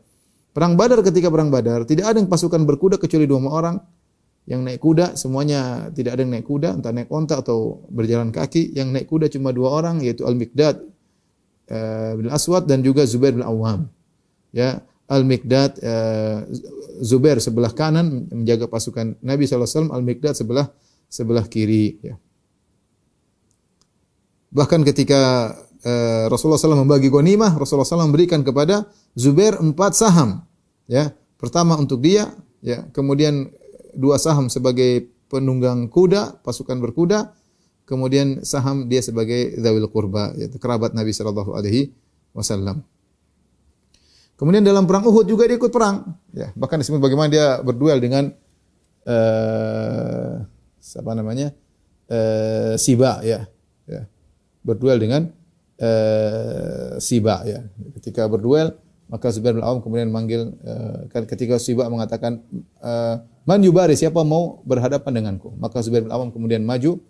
Perang 0.51 0.75
Badar 0.75 1.07
ketika 1.07 1.31
perang 1.31 1.55
Badar 1.55 1.87
tidak 1.87 2.11
ada 2.11 2.19
yang 2.19 2.27
pasukan 2.27 2.67
berkuda 2.67 2.99
kecuali 2.99 3.31
dua 3.31 3.39
orang 3.47 3.79
Yang 4.49 4.61
naik 4.65 4.81
kuda 4.81 5.07
semuanya 5.13 5.93
tidak 5.93 6.17
ada 6.17 6.25
yang 6.25 6.33
naik 6.33 6.49
kuda, 6.49 6.81
entah 6.81 6.89
naik 6.89 7.13
onta 7.13 7.37
atau 7.37 7.85
berjalan 7.93 8.33
kaki. 8.33 8.73
Yang 8.73 8.89
naik 8.97 9.07
kuda 9.13 9.29
cuma 9.29 9.53
dua 9.53 9.77
orang 9.77 10.01
yaitu 10.01 10.25
Al-Miqdad 10.25 10.89
uh, 11.69 12.13
bin 12.17 12.33
Aswad 12.33 12.65
dan 12.65 12.81
juga 12.81 13.05
Zubair 13.05 13.37
bin 13.37 13.45
Awam. 13.45 13.93
Ya, 14.57 14.81
Al-Miqdad 15.05 15.85
uh, 15.85 16.49
Zubair 17.05 17.45
sebelah 17.45 17.77
kanan 17.77 18.25
menjaga 18.33 18.73
pasukan 18.73 19.21
Nabi 19.21 19.45
SAW, 19.45 19.93
Al-Miqdad 19.93 20.33
sebelah 20.33 20.73
sebelah 21.13 21.45
kiri 21.45 22.01
ya. 22.01 22.17
Bahkan 24.49 24.81
ketika 24.81 25.53
uh, 25.85 26.25
Rasulullah 26.33 26.59
SAW 26.59 26.83
membagi 26.87 27.13
ghanimah, 27.13 27.59
Rasulullah 27.59 27.87
SAW 27.87 28.09
memberikan 28.09 28.43
kepada 28.43 28.89
Zubair 29.15 29.59
empat 29.59 29.95
saham. 29.99 30.47
Ya, 30.89 31.13
pertama 31.37 31.77
untuk 31.77 32.01
dia, 32.01 32.33
ya, 32.65 32.89
kemudian 32.97 33.53
dua 33.93 34.17
saham 34.17 34.49
sebagai 34.49 35.11
penunggang 35.29 35.93
kuda, 35.93 36.41
pasukan 36.41 36.81
berkuda, 36.81 37.37
kemudian 37.85 38.41
saham 38.45 38.89
dia 38.89 39.05
sebagai 39.05 39.57
zawil 39.61 39.85
kurba, 39.93 40.33
yaitu 40.37 40.57
kerabat 40.57 40.97
Nabi 40.97 41.13
Shallallahu 41.13 41.53
Alaihi 41.53 41.93
Wasallam. 42.33 42.81
Kemudian 44.39 44.63
dalam 44.63 44.87
perang 44.87 45.03
Uhud 45.03 45.27
juga 45.27 45.51
dia 45.51 45.59
ikut 45.59 45.75
perang, 45.75 46.15
ya. 46.31 46.55
Bahkan 46.55 46.79
disebut 46.79 47.03
bagaimana 47.03 47.29
dia 47.29 47.59
berduel 47.59 47.99
dengan 47.99 48.31
uh, 49.05 50.47
apa 50.79 51.13
namanya? 51.13 51.51
Uh, 52.09 52.79
Siba, 52.79 53.21
ya, 53.27 53.51
ya. 53.85 54.07
Berduel 54.63 55.03
dengan 55.03 55.35
uh, 55.81 56.99
Siba, 56.99 57.43
ya. 57.47 57.65
Ketika 57.99 58.27
berduel 58.27 58.75
maka 59.09 59.33
Zubair 59.33 59.57
bin 59.57 59.65
Awam 59.65 59.81
kemudian 59.81 60.13
manggil 60.13 60.53
uh, 60.61 61.09
ketika 61.25 61.57
Siba 61.57 61.89
mengatakan 61.89 62.45
uh, 62.85 63.25
man 63.49 63.61
yubari 63.65 63.97
siapa 63.97 64.21
mau 64.21 64.61
berhadapan 64.69 65.25
denganku? 65.25 65.57
Maka 65.57 65.81
Zubair 65.81 66.05
bin 66.05 66.13
Awam 66.13 66.29
kemudian 66.29 66.63
maju. 66.63 67.01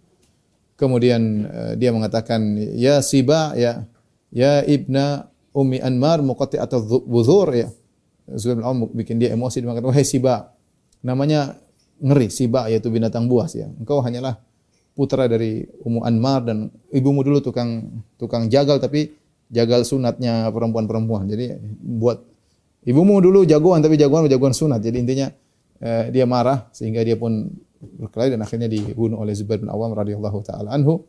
Kemudian 0.79 1.51
uh, 1.51 1.75
dia 1.75 1.91
mengatakan 1.91 2.55
ya 2.79 3.03
Siba 3.03 3.59
ya 3.59 3.83
ya 4.31 4.63
ibna 4.63 5.27
ummi 5.51 5.83
Anmar 5.83 6.23
muqatti 6.23 6.55
atau 6.55 7.03
buzur 7.03 7.51
ya. 7.51 7.67
Zubair 8.31 8.63
bin 8.63 8.67
Awam 8.67 8.79
bikin 8.95 9.19
dia 9.19 9.35
emosi 9.35 9.59
dia 9.59 9.67
mengatakan 9.67 9.91
wahai 9.91 10.07
Siba 10.07 10.55
namanya 11.03 11.59
ngeri 11.99 12.31
Siba 12.31 12.71
yaitu 12.71 12.95
binatang 12.95 13.27
buas 13.27 13.59
ya. 13.59 13.67
Engkau 13.75 13.99
hanyalah 14.07 14.39
putra 14.99 15.31
dari 15.31 15.63
Ummu 15.63 16.03
Anmar 16.03 16.43
dan 16.43 16.75
ibumu 16.91 17.23
dulu 17.23 17.39
tukang 17.39 18.03
tukang 18.19 18.51
jagal 18.51 18.83
tapi 18.83 19.15
jagal 19.47 19.87
sunatnya 19.87 20.51
perempuan-perempuan. 20.51 21.31
Jadi 21.31 21.55
buat 21.79 22.19
ibumu 22.83 23.23
dulu 23.23 23.47
jagoan 23.47 23.79
tapi 23.79 23.95
jagoan 23.95 24.27
jagoan 24.27 24.51
sunat. 24.51 24.83
Jadi 24.83 24.99
intinya 24.99 25.31
eh, 25.79 26.11
dia 26.11 26.27
marah 26.27 26.67
sehingga 26.75 27.07
dia 27.07 27.15
pun 27.15 27.47
berkelahi 27.79 28.35
dan 28.35 28.43
akhirnya 28.43 28.67
dibunuh 28.67 29.23
oleh 29.23 29.39
Zubair 29.39 29.63
bin 29.63 29.71
Awam 29.71 29.95
radhiyallahu 29.95 30.39
taala 30.43 30.75
anhu. 30.75 31.07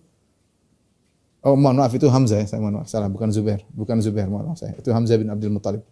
Oh, 1.40 1.56
mohon 1.56 1.80
maaf 1.80 1.96
itu 1.96 2.04
Hamzah 2.12 2.44
ya, 2.44 2.46
saya 2.52 2.60
mohon 2.60 2.84
maaf. 2.84 2.92
Salah, 2.92 3.08
bukan 3.08 3.32
Zubair. 3.32 3.64
Bukan 3.72 4.04
Zubair, 4.04 4.28
mohon 4.28 4.52
maaf 4.52 4.60
saya. 4.60 4.76
Itu 4.76 4.92
Hamzah 4.92 5.16
bin 5.16 5.32
Abdul 5.32 5.56
Muttalib. 5.56 5.88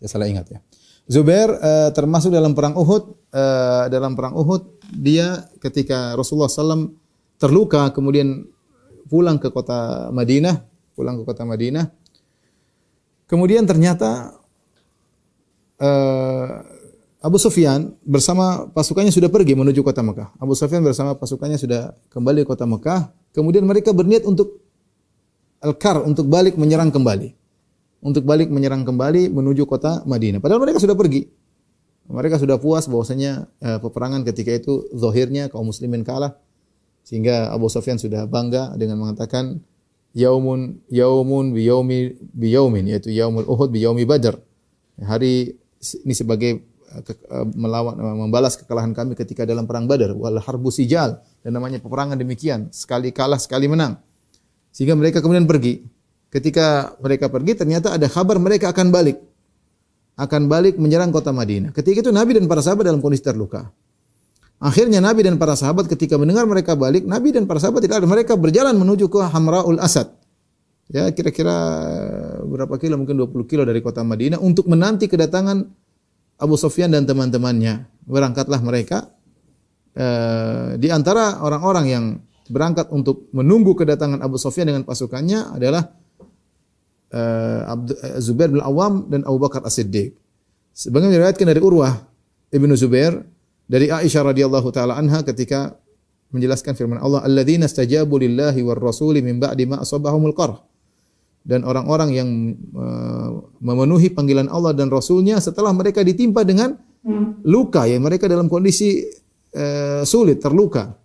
Saya 0.00 0.08
salah 0.08 0.24
ingat 0.24 0.48
ya. 0.48 0.58
Zubair 1.06 1.48
uh, 1.48 1.90
termasuk 1.94 2.34
dalam 2.34 2.54
perang 2.54 2.74
Uhud, 2.74 3.14
uh, 3.30 3.86
dalam 3.86 4.18
perang 4.18 4.34
Uhud 4.34 4.82
dia 4.90 5.46
ketika 5.62 6.18
Rasulullah 6.18 6.50
SAW 6.50 6.90
terluka 7.38 7.94
kemudian 7.94 8.46
pulang 9.06 9.38
ke 9.38 9.54
kota 9.54 10.10
Madinah 10.10 10.66
pulang 10.96 11.20
ke 11.20 11.22
kota 11.28 11.44
Madinah. 11.44 11.92
Kemudian 13.28 13.68
ternyata 13.68 14.32
uh, 15.76 16.48
Abu 17.20 17.36
Sufyan 17.36 17.92
bersama 18.00 18.64
pasukannya 18.72 19.12
sudah 19.12 19.28
pergi 19.28 19.52
menuju 19.52 19.84
kota 19.84 20.00
Mekah. 20.00 20.32
Abu 20.40 20.56
Sufyan 20.56 20.80
bersama 20.80 21.12
pasukannya 21.12 21.60
sudah 21.60 21.92
kembali 22.08 22.48
ke 22.48 22.48
kota 22.48 22.64
Mekah. 22.64 23.12
Kemudian 23.36 23.68
mereka 23.68 23.92
berniat 23.92 24.24
untuk 24.24 24.64
Al-Kar, 25.60 26.00
untuk 26.06 26.30
balik 26.32 26.56
menyerang 26.56 26.88
kembali. 26.88 27.35
Untuk 28.06 28.22
balik 28.22 28.54
menyerang 28.54 28.86
kembali 28.86 29.34
menuju 29.34 29.66
kota 29.66 30.06
Madinah. 30.06 30.38
Padahal 30.38 30.62
mereka 30.62 30.78
sudah 30.78 30.94
pergi. 30.94 31.26
Mereka 32.06 32.38
sudah 32.38 32.54
puas 32.54 32.86
bahwasanya 32.86 33.50
uh, 33.58 33.82
peperangan 33.82 34.22
ketika 34.22 34.54
itu 34.54 34.86
zahirnya 34.94 35.50
kaum 35.50 35.66
muslimin 35.66 36.06
kalah. 36.06 36.38
Sehingga 37.02 37.50
Abu 37.50 37.66
Sufyan 37.66 37.98
sudah 37.98 38.30
bangga 38.30 38.78
dengan 38.78 39.02
mengatakan 39.02 39.58
yaumun 40.14 40.78
yaumun 40.86 41.50
bi 41.50 41.66
yaumi 41.66 42.14
bi 42.30 42.54
yaumin 42.54 42.86
yaitu 42.86 43.10
yaumul 43.10 43.42
Uhud 43.42 43.74
bi 43.74 43.82
yaumi 43.82 44.06
Badar. 44.06 44.38
Hari 45.02 45.58
ini 46.06 46.14
sebagai 46.14 46.62
uh, 46.94 47.02
uh, 47.02 47.46
melawan 47.58 47.98
membalas 47.98 48.54
kekalahan 48.54 48.94
kami 48.94 49.18
ketika 49.18 49.42
dalam 49.42 49.66
perang 49.66 49.90
Badar 49.90 50.14
wal 50.14 50.38
harbu 50.38 50.70
sijal 50.70 51.26
dan 51.42 51.50
namanya 51.58 51.82
peperangan 51.82 52.14
demikian 52.14 52.70
sekali 52.70 53.10
kalah 53.10 53.42
sekali 53.42 53.66
menang. 53.66 53.98
Sehingga 54.70 54.94
mereka 54.94 55.18
kemudian 55.18 55.50
pergi. 55.50 55.95
Ketika 56.30 56.98
mereka 56.98 57.30
pergi 57.30 57.54
ternyata 57.54 57.94
ada 57.94 58.10
kabar 58.10 58.36
mereka 58.36 58.74
akan 58.74 58.90
balik. 58.90 59.18
Akan 60.16 60.48
balik 60.48 60.80
menyerang 60.80 61.12
kota 61.12 61.30
Madinah. 61.30 61.76
Ketika 61.76 62.00
itu 62.06 62.12
Nabi 62.12 62.40
dan 62.40 62.48
para 62.48 62.64
sahabat 62.64 62.88
dalam 62.88 63.04
kondisi 63.04 63.22
terluka. 63.24 63.68
Akhirnya 64.56 65.04
Nabi 65.04 65.20
dan 65.20 65.36
para 65.36 65.52
sahabat 65.52 65.84
ketika 65.84 66.16
mendengar 66.16 66.48
mereka 66.48 66.72
balik, 66.72 67.04
Nabi 67.04 67.36
dan 67.36 67.44
para 67.44 67.60
sahabat 67.60 67.84
tidak 67.84 68.00
ada. 68.00 68.08
Mereka 68.08 68.40
berjalan 68.40 68.72
menuju 68.72 69.12
ke 69.12 69.20
Hamraul 69.20 69.76
Asad. 69.76 70.08
Ya, 70.88 71.10
kira-kira 71.12 71.52
berapa 72.46 72.78
kilo? 72.80 72.96
Mungkin 72.96 73.18
20 73.20 73.50
kilo 73.50 73.62
dari 73.68 73.84
kota 73.84 74.00
Madinah 74.00 74.40
untuk 74.40 74.64
menanti 74.70 75.10
kedatangan 75.12 75.60
Abu 76.40 76.56
Sufyan 76.56 76.88
dan 76.88 77.04
teman-temannya. 77.04 77.84
Berangkatlah 78.08 78.64
mereka. 78.64 79.12
Eh, 79.92 80.80
di 80.80 80.88
antara 80.88 81.44
orang-orang 81.44 81.86
yang 81.88 82.04
berangkat 82.48 82.88
untuk 82.94 83.28
menunggu 83.36 83.76
kedatangan 83.76 84.22
Abu 84.22 84.40
Sufyan 84.40 84.72
dengan 84.72 84.86
pasukannya 84.86 85.58
adalah 85.58 85.84
eh, 87.12 87.60
eh, 87.66 88.18
Zubair 88.18 88.50
bin 88.50 88.62
Awam 88.62 89.06
dan 89.10 89.22
Abu 89.26 89.38
Bakar 89.42 89.62
As-Siddiq. 89.62 90.14
Sebagaimana 90.76 91.16
diriwayatkan 91.16 91.46
dari 91.48 91.60
Urwah 91.62 91.94
Ibnu 92.52 92.72
Zubair, 92.76 93.16
dari 93.66 93.90
Aisyah 93.90 94.30
radhiyallahu 94.30 94.68
taala 94.70 94.94
anha 94.94 95.26
ketika 95.26 95.74
menjelaskan 96.30 96.74
firman 96.78 96.98
Allah 97.02 97.22
alladzina 97.26 97.66
stajabu 97.66 98.18
lillahi 98.18 98.62
war 98.62 98.78
rasuli 98.78 99.22
min 99.22 99.42
ba'di 99.42 99.66
ma 99.66 99.82
asabahumul 99.82 100.34
qarh 100.34 100.58
dan 101.46 101.62
orang-orang 101.62 102.10
yang 102.10 102.28
uh, 102.74 103.46
memenuhi 103.62 104.10
panggilan 104.10 104.50
Allah 104.50 104.74
dan 104.74 104.90
Rasulnya 104.90 105.38
setelah 105.38 105.70
mereka 105.70 106.02
ditimpa 106.02 106.42
dengan 106.42 106.74
luka 107.46 107.86
ya 107.86 108.02
mereka 108.02 108.26
dalam 108.26 108.50
kondisi 108.50 109.06
uh, 109.54 110.02
sulit 110.02 110.42
terluka 110.42 110.98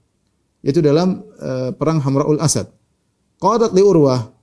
yaitu 0.65 0.81
dalam 0.81 1.21
uh, 1.37 1.69
perang 1.77 2.01
Hamraul 2.01 2.41
Asad 2.41 2.65
qadat 3.37 3.69
li 3.77 3.85
Urwah 3.85 4.33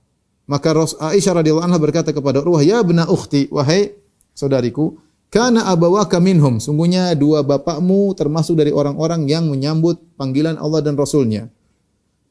maka 0.49 0.73
Aisyah 1.13 1.45
radhiyallahu 1.45 1.67
anha 1.69 1.77
berkata 1.77 2.09
kepada 2.09 2.41
Urwah 2.41 2.65
ya 2.65 2.81
bena 2.81 3.05
ukhti 3.05 3.53
wahai 3.53 3.93
saudariku 4.33 4.97
Karena 5.29 5.69
abawaka 5.69 6.17
minhum. 6.17 6.57
Sungguhnya 6.57 7.13
dua 7.13 7.45
bapakmu 7.45 8.17
termasuk 8.17 8.57
dari 8.57 8.73
orang-orang 8.73 9.29
yang 9.29 9.45
menyambut 9.45 10.01
panggilan 10.17 10.57
Allah 10.57 10.81
dan 10.81 10.97
Rasulnya. 10.97 11.53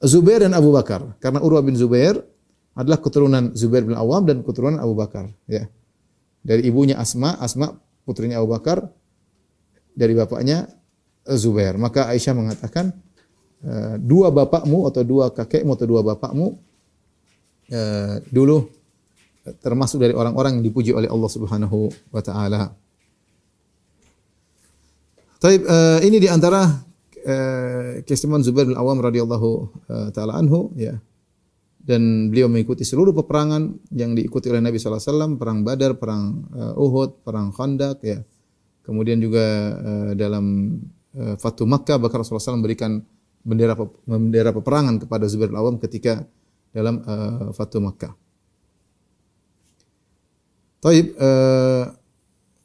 Zubair 0.02 0.42
dan 0.42 0.50
Abu 0.50 0.74
Bakar. 0.74 1.14
Karena 1.22 1.38
Urwah 1.38 1.62
bin 1.62 1.78
Zubair 1.78 2.18
adalah 2.74 2.98
keturunan 2.98 3.54
Zubair 3.54 3.87
bin 3.87 3.94
Awam 3.94 4.26
dan 4.26 4.42
keturunan 4.42 4.83
Abu 4.83 4.98
Bakar. 4.98 5.31
Ya. 5.46 5.70
Dari 6.42 6.66
ibunya 6.66 6.98
Asma, 6.98 7.38
Asma 7.38 7.70
putrinya 8.02 8.42
Abu 8.42 8.50
Bakar. 8.50 8.90
Dari 9.94 10.18
bapaknya 10.18 10.66
Zubair. 11.38 11.78
Maka 11.78 12.11
Aisyah 12.11 12.35
mengatakan, 12.35 12.98
eh, 13.62 13.94
dua 14.02 14.35
bapakmu 14.35 14.90
atau 14.90 15.07
dua 15.07 15.31
kakekmu 15.31 15.70
atau 15.78 15.87
dua 15.87 16.02
bapakmu 16.02 16.59
eh, 17.68 18.16
dulu 18.28 18.78
termasuk 19.57 20.04
dari 20.04 20.12
orang-orang 20.12 20.61
yang 20.61 20.64
dipuji 20.64 20.92
oleh 20.92 21.09
Allah 21.09 21.31
Subhanahu 21.33 21.88
wa 22.12 22.20
taala. 22.20 22.76
Taib, 25.38 25.64
uh, 25.64 26.02
ini 26.02 26.18
di 26.18 26.28
antara 26.28 26.66
uh, 27.22 28.42
Zubair 28.42 28.66
bin 28.66 28.74
Awam 28.74 28.98
radhiyallahu 28.98 29.50
taala 30.12 30.37
anhu 30.37 30.74
ya. 30.76 30.98
Dan 31.78 32.28
beliau 32.28 32.52
mengikuti 32.52 32.85
seluruh 32.85 33.16
peperangan 33.16 33.72
yang 33.96 34.12
diikuti 34.12 34.52
oleh 34.52 34.61
Nabi 34.61 34.76
sallallahu 34.76 35.00
alaihi 35.00 35.09
wasallam, 35.09 35.33
perang 35.40 35.59
Badar, 35.64 35.96
perang 35.96 36.44
uh, 36.52 36.76
Uhud, 36.76 37.24
perang 37.24 37.48
Khandaq 37.48 38.04
ya. 38.04 38.20
Kemudian 38.85 39.20
juga 39.20 39.72
uh, 39.81 40.12
dalam 40.12 40.76
uh, 41.16 41.37
Fatu 41.40 41.64
Makkah 41.64 41.96
bahkan 41.96 42.20
Rasulullah 42.20 42.44
SAW 42.44 42.61
memberikan 42.61 43.00
bendera 43.40 43.72
bendera 44.04 44.50
peperangan 44.52 45.00
kepada 45.00 45.24
Zubair 45.33 45.48
bin 45.48 45.57
Awam 45.57 45.76
ketika 45.81 46.28
dalam 46.78 47.02
uh, 47.02 47.50
Fatu 47.50 47.82
Makkah. 47.82 48.14
Taib 50.78 51.10
uh, 51.18 51.90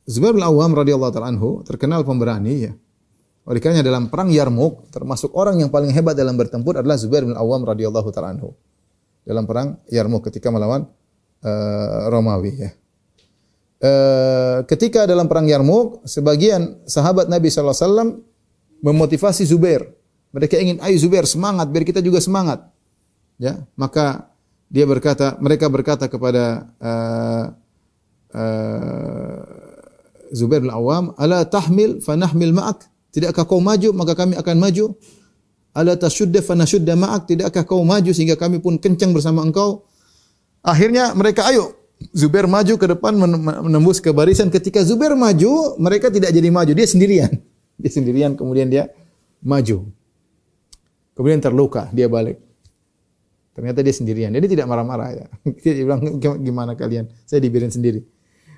Zubair 0.05 0.37
bin 0.37 0.45
Awam 0.45 0.77
radhiyallahu 0.77 1.17
anhu 1.17 1.65
terkenal 1.65 2.05
pemberani 2.05 2.69
ya. 2.69 2.73
Oleh 3.43 3.59
karena 3.59 3.81
dalam 3.81 4.07
perang 4.07 4.29
Yarmuk 4.29 4.93
termasuk 4.93 5.33
orang 5.33 5.59
yang 5.59 5.73
paling 5.73 5.89
hebat 5.89 6.13
dalam 6.13 6.37
bertempur 6.37 6.77
adalah 6.77 6.95
Zubair 6.95 7.25
bin 7.25 7.33
Awam 7.33 7.65
radhiyallahu 7.65 8.13
anhu. 8.21 8.53
Dalam 9.25 9.49
perang 9.49 9.81
Yarmuk 9.89 10.29
ketika 10.29 10.53
melawan 10.53 10.85
uh, 11.41 12.07
Romawi 12.13 12.53
ya. 12.53 12.71
Uh, 13.83 14.63
ketika 14.69 15.03
dalam 15.03 15.27
perang 15.27 15.49
Yarmuk 15.49 16.07
sebagian 16.07 16.85
sahabat 16.87 17.27
Nabi 17.27 17.51
sallallahu 17.51 17.75
alaihi 17.75 17.87
wasallam 17.89 18.09
memotivasi 18.83 19.47
Zubair. 19.47 19.87
Mereka 20.33 20.59
ingin, 20.59 20.77
ayo 20.83 20.97
Zubair 20.97 21.23
semangat, 21.29 21.69
biar 21.71 21.85
kita 21.87 22.01
juga 22.01 22.19
semangat. 22.19 22.72
Ya, 23.41 23.65
maka 23.73 24.33
dia 24.69 24.85
berkata, 24.89 25.37
mereka 25.41 25.69
berkata 25.69 26.05
kepada 26.09 26.69
uh, 26.81 27.45
uh, 28.33 29.39
Zubair 30.33 30.65
bin 30.65 30.73
Awam, 30.73 31.13
"Ala 31.17 31.45
tahmil 31.45 32.01
fanahmil 32.01 32.53
ma'ak?" 32.53 32.89
Tidakkah 33.13 33.45
kau 33.45 33.61
maju 33.61 33.93
maka 33.93 34.17
kami 34.17 34.33
akan 34.33 34.57
maju? 34.57 34.97
Ala 35.77 35.93
tashudda 35.93 36.41
fanashudda 36.41 36.97
ma'ak? 36.97 37.29
Tidakkah 37.29 37.61
kau 37.61 37.85
maju 37.85 38.09
sehingga 38.09 38.33
kami 38.33 38.57
pun 38.57 38.81
kencang 38.81 39.13
bersama 39.13 39.45
engkau? 39.45 39.85
Akhirnya 40.65 41.13
mereka 41.13 41.45
ayo 41.53 41.77
Zubair 42.11 42.49
maju 42.49 42.73
ke 42.75 42.85
depan 42.89 43.15
menembus 43.63 44.03
ke 44.03 44.11
barisan. 44.11 44.51
Ketika 44.51 44.83
Zubair 44.83 45.15
maju, 45.15 45.77
mereka 45.79 46.11
tidak 46.11 46.35
jadi 46.35 46.49
maju, 46.51 46.71
dia 46.75 46.87
sendirian. 46.89 47.31
Dia 47.81 47.89
sendirian 47.89 48.37
kemudian 48.37 48.69
dia 48.69 48.93
maju. 49.41 49.89
Kemudian 51.17 51.41
terluka, 51.41 51.89
dia 51.89 52.05
balik. 52.05 52.37
Ternyata 53.53 53.85
dia 53.85 53.93
sendirian. 53.93 54.33
Jadi 54.33 54.57
tidak 54.57 54.65
marah-marah 54.65 55.09
ya. 55.13 55.25
Dia 55.63 55.85
bilang 55.85 56.01
gimana 56.19 56.73
kalian? 56.73 57.05
Saya 57.29 57.37
dibiarin 57.37 57.69
sendiri. 57.69 58.01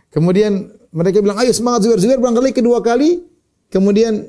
Kemudian 0.08 0.72
mereka 0.96 1.20
bilang, 1.20 1.36
ayo 1.44 1.52
semangat 1.52 1.84
Zubair. 1.84 2.00
Zubair 2.00 2.20
berangkat 2.24 2.44
lagi 2.48 2.56
kedua 2.56 2.80
kali. 2.80 3.20
Kemudian 3.68 4.24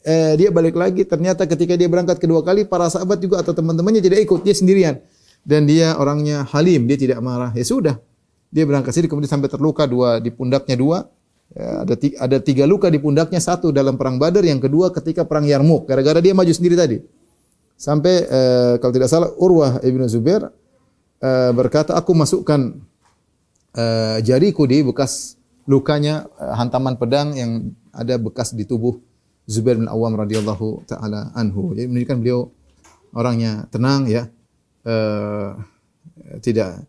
eh, 0.00 0.32
dia 0.40 0.48
balik 0.48 0.80
lagi. 0.80 1.04
Ternyata 1.04 1.44
ketika 1.44 1.76
dia 1.76 1.92
berangkat 1.92 2.16
kedua 2.16 2.40
kali, 2.40 2.64
para 2.64 2.88
sahabat 2.88 3.20
juga 3.20 3.44
atau 3.44 3.52
teman-temannya 3.52 4.00
tidak 4.00 4.24
ikut. 4.24 4.40
Dia 4.40 4.56
sendirian. 4.56 4.96
Dan 5.44 5.68
dia 5.68 5.92
orangnya 6.00 6.48
halim, 6.48 6.88
dia 6.88 6.96
tidak 6.96 7.20
marah. 7.20 7.52
Ya 7.52 7.66
sudah, 7.66 8.00
dia 8.48 8.62
berangkat 8.62 8.94
sini 8.94 9.10
kemudian 9.10 9.28
sampai 9.28 9.50
terluka 9.50 9.84
dua 9.84 10.22
di 10.22 10.30
pundaknya 10.32 10.78
dua. 10.78 10.98
Ya, 11.52 11.84
ada 11.84 11.94
tiga, 11.98 12.16
ada 12.16 12.36
tiga 12.40 12.64
luka 12.64 12.88
di 12.88 12.96
pundaknya 12.96 13.36
satu 13.36 13.74
dalam 13.74 14.00
perang 14.00 14.16
Badar, 14.16 14.40
yang 14.40 14.62
kedua 14.62 14.88
ketika 14.88 15.28
perang 15.28 15.44
Yarmuk. 15.44 15.84
Gara-gara 15.84 16.22
dia 16.22 16.32
maju 16.32 16.48
sendiri 16.48 16.78
tadi. 16.78 16.96
Sampai 17.76 18.26
eh, 18.26 18.74
kalau 18.78 18.92
tidak 18.94 19.10
salah 19.10 19.30
Urwah 19.36 19.82
ibnu 19.82 20.06
Zubair 20.06 20.48
eh, 21.18 21.50
berkata, 21.50 21.98
aku 21.98 22.14
masukkan 22.14 22.78
eh, 23.74 24.18
jariku 24.22 24.66
di 24.66 24.86
bekas 24.86 25.36
lukanya 25.66 26.30
eh, 26.38 26.54
hantaman 26.54 26.98
pedang 26.98 27.34
yang 27.34 27.74
ada 27.90 28.16
bekas 28.18 28.54
di 28.54 28.64
tubuh 28.64 28.98
Zubair 29.46 29.74
bin 29.78 29.90
Awam 29.90 30.14
radhiyallahu 30.14 30.86
taala 30.86 31.34
anhu. 31.34 31.74
Jadi 31.74 31.90
menunjukkan 31.90 32.18
beliau 32.22 32.50
orangnya 33.12 33.66
tenang 33.74 34.06
ya. 34.06 34.30
Eh, 34.82 35.50
tidak 36.42 36.82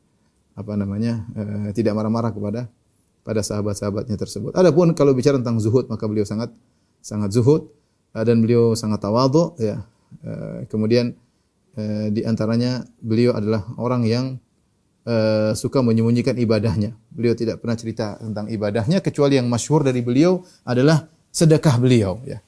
apa 0.54 0.74
namanya 0.78 1.26
uh, 1.34 1.70
tidak 1.74 1.98
marah-marah 1.98 2.30
kepada 2.30 2.70
pada 3.26 3.42
sahabat-sahabatnya 3.42 4.18
tersebut. 4.20 4.54
Adapun 4.54 4.94
kalau 4.94 5.16
bicara 5.16 5.40
tentang 5.40 5.58
zuhud 5.58 5.90
maka 5.90 6.06
beliau 6.06 6.28
sangat 6.28 6.54
sangat 7.02 7.34
zuhud 7.34 7.72
uh, 8.14 8.24
dan 8.26 8.44
beliau 8.44 8.78
sangat 8.78 9.02
tawadhu 9.02 9.58
ya. 9.58 9.82
Uh, 10.22 10.70
kemudian 10.70 11.18
uh, 11.80 12.08
di 12.14 12.22
antaranya 12.28 12.86
beliau 13.02 13.34
adalah 13.34 13.66
orang 13.82 14.06
yang 14.06 14.26
uh, 15.08 15.52
suka 15.58 15.82
menyembunyikan 15.82 16.38
ibadahnya. 16.38 16.94
Beliau 17.10 17.34
tidak 17.34 17.64
pernah 17.64 17.78
cerita 17.80 18.20
tentang 18.20 18.52
ibadahnya 18.52 19.02
kecuali 19.02 19.40
yang 19.40 19.50
masyhur 19.50 19.82
dari 19.82 20.06
beliau 20.06 20.44
adalah 20.68 21.08
sedekah 21.34 21.76
beliau 21.82 22.22
ya. 22.28 22.40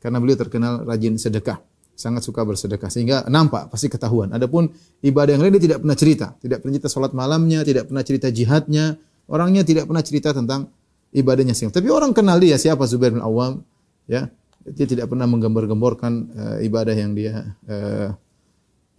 Karena 0.00 0.16
beliau 0.16 0.40
terkenal 0.40 0.86
rajin 0.88 1.20
sedekah 1.20 1.60
sangat 2.00 2.24
suka 2.24 2.40
bersedekah 2.40 2.88
sehingga 2.88 3.28
nampak 3.28 3.68
pasti 3.68 3.92
ketahuan. 3.92 4.32
Adapun 4.32 4.72
ibadah 5.04 5.36
yang 5.36 5.44
lain 5.44 5.60
dia 5.60 5.64
tidak 5.68 5.78
pernah 5.84 5.98
cerita, 6.00 6.26
tidak 6.40 6.64
pernah 6.64 6.72
cerita 6.80 6.88
salat 6.88 7.12
malamnya, 7.12 7.60
tidak 7.60 7.92
pernah 7.92 8.00
cerita 8.00 8.32
jihadnya, 8.32 8.96
orangnya 9.28 9.60
tidak 9.68 9.84
pernah 9.84 10.00
cerita 10.00 10.32
tentang 10.32 10.72
ibadahnya 11.12 11.52
sendiri. 11.52 11.76
Tapi 11.76 11.88
orang 11.92 12.16
kenal 12.16 12.40
dia 12.40 12.56
siapa 12.56 12.88
Zubair 12.88 13.12
bin 13.12 13.20
Awam, 13.20 13.60
ya. 14.08 14.32
Dia 14.70 14.86
tidak 14.86 15.10
pernah 15.10 15.26
menggembor-gemborkan 15.26 16.12
uh, 16.30 16.58
ibadah 16.62 16.94
yang 16.94 17.12
dia 17.12 17.58
uh, 17.66 18.14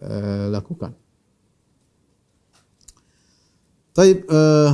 uh, 0.04 0.46
lakukan. 0.52 0.92
Taib, 3.92 4.24
uh, 4.28 4.72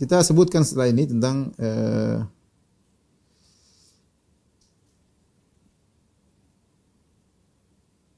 kita 0.00 0.20
sebutkan 0.24 0.64
setelah 0.64 0.88
ini 0.92 1.08
tentang 1.08 1.52
uh, 1.60 2.24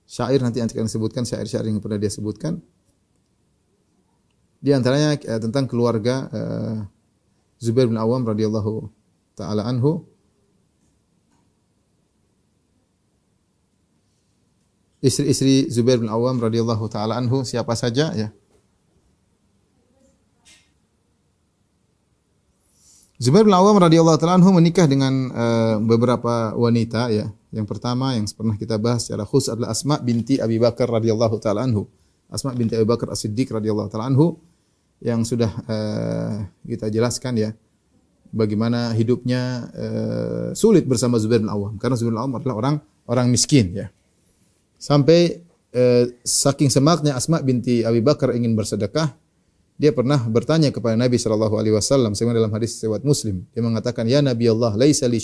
syair 0.06 0.42
nanti 0.42 0.58
akan 0.58 0.87
disebutkan 0.90 1.22
syair-syair 1.22 1.66
yang 1.66 1.78
pernah 1.78 1.98
dia 1.98 2.11
sebutkan. 2.11 2.58
Di 4.58 4.74
antaranya 4.74 5.14
uh, 5.14 5.38
tentang 5.38 5.70
keluarga 5.70 6.26
uh, 6.34 6.97
Zubair 7.59 7.90
bin 7.90 7.99
Awam 7.99 8.23
radhiyallahu 8.23 8.87
taala 9.35 9.66
anhu. 9.66 10.07
Istri-istri 14.99 15.71
Zubair 15.71 15.99
bin 15.99 16.11
Awam 16.11 16.38
radhiyallahu 16.42 16.87
taala 16.90 17.18
anhu 17.18 17.42
siapa 17.42 17.75
saja 17.75 18.14
ya? 18.14 18.31
Zubair 23.18 23.42
bin 23.42 23.55
Awam 23.55 23.83
radhiyallahu 23.83 24.18
taala 24.23 24.38
anhu 24.38 24.55
menikah 24.55 24.87
dengan 24.87 25.35
uh, 25.35 25.77
beberapa 25.83 26.55
wanita 26.55 27.11
ya. 27.11 27.27
Yang 27.51 27.66
pertama 27.66 28.14
yang 28.14 28.31
pernah 28.31 28.55
kita 28.55 28.79
bahas 28.79 29.11
secara 29.11 29.27
khusus 29.27 29.51
adalah 29.51 29.75
Asma 29.75 29.99
binti 29.99 30.38
Abi 30.38 30.62
Bakar 30.62 30.87
radhiyallahu 30.87 31.42
taala 31.42 31.66
anhu. 31.66 31.90
Asma 32.31 32.55
binti 32.55 32.79
Abi 32.79 32.87
Bakar 32.87 33.11
As-Siddiq 33.11 33.51
radhiyallahu 33.51 33.90
taala 33.90 34.14
anhu 34.14 34.38
yang 34.98 35.22
sudah 35.22 35.50
uh, 35.66 36.34
kita 36.66 36.90
jelaskan 36.90 37.38
ya 37.38 37.50
bagaimana 38.34 38.92
hidupnya 38.92 39.70
uh, 39.72 40.48
sulit 40.52 40.84
bersama 40.84 41.16
Zubair 41.22 41.40
bin 41.40 41.50
Awam 41.50 41.78
karena 41.78 41.94
Zubair 41.94 42.18
bin 42.18 42.20
Awam 42.20 42.34
adalah 42.38 42.56
orang 42.58 42.76
orang 43.08 43.26
miskin 43.30 43.72
ya. 43.72 43.87
Sampai 44.78 45.42
uh, 45.74 46.06
saking 46.22 46.70
semangatnya 46.70 47.18
Asma 47.18 47.42
binti 47.42 47.82
Abi 47.82 47.98
Bakar 47.98 48.30
ingin 48.34 48.54
bersedekah, 48.54 49.11
dia 49.74 49.90
pernah 49.90 50.22
bertanya 50.22 50.70
kepada 50.70 50.94
Nabi 50.94 51.18
sallallahu 51.18 51.58
alaihi 51.58 51.74
wasallam 51.74 52.14
dalam 52.14 52.50
hadis 52.54 52.78
riwayat 52.78 53.02
Muslim. 53.02 53.42
Dia 53.54 53.62
mengatakan, 53.62 54.06
"Ya 54.06 54.22
Nabi 54.22 54.46
Allah, 54.46 54.78
laisa 54.78 55.11
li 55.11 55.18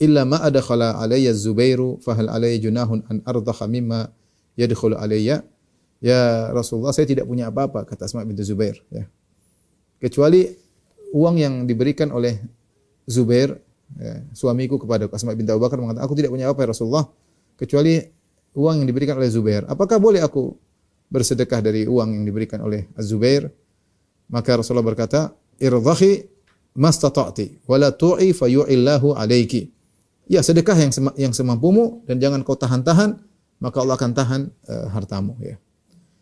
illa 0.00 0.24
ma 0.24 0.40
adkhala 0.40 0.96
alayya 0.96 1.36
Zubairu 1.36 2.00
fahal 2.00 2.32
alayya 2.32 2.72
junahun 2.72 3.04
an 3.12 3.20
ardhaha 3.28 3.68
mimma 3.68 4.08
yadkhulu 4.56 4.96
alayya 4.96 5.44
ya 6.00 6.50
Rasulullah 6.50 6.96
saya 6.96 7.06
tidak 7.06 7.28
punya 7.28 7.52
apa-apa 7.52 7.84
kata 7.86 8.08
Asma 8.08 8.24
binti 8.24 8.42
Zubair 8.42 8.80
ya. 8.90 9.06
Kecuali 10.00 10.48
uang 11.12 11.36
yang 11.36 11.54
diberikan 11.68 12.08
oleh 12.10 12.40
Zubair 13.04 13.54
ya, 14.00 14.24
suamiku 14.32 14.80
kepada 14.80 15.06
Asma 15.12 15.36
binti 15.36 15.52
Abu 15.52 15.62
Bakar 15.62 15.76
mengatakan 15.76 16.04
aku 16.08 16.16
tidak 16.16 16.32
punya 16.32 16.48
apa 16.48 16.60
ya 16.64 16.68
Rasulullah. 16.72 17.04
Kecuali 17.60 18.00
uang 18.56 18.82
yang 18.82 18.88
diberikan 18.88 19.14
oleh 19.20 19.30
Zubair. 19.30 19.62
Apakah 19.68 20.02
boleh 20.02 20.24
aku 20.24 20.56
bersedekah 21.10 21.60
dari 21.62 21.86
uang 21.86 22.22
yang 22.22 22.24
diberikan 22.26 22.62
oleh 22.62 22.86
Az-Zubair? 22.98 23.50
Maka 24.30 24.62
Rasulullah 24.62 24.86
berkata 24.86 25.34
irdhahi 25.58 26.22
mastata'ti 26.78 27.66
wala 27.66 27.90
tu'i 27.90 28.30
fayu'illahu 28.30 29.18
alayki. 29.18 29.70
Ya 30.30 30.46
sedekah 30.46 30.78
yang 30.78 30.94
sem 30.94 31.06
yang 31.18 31.34
semampumu 31.34 32.06
dan 32.06 32.22
jangan 32.22 32.46
kau 32.46 32.54
tahan-tahan, 32.54 33.18
maka 33.58 33.76
Allah 33.82 33.98
akan 33.98 34.12
tahan 34.14 34.40
uh, 34.70 34.86
hartamu 34.94 35.34
ya. 35.42 35.58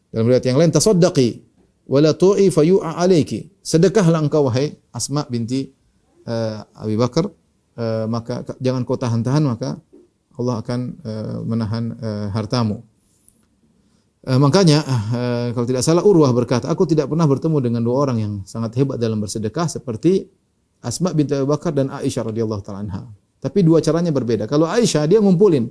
Dalam 0.09 0.25
riwayat 0.29 0.45
yang 0.49 0.57
lain 0.57 0.73
tasaddaqi 0.73 1.45
wala 1.89 2.13
tu'i 2.17 2.49
fayu'a 2.53 2.97
alayki. 3.01 3.49
Sedekahlah 3.65 4.21
engkau 4.25 4.49
wahai 4.49 4.77
Asma 4.93 5.29
binti 5.29 5.69
uh, 6.25 6.65
Abi 6.77 6.97
Bakar, 6.97 7.29
uh, 7.29 8.05
maka 8.09 8.45
jangan 8.61 8.85
kau 8.89 8.97
tahan-tahan 8.97 9.45
maka 9.45 9.77
Allah 10.39 10.63
akan 10.63 10.81
uh, 11.05 11.39
menahan 11.45 11.85
uh, 12.01 12.27
hartamu. 12.33 12.81
Uh, 14.25 14.41
makanya 14.41 14.85
uh, 14.85 15.53
kalau 15.53 15.67
tidak 15.69 15.85
salah 15.85 16.05
Urwah 16.05 16.33
berkata, 16.33 16.69
aku 16.69 16.89
tidak 16.89 17.09
pernah 17.09 17.29
bertemu 17.29 17.57
dengan 17.61 17.81
dua 17.85 18.09
orang 18.09 18.19
yang 18.21 18.33
sangat 18.49 18.77
hebat 18.81 18.97
dalam 19.01 19.21
bersedekah 19.21 19.69
seperti 19.69 20.29
Asma 20.79 21.11
binti 21.11 21.35
Abu 21.35 21.51
Bakar 21.51 21.75
dan 21.75 21.91
Aisyah 21.91 22.31
radhiyallahu 22.31 22.63
taala 22.63 22.87
anha. 22.87 23.03
Tapi 23.39 23.67
dua 23.67 23.83
caranya 23.83 24.15
berbeda. 24.15 24.47
Kalau 24.47 24.67
Aisyah 24.67 25.07
dia 25.11 25.19
ngumpulin. 25.19 25.67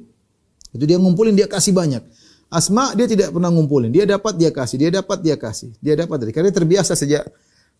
Itu 0.72 0.84
dia 0.84 1.00
ngumpulin 1.00 1.32
dia 1.36 1.48
kasih 1.48 1.72
banyak. 1.72 2.04
Asma 2.48 2.96
dia 2.96 3.08
tidak 3.08 3.36
pernah 3.36 3.52
ngumpulin. 3.52 3.92
Dia 3.92 4.08
dapat 4.08 4.40
dia 4.40 4.52
kasih, 4.56 4.78
dia 4.80 4.92
dapat 4.92 5.20
dia 5.20 5.36
kasih. 5.36 5.76
Dia 5.84 6.00
dapat 6.00 6.18
dari 6.24 6.32
karena 6.32 6.52
terbiasa 6.52 6.96
sejak 6.96 7.28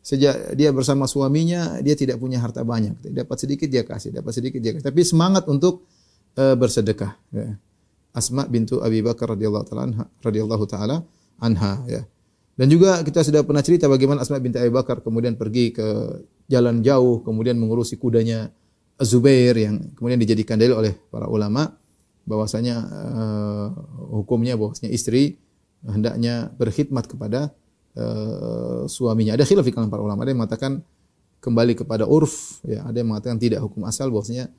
sejak 0.04 0.56
dia 0.56 0.72
bersama 0.76 1.08
suaminya 1.08 1.80
dia 1.80 1.96
tidak 1.96 2.20
punya 2.20 2.44
harta 2.44 2.68
banyak. 2.68 3.00
Dapat 3.00 3.38
sedikit 3.40 3.68
dia 3.72 3.88
kasih, 3.88 4.12
dapat 4.12 4.36
sedikit 4.36 4.60
dia 4.60 4.76
kasih. 4.76 4.86
Tapi 4.88 5.02
semangat 5.08 5.48
untuk 5.48 5.88
uh, 6.36 6.56
bersedekah. 6.60 7.16
Ya. 7.32 7.56
Asma 8.12 8.44
bintu 8.50 8.84
Abi 8.84 9.00
Bakar 9.00 9.38
radhiyallahu 9.38 9.66
taala 9.68 9.84
anha, 9.88 10.06
radhiyallahu 10.20 10.66
taala 10.68 11.06
anha 11.40 11.86
ya. 11.88 12.02
Dan 12.58 12.74
juga 12.74 13.06
kita 13.06 13.22
sudah 13.22 13.46
pernah 13.46 13.62
cerita 13.62 13.86
bagaimana 13.86 14.26
Asma 14.26 14.42
binti 14.42 14.58
Abi 14.58 14.74
Bakar 14.74 15.06
kemudian 15.06 15.38
pergi 15.38 15.72
ke 15.72 15.88
jalan 16.50 16.82
jauh, 16.82 17.22
kemudian 17.22 17.56
mengurusi 17.56 17.96
kudanya 17.96 18.50
Zubair 18.98 19.54
yang 19.54 19.94
kemudian 19.94 20.18
dijadikan 20.18 20.58
dalil 20.58 20.82
oleh 20.82 20.98
para 21.14 21.30
ulama 21.30 21.70
bahwasanya 22.28 22.76
uh, 22.84 23.68
hukumnya 24.12 24.60
bahwasanya 24.60 24.92
istri 24.92 25.40
hendaknya 25.88 26.52
berkhidmat 26.60 27.08
kepada 27.08 27.56
uh, 27.96 28.84
suaminya. 28.86 29.40
Ada 29.40 29.48
khilaf 29.48 29.64
di 29.64 29.72
kalangan 29.72 29.92
para 29.92 30.04
ulama. 30.04 30.28
Ada 30.28 30.32
yang 30.36 30.40
mengatakan 30.44 30.72
kembali 31.40 31.74
kepada 31.80 32.04
urf 32.04 32.60
ya 32.66 32.84
ada 32.84 32.98
yang 32.98 33.14
mengatakan 33.14 33.38
tidak 33.38 33.62
hukum 33.62 33.86
asal 33.86 34.10
bahwasanya 34.10 34.50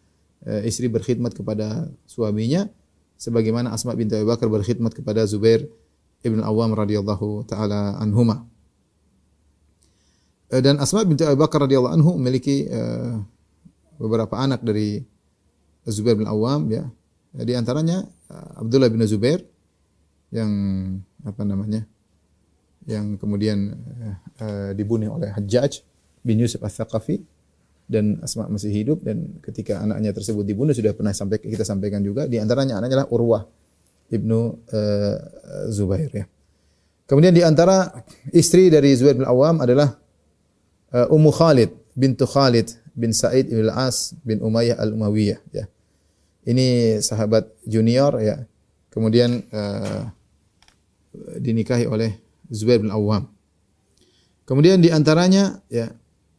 eh, 0.47 0.63
istri 0.63 0.87
berkhidmat 0.87 1.35
kepada 1.35 1.91
suaminya 2.07 2.71
sebagaimana 3.19 3.75
Asma 3.75 3.99
binti 3.99 4.15
Abu 4.15 4.31
Bakar 4.31 4.47
berkhidmat 4.47 4.95
kepada 4.95 5.27
Zubair 5.27 5.67
ibn 6.23 6.39
Awam 6.39 6.79
radhiyallahu 6.79 7.51
taala 7.51 7.99
anhuma 7.99 8.47
Eh, 10.49 10.65
dan 10.65 10.81
Asma 10.81 11.05
binti 11.05 11.29
Abu 11.29 11.45
Bakar 11.45 11.69
radhiyallahu 11.69 11.93
anhu 11.93 12.17
memiliki 12.17 12.65
eh, 12.65 13.13
beberapa 14.01 14.33
anak 14.41 14.65
dari 14.65 15.05
Zubair 15.85 16.17
bin 16.17 16.25
Awam 16.25 16.73
ya 16.73 16.89
di 17.35 17.53
antaranya 17.53 18.05
eh, 18.05 18.61
Abdullah 18.61 18.89
bin 18.89 19.05
Zubair 19.05 19.45
yang 20.33 20.51
apa 21.25 21.43
namanya 21.45 21.89
yang 22.89 23.21
kemudian 23.21 23.77
uh, 23.77 24.17
uh, 24.41 24.71
dibunuh 24.73 25.13
oleh 25.21 25.29
Hajjaj 25.29 25.85
bin 26.25 26.41
Yusuf 26.41 26.65
Al-Thaqafi 26.65 27.21
dan 27.85 28.21
Asma 28.25 28.49
masih 28.49 28.73
hidup 28.73 29.05
dan 29.05 29.41
ketika 29.45 29.81
anaknya 29.81 30.13
tersebut 30.17 30.45
dibunuh 30.45 30.73
sudah 30.73 30.97
pernah 30.97 31.13
sampai 31.13 31.37
kita 31.41 31.69
sampaikan 31.69 32.01
juga 32.01 32.25
di 32.25 32.41
antaranya 32.41 32.81
anaknya 32.81 33.05
adalah 33.05 33.11
Urwah 33.13 33.45
ibnu 34.09 34.57
uh, 34.73 35.17
Zubair 35.69 36.09
ya. 36.13 36.25
Kemudian 37.09 37.33
di 37.33 37.41
antara 37.45 38.05
istri 38.33 38.69
dari 38.69 38.93
Zubair 38.97 39.17
bin 39.21 39.29
Awam 39.29 39.65
adalah 39.65 39.97
uh, 40.93 41.09
Ummu 41.13 41.33
Khalid 41.33 41.73
bintu 41.93 42.25
Khalid 42.25 42.73
bin 42.93 43.17
Sa'id 43.17 43.49
bin 43.49 43.69
Al-As 43.69 44.17
bin 44.25 44.41
Umayyah 44.45 44.77
Al-Umayyah 44.81 45.41
ya. 45.53 45.65
Ini 46.49 46.99
sahabat 47.05 47.53
junior 47.69 48.17
ya. 48.25 48.49
Kemudian 48.89 49.45
uh, 49.53 50.09
dinikahi 51.37 51.85
oleh 51.85 52.17
Zubair 52.49 52.81
bin 52.81 52.89
Awam. 52.89 53.29
Kemudian 54.49 54.81
di 54.81 54.89
antaranya 54.89 55.61
ya 55.69 55.93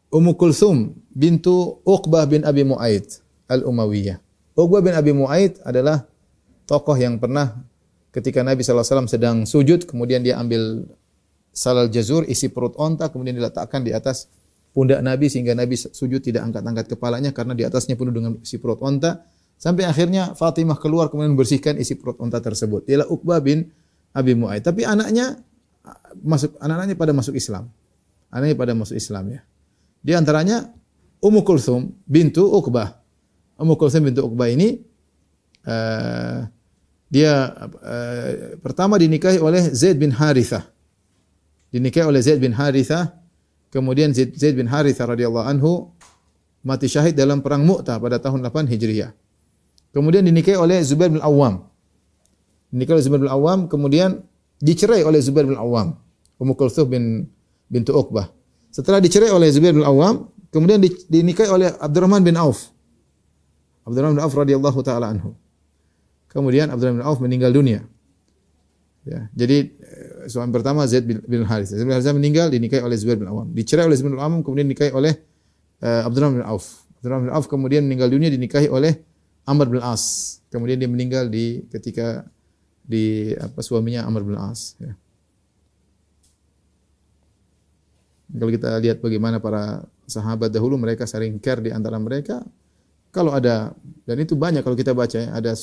Ummu 0.09 0.33
Kulthum 0.33 0.97
bintu 1.13 1.77
Uqbah 1.85 2.25
bin 2.25 2.41
Abi 2.41 2.65
Mu'aid 2.65 3.21
Al-Umayyah. 3.45 4.17
Uqbah 4.57 4.81
bin 4.81 4.97
Abi 4.97 5.13
Mu'aid 5.13 5.61
adalah 5.61 6.09
tokoh 6.65 6.97
yang 6.97 7.21
pernah 7.21 7.61
ketika 8.09 8.41
Nabi 8.41 8.65
SAW 8.65 9.05
sedang 9.05 9.45
sujud, 9.45 9.85
kemudian 9.85 10.25
dia 10.25 10.41
ambil 10.41 10.89
salal 11.53 11.89
jazur, 11.89 12.25
isi 12.25 12.49
perut 12.49 12.73
onta, 12.77 13.09
kemudian 13.13 13.37
diletakkan 13.37 13.85
di 13.85 13.93
atas 13.93 14.25
pundak 14.73 15.01
Nabi 15.01 15.29
sehingga 15.29 15.53
Nabi 15.53 15.77
sujud 15.77 16.21
tidak 16.21 16.45
angkat-angkat 16.49 16.85
kepalanya 16.97 17.29
karena 17.33 17.53
di 17.53 17.65
atasnya 17.65 17.93
penuh 17.97 18.13
dengan 18.13 18.31
isi 18.41 18.57
perut 18.57 18.81
onta. 18.81 19.25
Sampai 19.59 19.83
akhirnya 19.83 20.31
Fatimah 20.39 20.79
keluar 20.79 21.11
kemudian 21.11 21.35
membersihkan 21.35 21.75
isi 21.75 21.99
perut 21.99 22.15
onta 22.23 22.39
tersebut. 22.39 22.87
Ialah 22.87 23.11
Uqbah 23.11 23.43
bin 23.43 23.67
Abi 24.15 24.31
Mu'aid. 24.31 24.63
Tapi 24.63 24.87
anaknya 24.87 25.35
masuk 26.23 26.55
anak-anaknya 26.63 26.95
pada 26.95 27.11
masuk 27.11 27.35
Islam. 27.35 27.67
Anaknya 28.31 28.55
pada 28.55 28.71
masuk 28.71 28.95
Islam 28.95 29.35
ya. 29.35 29.43
Di 29.99 30.15
antaranya 30.15 30.71
Ummu 31.19 31.43
Kulthum 31.43 31.91
bintu 32.07 32.47
Uqbah. 32.47 33.03
Ummu 33.59 33.75
Kulthum 33.75 34.07
bintu 34.07 34.23
Uqbah 34.23 34.47
ini 34.47 34.79
uh, 35.67 36.47
dia 37.11 37.51
uh, 37.67 38.55
pertama 38.63 38.95
dinikahi 38.95 39.43
oleh 39.43 39.75
Zaid 39.75 39.99
bin 39.99 40.15
Harithah. 40.15 40.71
Dinikahi 41.75 42.07
oleh 42.07 42.23
Zaid 42.23 42.39
bin 42.39 42.55
Harithah. 42.55 43.11
Kemudian 43.75 44.15
Zaid, 44.15 44.39
Zaid 44.39 44.55
bin 44.55 44.71
Harithah 44.71 45.03
radhiyallahu 45.03 45.45
anhu 45.45 45.91
mati 46.63 46.87
syahid 46.87 47.19
dalam 47.19 47.43
perang 47.43 47.67
Mu'tah 47.67 47.99
pada 47.99 48.23
tahun 48.23 48.39
8 48.39 48.71
Hijriah. 48.71 49.11
Kemudian 49.89 50.21
dinikahi 50.21 50.57
oleh 50.57 50.79
Zubair 50.85 51.09
bin 51.09 51.21
Awam. 51.21 51.65
Dinikahi 52.69 52.93
oleh 53.01 53.05
Zubair 53.05 53.21
bin 53.25 53.31
Awam, 53.31 53.59
kemudian 53.65 54.21
dicerai 54.61 55.01
oleh 55.01 55.17
Zubair 55.17 55.49
bin 55.49 55.57
Awam. 55.57 55.97
Ummu 56.37 56.53
Kulthum 56.53 56.87
bin 56.93 57.03
bintu 57.67 57.97
Uqbah. 57.97 58.29
Setelah 58.69 59.01
dicerai 59.01 59.33
oleh 59.33 59.49
Zubair 59.49 59.73
bin 59.73 59.81
Awam, 59.81 60.29
kemudian 60.53 60.77
dinikahi 61.09 61.49
oleh 61.49 61.73
Abdurrahman 61.81 62.21
bin 62.21 62.37
Auf. 62.37 62.69
Abdurrahman 63.89 64.21
bin 64.21 64.23
Auf 64.23 64.33
radhiyallahu 64.37 64.79
taala 64.85 65.09
anhu. 65.09 65.33
Kemudian 66.29 66.69
Abdurrahman 66.69 67.01
bin 67.01 67.07
Auf 67.09 67.17
meninggal 67.17 67.49
dunia. 67.49 67.81
Ya, 69.09 69.25
jadi 69.33 69.73
eh, 69.73 70.29
suami 70.29 70.53
pertama 70.53 70.85
Zaid 70.85 71.09
bin, 71.09 71.17
bin 71.25 71.41
Harith. 71.49 71.73
Zaid 71.73 71.81
bin 71.81 71.97
Harith 71.97 72.13
meninggal 72.13 72.53
dinikahi 72.53 72.85
oleh 72.85 72.93
Zubair 72.93 73.17
bin 73.17 73.25
Awam. 73.25 73.49
Dicerai 73.57 73.89
oleh 73.89 73.97
Zubair 73.97 74.13
bin 74.13 74.21
Awam 74.21 74.45
kemudian 74.45 74.69
dinikahi 74.69 74.93
oleh 74.93 75.17
uh, 75.81 76.05
Abdurrahman 76.05 76.45
bin 76.45 76.45
Auf. 76.45 76.85
Abdurrahman 77.01 77.25
bin 77.25 77.33
Auf 77.33 77.45
kemudian 77.49 77.89
meninggal 77.89 78.13
dunia 78.13 78.29
dinikahi 78.29 78.69
oleh 78.69 79.08
Amr 79.49 79.65
bin 79.65 79.81
As. 79.81 80.37
Kemudian 80.53 80.77
dia 80.77 80.85
meninggal 80.85 81.25
di 81.25 81.65
ketika 81.73 82.21
di 82.85 83.33
apa 83.33 83.65
suaminya 83.65 84.05
Amr 84.05 84.21
bin 84.21 84.37
As 84.37 84.77
ya. 84.77 84.93
Kalau 88.29 88.53
kita 88.53 88.77
lihat 88.77 89.01
bagaimana 89.01 89.41
para 89.41 89.89
sahabat 90.05 90.53
dahulu 90.53 90.77
mereka 90.77 91.09
saling 91.09 91.41
care 91.41 91.65
di 91.65 91.73
antara 91.73 91.97
mereka, 91.97 92.45
kalau 93.09 93.33
ada 93.33 93.73
dan 94.05 94.21
itu 94.21 94.37
banyak 94.37 94.61
kalau 94.61 94.77
kita 94.77 94.93
baca 94.93 95.17
ya, 95.17 95.33
ada 95.33 95.57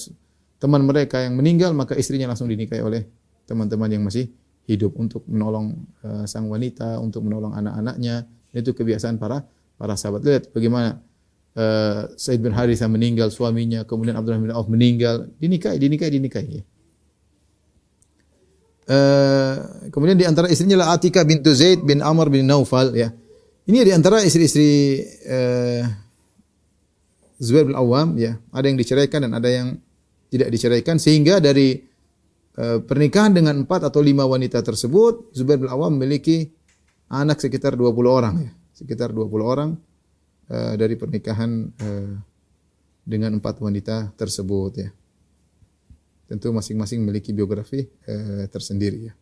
teman 0.58 0.82
mereka 0.82 1.22
yang 1.22 1.38
meninggal 1.38 1.70
maka 1.78 1.94
istrinya 1.94 2.34
langsung 2.34 2.50
dinikahi 2.50 2.82
oleh 2.82 3.06
teman-teman 3.46 3.86
yang 3.86 4.02
masih 4.02 4.26
hidup 4.66 4.98
untuk 4.98 5.22
menolong 5.30 5.78
uh, 6.02 6.26
sang 6.26 6.50
wanita, 6.50 6.98
untuk 6.98 7.22
menolong 7.22 7.54
anak-anaknya. 7.54 8.26
Itu 8.50 8.74
kebiasaan 8.74 9.22
para 9.22 9.46
para 9.78 9.94
sahabat. 9.94 10.26
Lihat 10.26 10.50
bagaimana 10.50 10.98
uh, 11.56 12.12
Said 12.14 12.44
bin 12.44 12.52
Harithah 12.52 12.86
meninggal 12.86 13.32
suaminya, 13.32 13.82
kemudian 13.88 14.14
Abdullah 14.14 14.38
bin 14.38 14.52
Auf 14.52 14.68
meninggal, 14.68 15.32
dinikahi, 15.40 15.80
dinikahi, 15.80 16.10
dinikahi. 16.12 16.58
Uh, 18.86 19.90
kemudian 19.90 20.14
di 20.14 20.22
antara 20.22 20.46
istrinya 20.46 20.78
adalah 20.78 20.94
Atika 20.94 21.26
bintu 21.26 21.50
Zaid 21.50 21.82
bin 21.82 21.98
Amr 21.98 22.30
bin 22.30 22.46
Naufal 22.46 22.94
ya. 22.94 23.10
Ini 23.66 23.82
di 23.82 23.90
antara 23.90 24.22
istri-istri 24.22 25.02
uh, 25.26 25.82
Zubair 27.42 27.66
bin 27.66 27.74
Awam 27.74 28.14
ya. 28.14 28.38
Ada 28.54 28.70
yang 28.70 28.78
diceraikan 28.78 29.26
dan 29.26 29.34
ada 29.34 29.50
yang 29.50 29.74
tidak 30.30 30.54
diceraikan 30.54 31.02
sehingga 31.02 31.42
dari 31.42 31.82
pernikahan 32.56 33.36
dengan 33.36 33.68
empat 33.68 33.84
atau 33.84 34.00
lima 34.00 34.24
wanita 34.24 34.64
tersebut 34.64 35.36
Zubair 35.36 35.60
bin 35.60 35.68
Awam 35.68 36.00
memiliki 36.00 36.48
anak 37.12 37.42
sekitar 37.42 37.76
20 37.76 37.92
orang 38.06 38.34
ya. 38.38 38.52
Sekitar 38.72 39.12
20 39.12 39.28
orang 39.44 39.76
uh, 40.50 40.74
dari 40.78 40.94
pernikahan 40.94 41.50
uh, 41.82 42.14
dengan 43.06 43.38
empat 43.38 43.62
wanita 43.62 44.10
tersebut 44.18 44.72
ya. 44.82 44.90
Tentu 46.26 46.50
masing-masing 46.50 47.06
memiliki 47.06 47.30
biografi 47.30 47.86
eh, 47.86 48.50
tersendiri 48.50 48.98
ya. 49.06 49.14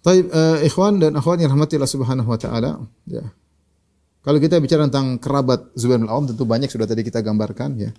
Taib 0.00 0.32
uh, 0.32 0.60
ikhwan 0.64 1.00
dan 1.00 1.16
akhwat 1.16 1.40
yang 1.40 1.52
rahmati 1.52 1.76
Allah 1.80 1.92
Subhanahu 1.92 2.28
wa 2.28 2.36
taala, 2.36 2.76
ya. 3.08 3.24
Kalau 4.24 4.40
kita 4.40 4.60
bicara 4.60 4.88
tentang 4.88 5.20
kerabat 5.20 5.72
Zubair 5.76 6.00
bin 6.00 6.08
Awam 6.08 6.28
tentu 6.28 6.48
banyak 6.48 6.72
sudah 6.72 6.88
tadi 6.88 7.04
kita 7.04 7.20
gambarkan 7.20 7.76
ya. 7.76 7.92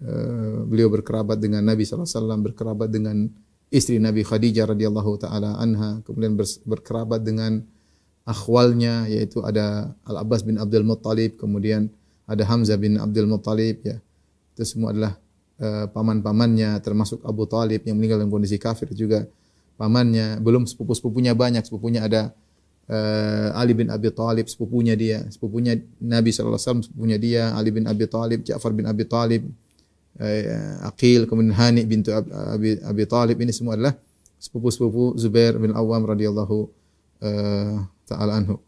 Uh, 0.00 0.64
beliau 0.68 0.88
berkerabat 0.88 1.36
dengan 1.40 1.60
Nabi 1.64 1.84
wasallam, 1.84 2.40
berkerabat 2.44 2.88
dengan 2.88 3.28
istri 3.74 3.98
Nabi 3.98 4.22
Khadijah 4.22 4.70
radhiyallahu 4.70 5.18
taala 5.18 5.58
anha, 5.58 5.98
kemudian 6.06 6.38
berkerabat 6.62 7.26
dengan 7.26 7.66
akhwalnya 8.22 9.10
yaitu 9.10 9.42
ada 9.42 9.90
Al 10.06 10.22
Abbas 10.22 10.46
bin 10.46 10.62
Abdul 10.62 10.86
Muttalib, 10.86 11.34
kemudian 11.34 11.90
ada 12.30 12.46
Hamzah 12.46 12.78
bin 12.78 12.96
Abdul 13.02 13.26
Muttalib 13.26 13.82
ya. 13.82 13.98
Itu 14.54 14.62
semua 14.62 14.94
adalah 14.94 15.18
uh, 15.58 15.90
paman-pamannya 15.90 16.78
termasuk 16.80 17.20
Abu 17.26 17.50
Talib 17.50 17.82
yang 17.82 17.98
meninggal 17.98 18.22
dalam 18.22 18.30
kondisi 18.30 18.56
kafir 18.56 18.94
juga 18.94 19.26
pamannya, 19.74 20.38
belum 20.38 20.70
sepupu-sepupunya 20.70 21.34
banyak, 21.34 21.66
sepupunya 21.66 22.06
ada 22.06 22.30
uh, 22.86 23.58
Ali 23.58 23.74
bin 23.74 23.90
Abi 23.90 24.14
Talib, 24.14 24.46
sepupunya 24.46 24.94
dia, 24.94 25.26
sepupunya 25.34 25.74
Nabi 25.98 26.30
sallallahu 26.30 26.54
alaihi 26.54 26.64
wasallam, 26.70 26.84
sepupunya 26.86 27.18
dia, 27.18 27.42
Ali 27.58 27.74
bin 27.74 27.84
Abi 27.90 28.06
Talib, 28.06 28.46
Ja'far 28.46 28.70
bin 28.70 28.86
Abi 28.86 29.04
Talib, 29.04 29.42
Aqil, 30.86 31.26
kemudian 31.26 31.54
Hani 31.58 31.82
bintu 31.82 32.14
Abi, 32.14 32.78
Abi 32.86 33.04
Talib 33.10 33.34
ini 33.42 33.50
semua 33.50 33.74
adalah 33.74 33.98
sepupu-sepupu 34.38 35.18
Zubair 35.18 35.58
bin 35.58 35.74
Awam 35.74 36.06
radhiyallahu 36.06 36.56
uh, 37.24 37.74
taala 38.06 38.38
anhu. 38.38 38.62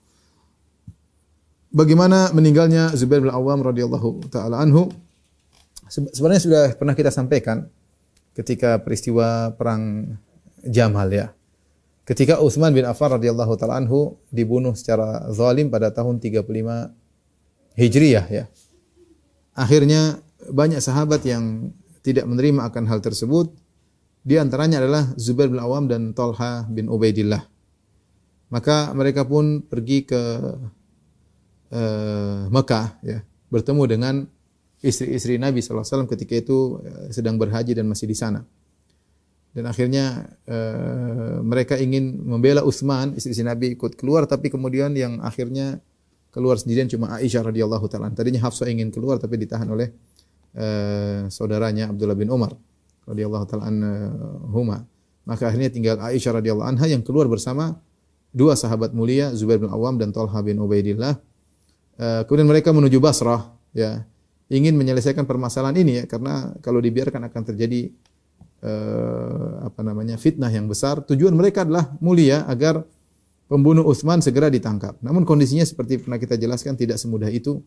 Bagaimana 1.71 2.33
meninggalnya 2.35 2.91
Zubair 2.99 3.23
bin 3.23 3.31
Awam 3.31 3.63
radhiyallahu 3.63 4.27
taala 4.33 4.59
anhu? 4.59 4.91
Sebenarnya 5.87 6.43
sudah 6.43 6.65
pernah 6.75 6.99
kita 6.99 7.15
sampaikan 7.15 7.71
ketika 8.35 8.83
peristiwa 8.83 9.55
perang 9.55 10.17
Jamal 10.67 11.07
ya. 11.15 11.31
Ketika 12.03 12.43
Utsman 12.43 12.75
bin 12.75 12.83
Affan 12.83 13.23
radhiyallahu 13.23 13.55
taala 13.55 13.79
anhu 13.79 14.19
dibunuh 14.35 14.75
secara 14.75 15.31
zalim 15.31 15.71
pada 15.71 15.95
tahun 15.95 16.19
35 16.19 16.43
Hijriyah 17.79 18.27
ya. 18.33 18.45
Akhirnya 19.55 20.19
banyak 20.51 20.81
sahabat 20.83 21.23
yang 21.27 21.73
tidak 22.07 22.27
menerima 22.27 22.67
akan 22.71 22.85
hal 22.87 23.03
tersebut. 23.03 23.51
Di 24.27 24.39
antaranya 24.39 24.83
adalah 24.83 25.15
Zubair 25.15 25.51
bin 25.51 25.63
Awam 25.63 25.87
dan 25.87 26.11
Talha 26.15 26.67
bin 26.67 26.91
Ubaidillah. 26.91 27.47
Maka 28.51 28.95
mereka 28.95 29.27
pun 29.27 29.63
pergi 29.63 30.07
ke 30.07 30.23
uh, 31.75 32.47
Mekah 32.51 32.87
ya, 33.03 33.23
bertemu 33.51 33.83
dengan 33.87 34.15
istri-istri 34.83 35.39
Nabi 35.39 35.63
SAW 35.63 36.07
ketika 36.07 36.35
itu 36.39 36.79
uh, 36.79 37.11
sedang 37.11 37.39
berhaji 37.39 37.75
dan 37.75 37.87
masih 37.91 38.07
di 38.07 38.15
sana. 38.19 38.43
dan 39.57 39.73
akhirnya 39.73 40.37
uh, 40.53 41.41
mereka 41.41 41.81
ingin 41.81 42.21
membela 42.21 42.61
Utsman, 42.61 43.17
istri 43.17 43.33
Nabi 43.41 43.73
ikut 43.73 43.97
keluar 43.97 44.29
tapi 44.29 44.53
kemudian 44.53 44.93
yang 44.93 45.25
akhirnya 45.25 45.81
keluar 46.29 46.61
sendirian 46.61 46.93
cuma 46.93 47.17
Aisyah 47.17 47.49
radhiyallahu 47.49 47.89
taala. 47.89 48.13
Tadinya 48.13 48.45
Hafsah 48.45 48.69
ingin 48.69 48.93
keluar 48.93 49.17
tapi 49.17 49.41
ditahan 49.41 49.65
oleh 49.73 49.97
uh, 50.57 51.29
saudaranya 51.29 51.93
Abdullah 51.93 52.17
bin 52.17 52.33
Umar 52.33 52.57
radhiyallahu 53.07 53.45
taala 53.47 53.71
anhuma. 53.71 54.89
Maka 55.27 55.51
akhirnya 55.51 55.71
tinggal 55.71 55.99
Aisyah 56.03 56.43
radhiyallahu 56.43 56.67
anha 56.67 56.87
yang 56.87 57.03
keluar 57.03 57.27
bersama 57.31 57.79
dua 58.35 58.59
sahabat 58.59 58.95
mulia 58.95 59.31
Zubair 59.35 59.63
bin 59.63 59.71
Awam 59.71 59.99
dan 60.01 60.11
Talha 60.11 60.39
bin 60.43 60.59
Ubaidillah. 60.59 61.19
Uh, 61.97 62.23
kemudian 62.29 62.49
mereka 62.51 62.75
menuju 62.77 63.01
Basrah 63.01 63.57
ya 63.73 64.05
ingin 64.53 64.77
menyelesaikan 64.77 65.25
permasalahan 65.25 65.77
ini 65.81 66.03
ya 66.03 66.05
karena 66.05 66.55
kalau 66.61 66.79
dibiarkan 66.79 67.25
akan 67.27 67.43
terjadi 67.43 67.91
uh, 68.63 69.67
apa 69.67 69.81
namanya 69.83 70.21
fitnah 70.21 70.51
yang 70.51 70.71
besar. 70.71 71.03
Tujuan 71.03 71.35
mereka 71.35 71.67
adalah 71.67 71.95
mulia 71.99 72.47
agar 72.47 72.85
pembunuh 73.51 73.87
Utsman 73.87 74.23
segera 74.23 74.51
ditangkap. 74.51 74.99
Namun 75.03 75.27
kondisinya 75.27 75.67
seperti 75.67 76.03
pernah 76.03 76.19
kita 76.19 76.39
jelaskan 76.39 76.79
tidak 76.79 76.99
semudah 76.99 77.31
itu. 77.31 77.63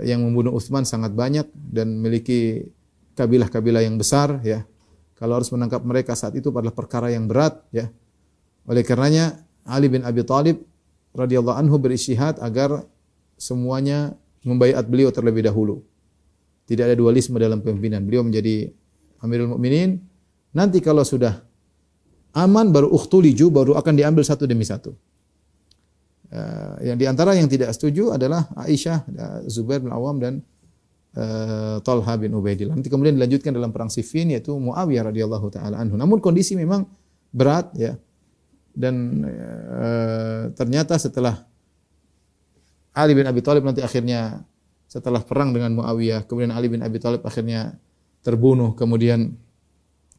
Yang 0.00 0.20
membunuh 0.26 0.52
Utsman 0.54 0.82
sangat 0.82 1.14
banyak 1.14 1.46
dan 1.54 2.00
memiliki 2.00 2.66
kabilah-kabilah 3.14 3.86
yang 3.86 3.94
besar 3.94 4.42
ya. 4.42 4.66
Kalau 5.14 5.38
harus 5.38 5.48
menangkap 5.54 5.86
mereka 5.86 6.18
saat 6.18 6.34
itu 6.34 6.50
adalah 6.50 6.74
perkara 6.74 7.14
yang 7.14 7.30
berat 7.30 7.62
ya. 7.70 7.86
Oleh 8.66 8.82
karenanya 8.82 9.46
Ali 9.62 9.86
bin 9.86 10.02
Abi 10.02 10.26
Thalib 10.26 10.66
radhiyallahu 11.14 11.54
anhu 11.54 11.78
berisyihad 11.78 12.42
agar 12.42 12.82
semuanya 13.38 14.18
membaiat 14.42 14.84
beliau 14.90 15.14
terlebih 15.14 15.46
dahulu. 15.46 15.80
Tidak 16.66 16.84
ada 16.84 16.96
dualisme 16.98 17.38
dalam 17.38 17.62
pemimpinan. 17.62 18.02
Beliau 18.02 18.26
menjadi 18.26 18.72
Amirul 19.22 19.54
Mukminin. 19.54 20.00
Nanti 20.52 20.82
kalau 20.82 21.06
sudah 21.06 21.44
aman 22.34 22.74
baru 22.74 22.90
ukhtuliju 22.90 23.48
baru 23.48 23.72
akan 23.78 23.94
diambil 23.94 24.26
satu 24.26 24.44
demi 24.44 24.66
satu. 24.66 24.92
Uh, 26.32 26.80
yang 26.82 26.96
di 26.96 27.04
antara 27.04 27.36
yang 27.36 27.46
tidak 27.46 27.70
setuju 27.76 28.16
adalah 28.16 28.48
Aisyah, 28.56 28.98
uh, 29.06 29.40
Zubair 29.46 29.84
bin 29.84 29.92
Awam 29.92 30.16
dan 30.18 30.34
uh, 31.14 31.78
Talha 31.84 32.14
bin 32.16 32.32
Ubaidillah. 32.34 32.74
Nanti 32.74 32.90
kemudian 32.90 33.14
dilanjutkan 33.14 33.52
dalam 33.54 33.70
perang 33.70 33.92
Siffin 33.92 34.32
yaitu 34.32 34.56
Muawiyah 34.56 35.12
radhiyallahu 35.12 35.46
taala 35.52 35.78
anhu. 35.78 35.94
Namun 35.94 36.18
kondisi 36.18 36.56
memang 36.58 36.88
berat 37.30 37.70
ya. 37.76 37.94
Dan 38.74 39.22
uh, 39.22 40.50
ternyata 40.58 40.98
setelah 40.98 41.46
Ali 42.94 43.14
bin 43.14 43.26
Abi 43.26 43.42
Thalib 43.42 43.62
nanti 43.62 43.82
akhirnya 43.82 44.42
setelah 44.90 45.22
perang 45.22 45.50
dengan 45.54 45.74
Muawiyah, 45.74 46.26
kemudian 46.26 46.54
Ali 46.54 46.70
bin 46.70 46.82
Abi 46.82 46.98
Thalib 46.98 47.22
akhirnya 47.26 47.74
terbunuh, 48.22 48.74
kemudian 48.78 49.34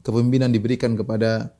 kepemimpinan 0.04 0.54
diberikan 0.54 0.94
kepada 0.94 1.56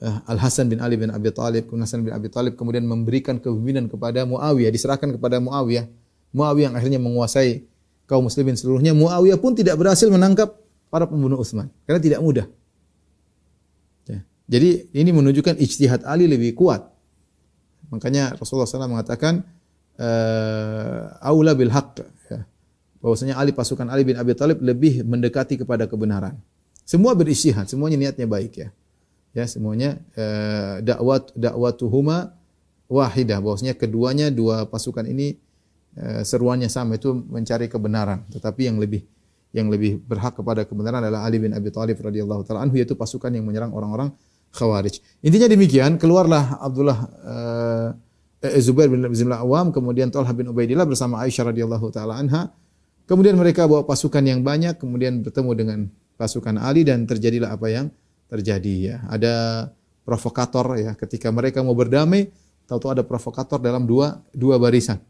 Al 0.00 0.40
Hasan 0.40 0.72
bin 0.72 0.80
Ali 0.80 0.96
bin 0.96 1.12
Abi 1.12 1.28
Thalib, 1.28 1.68
kemudian 1.68 1.84
Hasan 1.84 2.00
bin 2.00 2.16
Abi 2.16 2.32
Thalib 2.32 2.56
kemudian 2.56 2.88
memberikan 2.88 3.36
kepemimpinan 3.36 3.84
kepada 3.84 4.24
Muawiyah, 4.24 4.72
diserahkan 4.72 5.12
kepada 5.12 5.36
Muawiyah. 5.44 5.84
Muawiyah 6.32 6.72
yang 6.72 6.74
akhirnya 6.74 6.96
menguasai 6.96 7.68
kaum 8.08 8.24
muslimin 8.24 8.56
seluruhnya. 8.56 8.96
Muawiyah 8.96 9.36
pun 9.36 9.52
tidak 9.52 9.76
berhasil 9.76 10.08
menangkap 10.08 10.56
para 10.88 11.04
pembunuh 11.04 11.36
Utsman 11.36 11.68
karena 11.84 12.00
tidak 12.00 12.20
mudah. 12.24 12.48
Ya. 14.08 14.24
Jadi 14.48 14.88
ini 14.96 15.10
menunjukkan 15.12 15.60
ijtihad 15.60 16.08
Ali 16.08 16.24
lebih 16.24 16.56
kuat. 16.56 16.80
Makanya 17.92 18.40
Rasulullah 18.40 18.64
SAW 18.64 18.88
mengatakan 18.88 19.44
uh, 20.00 21.12
aula 21.20 21.52
bil 21.52 21.68
haqq 21.68 22.08
ya. 22.32 22.48
Bahwasanya 23.04 23.36
Ali 23.36 23.52
pasukan 23.52 23.84
Ali 23.92 24.08
bin 24.08 24.16
Abi 24.16 24.32
Thalib 24.32 24.64
lebih 24.64 25.04
mendekati 25.04 25.60
kepada 25.60 25.84
kebenaran. 25.84 26.40
Semua 26.88 27.12
berijtihad, 27.12 27.68
semuanya 27.68 28.00
niatnya 28.00 28.24
baik 28.24 28.52
ya. 28.56 28.72
Ya, 29.30 29.46
semuanya 29.46 30.02
uh, 30.18 30.82
dakwat 30.82 31.30
dakwatuhuma 31.38 32.34
wahidah. 32.90 33.38
Bahwasanya 33.38 33.78
keduanya 33.78 34.26
dua 34.34 34.66
pasukan 34.66 35.06
ini 35.06 35.38
uh, 35.94 36.26
seruannya 36.26 36.66
sama 36.66 36.98
itu 36.98 37.14
mencari 37.14 37.70
kebenaran, 37.70 38.26
tetapi 38.34 38.66
yang 38.66 38.82
lebih 38.82 39.06
yang 39.50 39.70
lebih 39.70 40.02
berhak 40.02 40.38
kepada 40.38 40.62
kebenaran 40.66 41.02
adalah 41.02 41.26
Ali 41.26 41.42
bin 41.42 41.54
Abi 41.54 41.70
Thalib 41.74 41.98
radhiyallahu 41.98 42.42
taala 42.46 42.66
anhu 42.66 42.78
yaitu 42.78 42.94
pasukan 42.94 43.30
yang 43.34 43.46
menyerang 43.46 43.74
orang-orang 43.74 44.10
Khawarij. 44.50 44.98
Intinya 45.22 45.46
demikian, 45.46 45.94
keluarlah 45.94 46.58
Abdullah 46.58 46.98
uh, 47.22 47.88
Zubair 48.58 48.90
bin 48.90 49.06
Abdullah 49.06 49.46
Awam, 49.46 49.70
kemudian 49.70 50.10
Talha 50.10 50.34
bin 50.34 50.50
Ubaidillah 50.50 50.86
bersama 50.90 51.22
Aisyah 51.22 51.54
radhiyallahu 51.54 51.86
taala 51.94 52.18
anha. 52.18 52.50
Kemudian 53.06 53.34
mereka 53.38 53.66
bawa 53.66 53.86
pasukan 53.86 54.22
yang 54.22 54.42
banyak, 54.42 54.78
kemudian 54.78 55.22
bertemu 55.22 55.50
dengan 55.54 55.78
pasukan 56.18 56.58
Ali 56.58 56.86
dan 56.86 57.06
terjadilah 57.10 57.54
apa 57.54 57.66
yang 57.70 57.86
terjadi 58.30 58.74
ya. 58.78 58.96
Ada 59.10 59.34
provokator 60.06 60.78
ya 60.78 60.94
ketika 60.94 61.28
mereka 61.34 61.66
mau 61.66 61.74
berdamai, 61.74 62.30
tahu-tahu 62.70 62.94
ada 62.94 63.04
provokator 63.04 63.58
dalam 63.58 63.84
dua 63.84 64.22
dua 64.30 64.56
barisan. 64.56 65.02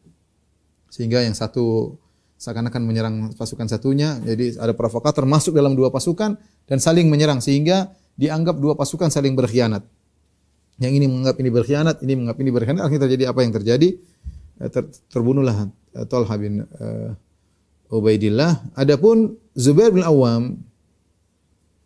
Sehingga 0.90 1.22
yang 1.22 1.36
satu 1.36 1.94
seakan-akan 2.40 2.82
menyerang 2.82 3.16
pasukan 3.36 3.68
satunya, 3.68 4.16
jadi 4.24 4.56
ada 4.56 4.72
provokator 4.72 5.28
masuk 5.28 5.52
dalam 5.52 5.76
dua 5.76 5.92
pasukan 5.92 6.40
dan 6.64 6.78
saling 6.80 7.06
menyerang 7.12 7.44
sehingga 7.44 7.92
dianggap 8.16 8.56
dua 8.56 8.74
pasukan 8.74 9.12
saling 9.12 9.36
berkhianat. 9.36 9.84
Yang 10.80 10.92
ini 10.96 11.06
menganggap 11.12 11.36
ini 11.36 11.50
berkhianat, 11.52 11.96
ini 12.00 12.12
menganggap 12.16 12.38
ini 12.40 12.50
berkhianat. 12.50 12.82
Akhirnya 12.88 13.04
terjadi 13.04 13.24
apa 13.28 13.40
yang 13.44 13.52
terjadi? 13.52 13.88
Eh, 14.60 14.70
ter, 14.72 14.88
terbunuhlah 15.12 15.68
eh, 15.68 16.06
Talha 16.08 16.34
bin 16.40 16.64
uh, 16.64 17.12
Ubaidillah. 17.92 18.72
Adapun 18.72 19.36
Zubair 19.52 19.92
bin 19.92 20.00
Awam, 20.00 20.56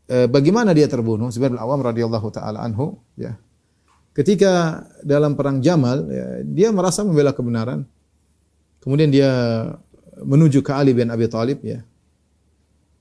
uh, 0.09 0.27
bagaimana 0.29 0.73
dia 0.73 0.89
terbunuh? 0.89 1.29
Zubair 1.31 1.53
bin 1.53 1.61
Awam 1.61 1.81
radhiyallahu 1.85 2.29
taala 2.35 2.61
anhu, 2.65 2.99
ya. 3.17 3.37
Ketika 4.15 4.87
dalam 5.03 5.35
perang 5.35 5.59
Jamal, 5.59 6.07
ya, 6.07 6.27
dia 6.47 6.69
merasa 6.71 7.03
membela 7.03 7.35
kebenaran. 7.35 7.83
Kemudian 8.79 9.11
dia 9.11 9.31
menuju 10.23 10.63
ke 10.63 10.71
Ali 10.71 10.95
bin 10.95 11.11
Abi 11.11 11.27
Thalib, 11.27 11.59
ya. 11.67 11.83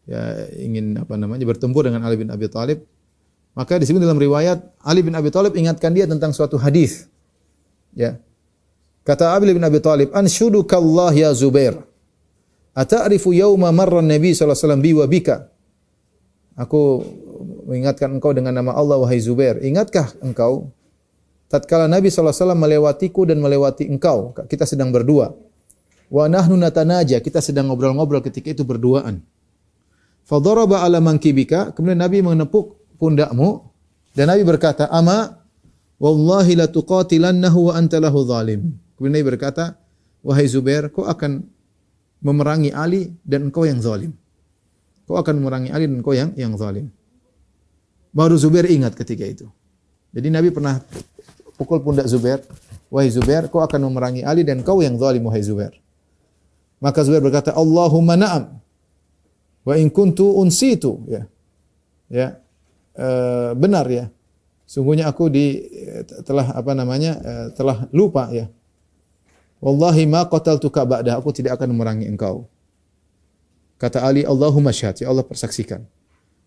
Ya 0.04 0.52
ingin 0.60 1.00
apa 1.00 1.16
namanya 1.16 1.48
bertempur 1.48 1.88
dengan 1.88 2.04
Ali 2.04 2.20
bin 2.20 2.28
Abi 2.34 2.50
Thalib. 2.50 2.84
Maka 3.54 3.78
disebut 3.78 4.02
dalam 4.02 4.18
riwayat 4.18 4.66
Ali 4.82 5.06
bin 5.06 5.14
Abi 5.14 5.30
Thalib 5.30 5.54
ingatkan 5.54 5.94
dia 5.94 6.10
tentang 6.10 6.34
suatu 6.34 6.58
hadis. 6.58 7.06
Ya. 7.94 8.18
Kata 9.06 9.38
Ali 9.38 9.54
bin 9.54 9.62
Abi 9.62 9.78
Thalib, 9.78 10.10
"Anshuduka 10.18 10.82
Allah 10.82 11.14
ya 11.14 11.30
Zubair. 11.38 11.78
Ata'rifu 12.74 13.30
yawma 13.30 13.70
marra 13.70 14.02
Nabi 14.02 14.34
sallallahu 14.34 14.58
alaihi 14.58 14.66
wasallam 14.66 14.82
bi 14.82 14.92
wa 14.98 15.06
bika?" 15.06 15.53
Aku 16.54 17.02
mengingatkan 17.66 18.14
engkau 18.14 18.30
dengan 18.30 18.54
nama 18.54 18.78
Allah 18.78 19.02
wahai 19.02 19.18
Zubair. 19.18 19.58
Ingatkah 19.66 20.14
engkau 20.22 20.70
tatkala 21.50 21.90
Nabi 21.90 22.14
sallallahu 22.14 22.30
alaihi 22.30 22.46
wasallam 22.46 22.62
melewatiku 22.62 23.22
dan 23.26 23.38
melewati 23.42 23.90
engkau? 23.90 24.38
Kita 24.46 24.70
sedang 24.70 24.94
berdua. 24.94 25.34
Wa 26.14 26.30
nahnu 26.30 26.54
natanaja, 26.54 27.18
kita 27.26 27.42
sedang 27.42 27.74
ngobrol-ngobrol 27.74 28.22
ketika 28.22 28.54
itu 28.54 28.62
berduaan. 28.62 29.26
Fadaraba 30.30 30.86
ala 30.86 31.02
mankibika, 31.02 31.74
kemudian 31.74 32.00
Nabi 32.00 32.22
menepuk 32.22 32.78
pundakmu 33.02 33.74
dan 34.14 34.30
Nabi 34.30 34.46
berkata, 34.46 34.88
"Ama 34.94 35.42
wallahi 35.98 36.54
la 36.54 36.70
tuqatilannahu 36.70 37.60
wa 37.70 37.74
anta 37.74 37.98
lahu 37.98 38.22
zalim." 38.30 38.78
Kemudian 38.94 39.14
Nabi 39.20 39.26
berkata, 39.26 39.74
"Wahai 40.22 40.46
Zubair, 40.46 40.94
kau 40.94 41.10
akan 41.10 41.50
memerangi 42.22 42.70
Ali 42.70 43.10
dan 43.26 43.50
engkau 43.50 43.66
yang 43.66 43.82
zalim." 43.82 44.14
Kau 45.04 45.20
akan 45.20 45.44
memerangi 45.44 45.70
Ali 45.70 45.86
dan 45.90 46.00
engkau 46.00 46.16
yang 46.16 46.32
yang 46.40 46.56
zalim. 46.56 46.88
Baru 48.14 48.38
Zubair 48.40 48.70
ingat 48.70 48.96
ketika 48.96 49.26
itu. 49.26 49.48
Jadi 50.14 50.30
Nabi 50.30 50.54
pernah 50.54 50.80
pukul 51.58 51.82
pundak 51.82 52.06
Zubair, 52.06 52.46
"Wahai 52.88 53.10
Zubair, 53.10 53.50
kau 53.50 53.60
akan 53.60 53.90
memerangi 53.90 54.22
Ali 54.22 54.46
dan 54.46 54.62
kau 54.62 54.80
yang 54.80 54.96
zalim 55.02 55.26
wahai 55.26 55.42
Zubair." 55.42 55.74
Maka 56.78 57.02
Zubair 57.02 57.26
berkata, 57.26 57.52
"Allahumma 57.52 58.14
na'am." 58.14 58.62
Wa 59.64 59.80
in 59.80 59.88
kuntu 59.90 60.28
unsitu, 60.38 61.00
ya. 61.08 61.24
Ya, 62.12 62.28
uh, 63.00 63.58
benar 63.58 63.90
ya. 63.90 64.14
Sungguhnya 64.70 65.10
aku 65.10 65.32
di 65.34 65.66
telah 66.28 66.54
apa 66.54 66.78
namanya 66.78 67.18
uh, 67.18 67.48
telah 67.58 67.90
lupa 67.90 68.30
ya. 68.30 68.52
Wallahi 69.64 70.06
ma 70.06 70.28
qataltuka 70.28 70.84
ba'da 70.84 71.18
aku 71.18 71.32
tidak 71.34 71.58
akan 71.58 71.74
memerangi 71.74 72.06
engkau. 72.06 72.46
Kata 73.84 74.00
Ali, 74.00 74.24
Allahumma 74.24 74.72
syahad, 74.72 75.04
ya 75.04 75.12
Allah 75.12 75.28
persaksikan. 75.28 75.84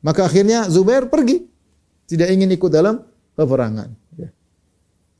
Maka 0.00 0.24
akhirnya 0.24 0.64
Zubair 0.72 1.04
pergi. 1.04 1.44
Tidak 2.08 2.32
ingin 2.32 2.48
ikut 2.56 2.72
dalam 2.72 3.04
peperangan. 3.36 3.92
Ya. 4.16 4.32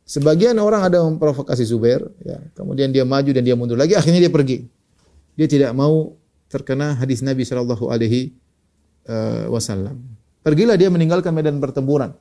Sebagian 0.08 0.56
orang 0.56 0.88
ada 0.88 1.04
memprovokasi 1.04 1.68
Zubair, 1.68 2.08
ya. 2.24 2.40
kemudian 2.56 2.88
dia 2.88 3.04
maju 3.04 3.28
dan 3.36 3.44
dia 3.44 3.52
mundur 3.52 3.76
lagi, 3.76 3.92
akhirnya 3.92 4.24
dia 4.24 4.32
pergi. 4.32 4.64
Dia 5.36 5.44
tidak 5.44 5.76
mau 5.76 6.16
terkena 6.48 6.96
hadis 6.96 7.20
Nabi 7.20 7.44
Shallallahu 7.44 7.92
Alaihi 7.92 8.32
eh, 9.04 9.44
Wasallam. 9.52 10.00
Pergilah 10.40 10.80
dia 10.80 10.88
meninggalkan 10.88 11.36
medan 11.36 11.60
pertempuran. 11.60 12.16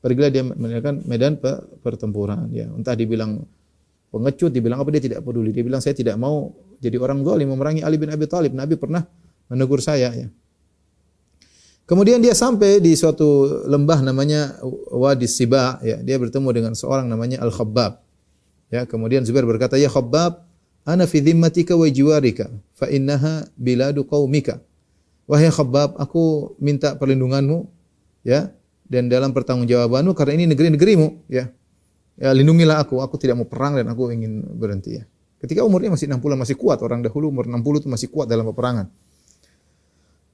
Pergilah 0.00 0.32
dia 0.32 0.40
meninggalkan 0.40 1.04
medan 1.04 1.36
pertempuran. 1.84 2.48
Ya, 2.48 2.64
entah 2.72 2.96
dibilang 2.96 3.44
pengecut, 4.12 4.52
dibilang 4.52 4.84
apa 4.84 4.92
dia 4.92 5.02
tidak 5.02 5.24
peduli. 5.24 5.50
Dia 5.50 5.64
bilang 5.64 5.80
saya 5.80 5.96
tidak 5.96 6.20
mau 6.20 6.52
jadi 6.78 7.00
orang 7.00 7.24
zalim 7.24 7.48
memerangi 7.48 7.80
Ali 7.80 7.96
bin 7.96 8.12
Abi 8.12 8.28
Thalib. 8.28 8.52
Nabi 8.52 8.76
pernah 8.76 9.08
menegur 9.48 9.80
saya. 9.80 10.12
Ya. 10.12 10.28
Kemudian 11.88 12.22
dia 12.22 12.36
sampai 12.36 12.78
di 12.78 12.94
suatu 12.94 13.64
lembah 13.66 14.04
namanya 14.04 14.60
Wadi 14.92 15.26
Siba, 15.26 15.80
ya. 15.80 15.98
Dia 15.98 16.20
bertemu 16.20 16.48
dengan 16.52 16.72
seorang 16.76 17.08
namanya 17.08 17.42
Al-Khabbab. 17.42 17.98
Ya, 18.72 18.88
kemudian 18.88 19.20
Zubair 19.26 19.44
berkata, 19.44 19.76
"Ya 19.76 19.92
Khabbab, 19.92 20.48
ana 20.88 21.04
fi 21.04 21.20
dhimmatika 21.20 21.76
wa 21.76 21.84
jiwarika, 21.84 22.48
fa 22.72 22.88
innaha 22.88 23.44
biladu 23.60 24.08
qaumika." 24.08 24.64
Wahai 25.28 25.52
Khabbab, 25.52 26.00
aku 26.00 26.54
minta 26.56 26.96
perlindunganmu, 26.96 27.68
ya, 28.24 28.48
dan 28.88 29.12
dalam 29.12 29.36
pertanggungjawabanmu 29.36 30.16
karena 30.16 30.32
ini 30.40 30.44
negeri-negerimu, 30.48 31.28
ya. 31.28 31.52
Ya, 32.20 32.30
lindungilah 32.36 32.84
aku, 32.84 33.00
aku 33.00 33.16
tidak 33.16 33.40
mau 33.40 33.48
perang 33.48 33.80
dan 33.80 33.88
aku 33.88 34.12
ingin 34.12 34.44
berhenti 34.56 35.00
ya. 35.00 35.04
Ketika 35.42 35.64
umurnya 35.66 35.90
masih 35.90 36.06
60 36.06 36.22
masih 36.38 36.54
kuat, 36.54 36.78
orang 36.84 37.02
dahulu 37.02 37.32
umur 37.32 37.50
60 37.50 37.82
itu 37.82 37.88
masih 37.90 38.08
kuat 38.12 38.30
dalam 38.30 38.46
peperangan. 38.46 38.86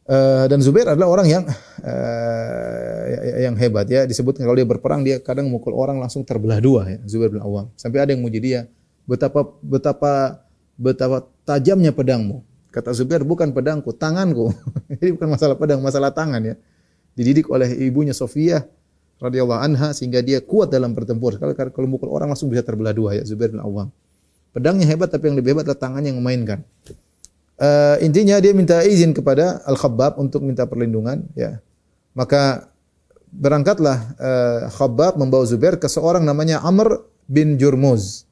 Uh, 0.08 0.48
dan 0.48 0.64
Zubair 0.64 0.88
adalah 0.88 1.20
orang 1.20 1.28
yang 1.28 1.44
uh, 1.84 3.02
yang 3.44 3.52
hebat 3.60 3.84
ya. 3.92 4.08
Disebutkan 4.08 4.40
kalau 4.48 4.56
dia 4.56 4.64
berperang 4.64 5.04
dia 5.04 5.20
kadang 5.20 5.52
mukul 5.52 5.76
orang 5.76 6.00
langsung 6.00 6.24
terbelah 6.24 6.64
dua 6.64 6.88
ya 6.88 6.98
Zubair 7.04 7.28
bin 7.28 7.44
Awam. 7.44 7.68
Sampai 7.76 8.00
ada 8.00 8.16
yang 8.16 8.24
muji 8.24 8.40
dia 8.40 8.64
betapa 9.04 9.44
betapa 9.60 10.40
betapa 10.80 11.28
tajamnya 11.44 11.92
pedangmu. 11.92 12.40
Kata 12.72 12.96
Zubair 12.96 13.20
bukan 13.20 13.52
pedangku 13.52 13.92
tanganku. 13.92 14.48
Jadi 14.96 15.12
bukan 15.12 15.28
masalah 15.28 15.60
pedang 15.60 15.84
masalah 15.84 16.08
tangan 16.08 16.40
ya. 16.40 16.56
Dididik 17.12 17.52
oleh 17.52 17.68
ibunya 17.76 18.16
Sofia 18.16 18.64
radhiyallahu 19.18 19.60
anha 19.60 19.90
sehingga 19.94 20.22
dia 20.22 20.38
kuat 20.42 20.70
dalam 20.70 20.94
pertempuran 20.94 21.38
kalau 21.38 21.54
kalau 21.54 21.88
mukul 21.90 22.10
orang 22.10 22.30
langsung 22.30 22.50
bisa 22.50 22.62
terbelah 22.62 22.94
dua 22.94 23.18
ya 23.18 23.22
Zubair 23.26 23.50
bin 23.50 23.62
Awam 23.62 23.90
pedangnya 24.54 24.86
hebat 24.86 25.10
tapi 25.10 25.30
yang 25.30 25.36
lebih 25.36 25.58
hebat 25.58 25.68
adalah 25.68 25.80
tangannya 25.82 26.14
yang 26.14 26.20
memainkan 26.22 26.62
uh, 27.58 27.96
intinya 28.00 28.38
dia 28.38 28.54
minta 28.54 28.80
izin 28.86 29.12
kepada 29.12 29.60
Al-Khabbab 29.66 30.16
untuk 30.16 30.46
minta 30.46 30.64
perlindungan 30.64 31.26
ya. 31.34 31.58
Maka 32.14 32.70
berangkatlah 33.30 33.98
uh, 34.18 34.60
Khabbab 34.72 35.20
membawa 35.20 35.44
Zubair 35.44 35.76
ke 35.76 35.86
seorang 35.86 36.24
namanya 36.24 36.62
Amr 36.64 37.04
bin 37.28 37.60
Jurmuz. 37.60 38.24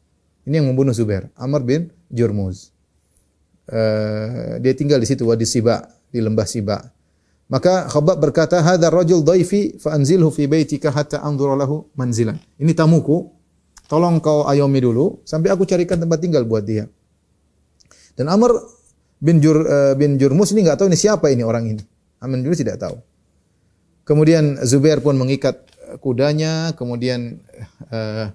Ini 0.46 0.62
yang 0.62 0.70
membunuh 0.72 0.94
Zubair, 0.94 1.28
Amr 1.34 1.62
bin 1.66 1.90
Jurmuz. 2.10 2.70
Uh, 3.66 4.62
dia 4.62 4.72
tinggal 4.78 5.02
di 5.02 5.06
situ 5.10 5.26
Wadi 5.26 5.42
Siba, 5.42 5.90
di 6.10 6.22
lembah 6.22 6.46
Siba. 6.46 6.78
Maka 7.46 7.86
Khabbab 7.86 8.18
berkata, 8.18 8.58
"Hadzal 8.58 8.90
rajul 8.90 9.22
dhaifi 9.22 9.78
fa 9.78 9.94
anzilhu 9.94 10.34
fi 10.34 10.50
baitika 10.50 10.90
hatta 10.90 11.22
anzura 11.22 11.54
lahu 11.54 11.86
manzilan." 11.94 12.34
Ini 12.58 12.74
tamuku, 12.74 13.30
tolong 13.86 14.18
kau 14.18 14.50
ayomi 14.50 14.82
dulu 14.82 15.22
sampai 15.22 15.54
aku 15.54 15.62
carikan 15.62 16.02
tempat 16.02 16.18
tinggal 16.18 16.42
buat 16.42 16.66
dia. 16.66 16.90
Dan 18.18 18.26
Amr 18.34 18.50
bin 19.22 19.38
Jur 19.38 19.62
uh, 19.62 19.94
bin 19.94 20.18
Jurmus 20.18 20.50
ini 20.50 20.66
nggak 20.66 20.82
tahu 20.82 20.90
ini 20.90 20.98
siapa 20.98 21.30
ini 21.30 21.46
orang 21.46 21.70
ini. 21.70 21.82
Amin 22.18 22.42
dulu 22.42 22.56
tidak 22.58 22.82
tahu. 22.82 22.98
Kemudian 24.02 24.58
Zubair 24.66 24.98
pun 24.98 25.14
mengikat 25.14 25.66
kudanya, 26.02 26.74
kemudian 26.74 27.38
uh, 27.94 28.26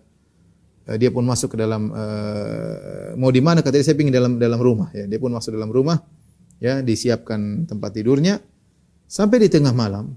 dia 0.96 1.12
pun 1.12 1.24
masuk 1.28 1.56
ke 1.56 1.58
dalam 1.60 1.92
uh, 1.92 3.16
mau 3.20 3.32
di 3.32 3.44
mana 3.44 3.60
katanya 3.60 3.92
saya 3.92 3.96
pingin 4.00 4.16
dalam 4.16 4.40
dalam 4.40 4.60
rumah 4.60 4.88
ya. 4.96 5.04
Dia 5.04 5.20
pun 5.20 5.36
masuk 5.36 5.52
dalam 5.52 5.68
rumah 5.68 6.00
ya, 6.64 6.80
disiapkan 6.80 7.68
tempat 7.68 7.92
tidurnya. 7.92 8.40
Sampai 9.12 9.44
di 9.44 9.52
tengah 9.52 9.76
malam 9.76 10.16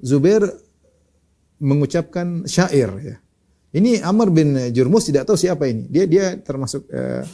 Zubair 0.00 0.40
mengucapkan 1.60 2.48
syair 2.48 2.88
ya. 3.04 3.16
Ini 3.76 4.00
Amr 4.00 4.32
bin 4.32 4.56
Jurmus 4.72 5.12
tidak 5.12 5.28
tahu 5.28 5.36
siapa 5.36 5.68
ini. 5.68 5.84
Dia 5.92 6.08
dia 6.08 6.32
termasuk 6.40 6.88
uh, 6.88 7.28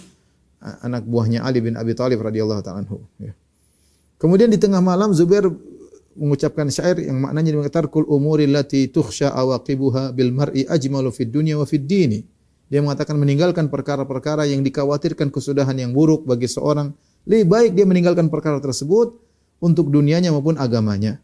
anak 0.83 1.07
buahnya 1.07 1.47
Ali 1.47 1.63
bin 1.63 1.79
Abi 1.79 1.95
Thalib 1.95 2.19
radhiyallahu 2.19 2.63
taala. 2.67 2.83
Ya. 3.23 3.31
Kemudian 4.19 4.51
di 4.51 4.59
tengah 4.59 4.83
malam 4.83 5.15
Zubair 5.15 5.47
mengucapkan 6.19 6.67
syair 6.67 6.99
yang 6.99 7.23
maknanya 7.23 7.63
mengatakan 7.63 7.87
kul 7.87 8.03
umuri 8.11 8.51
lati 8.51 8.91
tukhsha 8.91 9.31
awaqibuha 9.31 10.11
bil 10.19 10.35
mar'i 10.35 10.67
ajmalu 10.67 11.15
fid 11.15 11.31
dunya 11.31 11.55
wa 11.55 11.67
fid 11.67 11.87
dini. 11.87 12.27
Dia 12.67 12.83
mengatakan 12.83 13.15
meninggalkan 13.23 13.71
perkara-perkara 13.71 14.51
yang 14.51 14.67
dikhawatirkan 14.67 15.31
kesudahan 15.31 15.79
yang 15.79 15.95
buruk 15.95 16.27
bagi 16.27 16.51
seorang. 16.51 16.91
Lebih 17.23 17.47
baik 17.47 17.71
dia 17.79 17.87
meninggalkan 17.87 18.27
perkara 18.27 18.59
tersebut 18.59 19.32
untuk 19.63 19.95
dunianya 19.95 20.35
maupun 20.35 20.59
agamanya. 20.59 21.23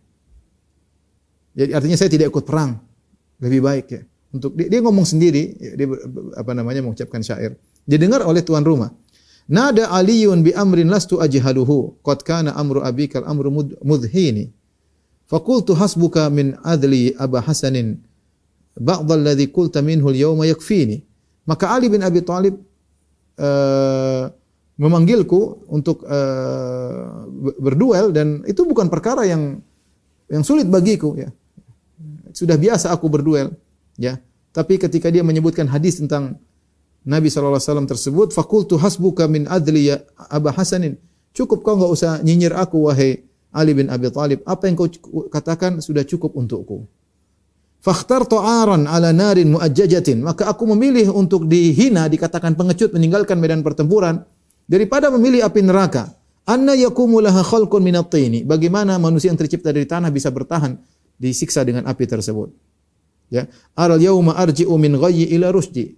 Jadi 1.59 1.75
artinya 1.75 1.99
saya 1.99 2.07
tidak 2.07 2.31
ikut 2.31 2.47
perang. 2.47 2.79
Lebih 3.43 3.61
baik 3.67 3.87
ya. 3.91 4.03
Untuk 4.31 4.55
dia, 4.55 4.71
dia 4.71 4.79
ngomong 4.79 5.03
sendiri, 5.03 5.59
ya, 5.59 5.73
dia 5.75 5.87
apa 6.39 6.55
namanya 6.55 6.87
mengucapkan 6.87 7.19
syair. 7.19 7.59
Didengar 7.83 8.23
oleh 8.23 8.47
tuan 8.47 8.63
rumah. 8.63 8.95
Nada 9.51 9.91
Aliun 9.91 10.47
bi 10.47 10.55
amrin 10.55 10.87
lastu 10.87 11.19
ajhaluhu. 11.19 11.99
Qad 12.05 12.23
kana 12.23 12.55
amru 12.55 12.79
abikal 12.85 13.27
amru 13.27 13.51
mudhini. 13.83 14.55
Fakultu 15.27 15.75
hasbuka 15.75 16.31
min 16.31 16.55
adli 16.63 17.17
Aba 17.19 17.43
Hasanin. 17.43 17.99
Ba'dha 18.79 19.19
alladhi 19.19 19.51
kulta 19.51 19.83
minhu 19.83 20.13
al-yawma 20.13 20.47
yakfini. 20.47 21.03
Maka 21.49 21.73
Ali 21.73 21.89
bin 21.89 22.05
Abi 22.05 22.21
Talib 22.23 22.61
uh, 23.41 24.29
memanggilku 24.79 25.67
untuk 25.69 26.07
uh, 26.07 27.27
berduel 27.59 28.15
dan 28.15 28.47
itu 28.47 28.63
bukan 28.63 28.87
perkara 28.87 29.27
yang 29.27 29.59
yang 30.31 30.47
sulit 30.47 30.71
bagiku 30.71 31.19
ya. 31.19 31.29
Sudah 32.31 32.55
biasa 32.55 32.95
aku 32.95 33.11
berduel 33.11 33.51
ya. 33.99 34.23
Tapi 34.55 34.79
ketika 34.79 35.11
dia 35.11 35.27
menyebutkan 35.27 35.67
hadis 35.67 35.99
tentang 35.99 36.39
Nabi 37.03 37.31
SAW 37.31 37.89
tersebut, 37.89 38.31
fakultu 38.31 38.79
hasbuka 38.79 39.27
min 39.27 39.51
adli 39.51 39.91
ya 39.93 39.99
Aba 40.31 40.55
Hasanin. 40.55 40.95
Cukup 41.35 41.63
kau 41.67 41.75
enggak 41.79 41.93
usah 41.93 42.13
nyinyir 42.23 42.55
aku 42.55 42.91
wahai 42.91 43.23
Ali 43.51 43.75
bin 43.75 43.91
Abi 43.91 44.11
Talib. 44.15 44.43
Apa 44.47 44.71
yang 44.71 44.79
kau 44.79 44.89
katakan 45.31 45.83
sudah 45.83 46.07
cukup 46.07 46.37
untukku. 46.39 46.87
Fakhtar 47.79 48.27
to'aran 48.27 48.91
ala 48.91 49.15
narin 49.15 49.55
muajjajatin. 49.55 50.21
Maka 50.21 50.51
aku 50.51 50.67
memilih 50.75 51.15
untuk 51.15 51.47
dihina, 51.47 52.11
dikatakan 52.11 52.59
pengecut, 52.59 52.91
meninggalkan 52.91 53.39
medan 53.39 53.63
pertempuran. 53.63 54.27
Daripada 54.69 55.09
memilih 55.09 55.41
api 55.43 55.65
neraka. 55.65 56.13
Anna 56.45 56.77
yakumu 56.77 57.25
laha 57.25 57.41
khalqun 57.41 57.81
minat 57.81 58.13
tini. 58.13 58.45
Bagaimana 58.45 59.01
manusia 59.01 59.33
yang 59.33 59.41
tercipta 59.41 59.73
dari 59.73 59.89
tanah 59.89 60.13
bisa 60.13 60.29
bertahan 60.29 60.77
disiksa 61.17 61.65
dengan 61.65 61.89
api 61.89 62.05
tersebut. 62.05 62.53
Ya. 63.33 63.49
Aral 63.73 64.01
yauma 64.01 64.37
arji'u 64.37 64.77
min 64.77 64.97
ghayyi 64.97 65.33
ila 65.37 65.53
rusdi 65.53 65.97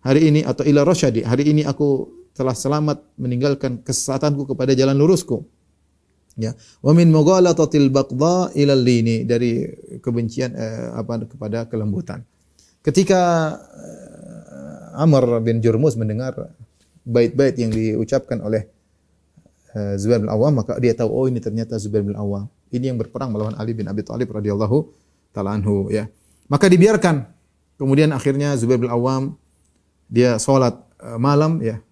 hari 0.00 0.32
ini 0.32 0.40
atau 0.44 0.64
ila 0.64 0.84
rasyadi, 0.84 1.24
hari 1.24 1.52
ini 1.52 1.62
aku 1.64 2.08
telah 2.32 2.56
selamat 2.56 3.04
meninggalkan 3.20 3.84
kesesatanku 3.84 4.48
kepada 4.48 4.72
jalan 4.72 4.96
lurusku. 4.96 5.44
Ya. 6.40 6.56
Wa 6.80 6.96
min 6.96 7.12
mughalatatil 7.12 7.92
baqdha 7.92 8.54
ila 8.56 8.74
lini 8.78 9.28
dari 9.28 9.66
kebencian 10.00 10.56
eh, 10.56 10.88
apa 10.96 11.28
kepada 11.28 11.68
kelembutan. 11.68 12.24
Ketika 12.80 13.20
eh, 13.60 15.02
Amr 15.04 15.44
bin 15.44 15.60
Jurmus 15.60 16.00
mendengar 16.00 16.48
bait-bait 17.10 17.58
yang 17.58 17.74
diucapkan 17.74 18.38
oleh 18.38 18.70
eh, 19.74 19.94
Zubair 19.98 20.22
bin 20.22 20.30
Awam, 20.30 20.62
maka 20.62 20.78
dia 20.78 20.94
tahu 20.94 21.10
oh 21.10 21.26
ini 21.26 21.42
ternyata 21.42 21.74
Zubair 21.82 22.06
bin 22.06 22.14
Awam. 22.14 22.46
Ini 22.70 22.94
yang 22.94 22.98
berperang 23.02 23.34
melawan 23.34 23.58
Ali 23.58 23.74
bin 23.74 23.90
Abi 23.90 24.06
Thalib 24.06 24.30
radhiyallahu 24.30 24.86
taala 25.34 25.58
ya. 25.90 26.06
Maka 26.46 26.70
dibiarkan. 26.70 27.26
Kemudian 27.74 28.14
akhirnya 28.14 28.54
Zubair 28.54 28.78
bin 28.78 28.92
Awam 28.92 29.34
dia 30.06 30.38
sholat 30.38 30.78
eh, 31.02 31.18
malam 31.18 31.58
ya 31.58 31.82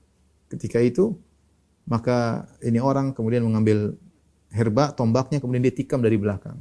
ketika 0.49 0.79
itu 0.79 1.19
maka 1.89 2.47
ini 2.61 2.79
orang 2.79 3.17
kemudian 3.17 3.45
mengambil 3.45 3.97
herba 4.53 4.93
tombaknya 4.93 5.41
kemudian 5.43 5.67
dia 5.67 5.75
tikam 5.75 5.99
dari 5.99 6.15
belakang. 6.15 6.57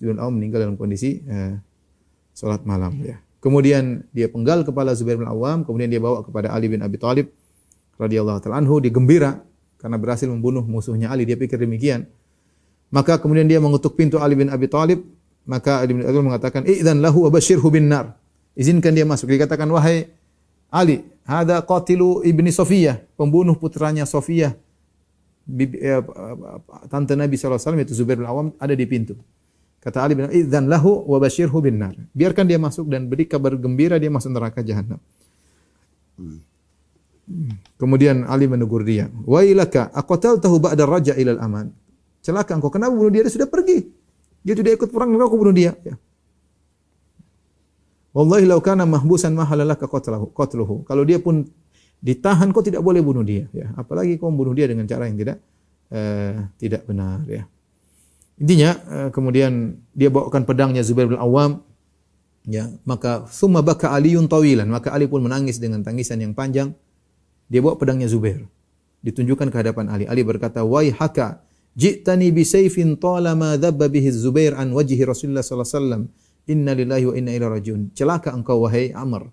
Zubair 0.00 0.16
bin 0.16 0.40
meninggal 0.40 0.64
dalam 0.64 0.76
kondisi 0.80 1.20
eh, 1.28 1.60
sholat 2.32 2.64
malam 2.64 2.96
ya. 3.04 3.20
Kemudian 3.44 4.08
dia 4.16 4.24
penggal 4.32 4.64
kepala 4.64 4.96
Zubair 4.96 5.20
bin 5.20 5.28
Awam, 5.28 5.68
kemudian 5.68 5.92
dia 5.92 6.00
bawa 6.00 6.24
kepada 6.24 6.48
Ali 6.48 6.72
bin 6.72 6.80
Abi 6.80 6.96
Thalib 6.96 7.28
radhiyallahu 8.00 8.38
taala 8.42 8.60
anhu, 8.60 8.80
dia 8.82 8.92
gembira 8.92 9.42
karena 9.78 10.00
berhasil 10.00 10.26
membunuh 10.30 10.64
musuhnya 10.64 11.12
Ali, 11.12 11.28
dia 11.28 11.36
pikir 11.36 11.60
demikian. 11.60 12.08
Maka 12.88 13.20
kemudian 13.20 13.44
dia 13.44 13.60
mengutuk 13.60 13.98
pintu 13.98 14.16
Ali 14.22 14.38
bin 14.38 14.48
Abi 14.48 14.70
Thalib, 14.70 15.04
maka 15.44 15.82
Ali 15.84 15.98
bin 15.98 16.02
Abi 16.06 16.14
Thalib 16.14 16.28
mengatakan, 16.30 16.62
"Idzan 16.64 17.04
lahu 17.04 17.28
wa 17.28 17.30
basyirhu 17.34 17.68
bin 17.68 17.92
nar." 17.92 18.16
Izinkan 18.54 18.94
dia 18.94 19.04
masuk. 19.04 19.28
Dikatakan, 19.28 19.66
"Wahai 19.68 20.08
Ali, 20.74 21.06
hada 21.22 21.62
qatilu 21.62 22.26
ibni 22.26 22.50
Sofiyah, 22.50 22.98
pembunuh 23.14 23.54
putranya 23.54 24.02
Sofiyah. 24.02 24.58
Eh, 25.44 26.00
tante 26.88 27.12
Nabi 27.12 27.36
SAW 27.36 27.76
yaitu 27.76 27.92
Zubair 27.92 28.16
bin 28.16 28.24
Awam 28.24 28.56
ada 28.56 28.72
di 28.72 28.88
pintu. 28.88 29.14
Kata 29.78 30.00
Ali 30.00 30.16
bin 30.16 30.32
Idzan 30.32 30.66
lahu 30.72 31.04
wa 31.04 31.20
basyirhu 31.20 31.60
bin 31.60 31.76
nar. 31.76 31.92
Biarkan 32.16 32.48
dia 32.48 32.56
masuk 32.56 32.88
dan 32.88 33.04
beri 33.06 33.28
kabar 33.28 33.52
gembira 33.60 34.00
dia 34.00 34.08
masuk 34.08 34.32
neraka 34.32 34.64
jahanam. 34.64 34.96
Kemudian 37.80 38.28
Ali 38.28 38.44
menegur 38.44 38.84
dia. 38.84 39.08
Wa 39.24 39.40
ilaka 39.40 39.88
aqataltahu 39.92 40.60
ba'da 40.60 40.84
raja 40.84 41.16
ilal 41.16 41.40
aman. 41.40 41.72
Celaka 42.24 42.56
engkau 42.56 42.72
kenapa 42.72 42.92
bunuh 42.92 43.12
dia? 43.12 43.24
Dia 43.24 43.32
sudah 43.32 43.48
pergi. 43.48 43.84
Dia 44.44 44.52
tidak 44.56 44.80
ikut 44.80 44.88
perang, 44.92 45.12
engkau 45.12 45.36
bunuh 45.36 45.56
dia. 45.56 45.72
Ya. 45.84 45.96
Wallahi 48.14 48.46
law 48.46 48.60
kana 48.62 48.86
mahbusan 48.86 49.34
mahalalaka 49.34 49.90
qatluhu. 49.90 50.30
qatluhu. 50.30 50.86
Kalau 50.86 51.02
dia 51.02 51.18
pun 51.18 51.42
ditahan 52.04 52.52
kau 52.52 52.62
tidak 52.62 52.84
boleh 52.84 53.00
bunuh 53.02 53.26
dia 53.26 53.50
ya. 53.50 53.72
Apalagi 53.74 54.20
kau 54.20 54.30
bunuh 54.30 54.54
dia 54.54 54.70
dengan 54.70 54.86
cara 54.86 55.08
yang 55.10 55.18
tidak 55.18 55.42
uh, 55.90 56.46
tidak 56.60 56.86
benar 56.86 57.24
ya. 57.26 57.48
Intinya 58.34 58.70
eh, 58.74 59.08
kemudian 59.14 59.78
dia 59.94 60.10
bawakan 60.10 60.42
pedangnya 60.42 60.82
Zubair 60.82 61.06
bin 61.06 61.22
Awam 61.22 61.62
ya 62.50 62.66
maka 62.82 63.30
summa 63.30 63.62
baka 63.62 63.94
Aliun 63.94 64.26
tawilan 64.26 64.66
maka 64.66 64.90
Ali 64.90 65.06
pun 65.06 65.22
menangis 65.22 65.62
dengan 65.62 65.86
tangisan 65.86 66.18
yang 66.18 66.34
panjang 66.34 66.74
dia 67.48 67.60
bawa 67.60 67.76
pedangnya 67.76 68.08
Zubair. 68.08 68.44
Ditunjukkan 69.04 69.52
ke 69.52 69.56
hadapan 69.60 69.92
Ali. 69.92 70.04
Ali 70.08 70.24
berkata 70.24 70.64
wai 70.64 70.88
haka 70.88 71.44
ji'tani 71.76 72.32
bi 72.32 72.40
sayfin 72.40 72.96
talama 72.96 73.60
dhabba 73.60 73.92
bihi 73.92 74.08
Zubair 74.08 74.56
an 74.56 74.72
wajhi 74.72 75.00
Rasulullah 75.04 75.44
sallallahu 75.44 75.68
alaihi 75.68 75.80
wasallam. 75.80 76.02
Inna 76.44 76.72
lillahi 76.76 77.04
wa 77.08 77.14
inna 77.16 77.30
ilaihi 77.32 77.52
rajiun. 77.56 77.80
Celaka 77.96 78.32
engkau 78.32 78.64
wahai 78.64 78.92
Amr. 78.92 79.28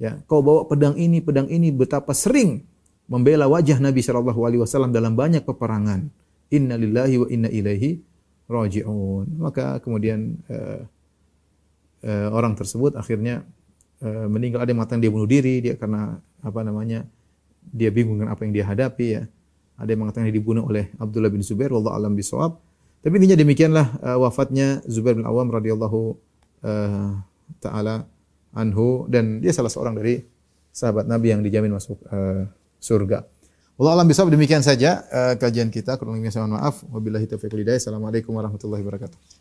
Ya 0.00 0.16
kau 0.24 0.40
bawa 0.40 0.64
pedang 0.64 0.96
ini 0.96 1.20
pedang 1.20 1.48
ini 1.52 1.68
betapa 1.68 2.16
sering 2.16 2.64
membela 3.04 3.44
wajah 3.48 3.76
Nabi 3.76 4.00
sallallahu 4.00 4.40
alaihi 4.48 4.60
wasallam 4.64 4.92
dalam 4.92 5.12
banyak 5.16 5.44
peperangan. 5.44 6.08
Inna 6.52 6.80
lillahi 6.80 7.14
wa 7.20 7.26
inna 7.28 7.48
ilaihi 7.52 8.00
rajiun. 8.48 9.36
Maka 9.36 9.80
kemudian 9.84 10.40
uh, 10.48 10.80
uh, 12.04 12.28
orang 12.32 12.56
tersebut 12.56 12.96
akhirnya 12.96 13.44
uh, 14.00 14.26
meninggal. 14.28 14.64
Ada 14.64 14.72
yang 14.72 14.78
mengatakan 14.80 15.00
dia 15.04 15.12
bunuh 15.12 15.28
diri 15.28 15.60
dia 15.60 15.76
karena 15.76 16.16
apa 16.40 16.60
namanya 16.64 17.04
dia 17.70 17.90
bingung 17.94 18.18
dengan 18.18 18.34
apa 18.34 18.42
yang 18.46 18.52
dia 18.52 18.64
hadapi 18.66 19.06
ya 19.06 19.22
ada 19.80 19.88
yang 19.88 20.04
mengatakan 20.04 20.28
dia 20.28 20.36
dibunuh 20.36 20.68
oleh 20.68 20.92
Abdullah 21.00 21.32
bin 21.32 21.40
Zubair 21.40 21.72
wallahu 21.72 21.94
alam 21.96 22.12
bisawab 22.12 22.60
tapi 23.00 23.16
intinya 23.16 23.36
demikianlah 23.40 23.86
uh, 24.04 24.18
wafatnya 24.20 24.84
Zubair 24.84 25.16
bin 25.16 25.24
Awam 25.24 25.48
radhiyallahu 25.48 26.00
uh, 26.64 27.16
taala 27.56 28.04
anhu 28.52 29.08
dan 29.08 29.40
dia 29.40 29.56
salah 29.56 29.72
seorang 29.72 29.96
dari 29.96 30.20
sahabat 30.70 31.08
Nabi 31.08 31.32
yang 31.32 31.40
dijamin 31.40 31.72
masuk 31.72 31.96
uh, 32.12 32.44
surga. 32.76 33.24
Allah 33.80 33.92
alam 33.96 34.04
bisawab 34.04 34.28
demikian 34.28 34.60
saja 34.60 35.08
uh, 35.08 35.34
kajian 35.40 35.72
kita 35.72 35.96
kurang 35.96 36.20
lebihnya 36.20 36.36
saya 36.36 36.44
mohon 36.44 36.60
maaf. 36.60 36.84
Wabillahi 36.84 37.24
taufiq 37.24 37.56
hidayah. 37.56 37.80
Assalamualaikum 37.80 38.36
warahmatullahi 38.36 38.84
wabarakatuh. 38.84 39.39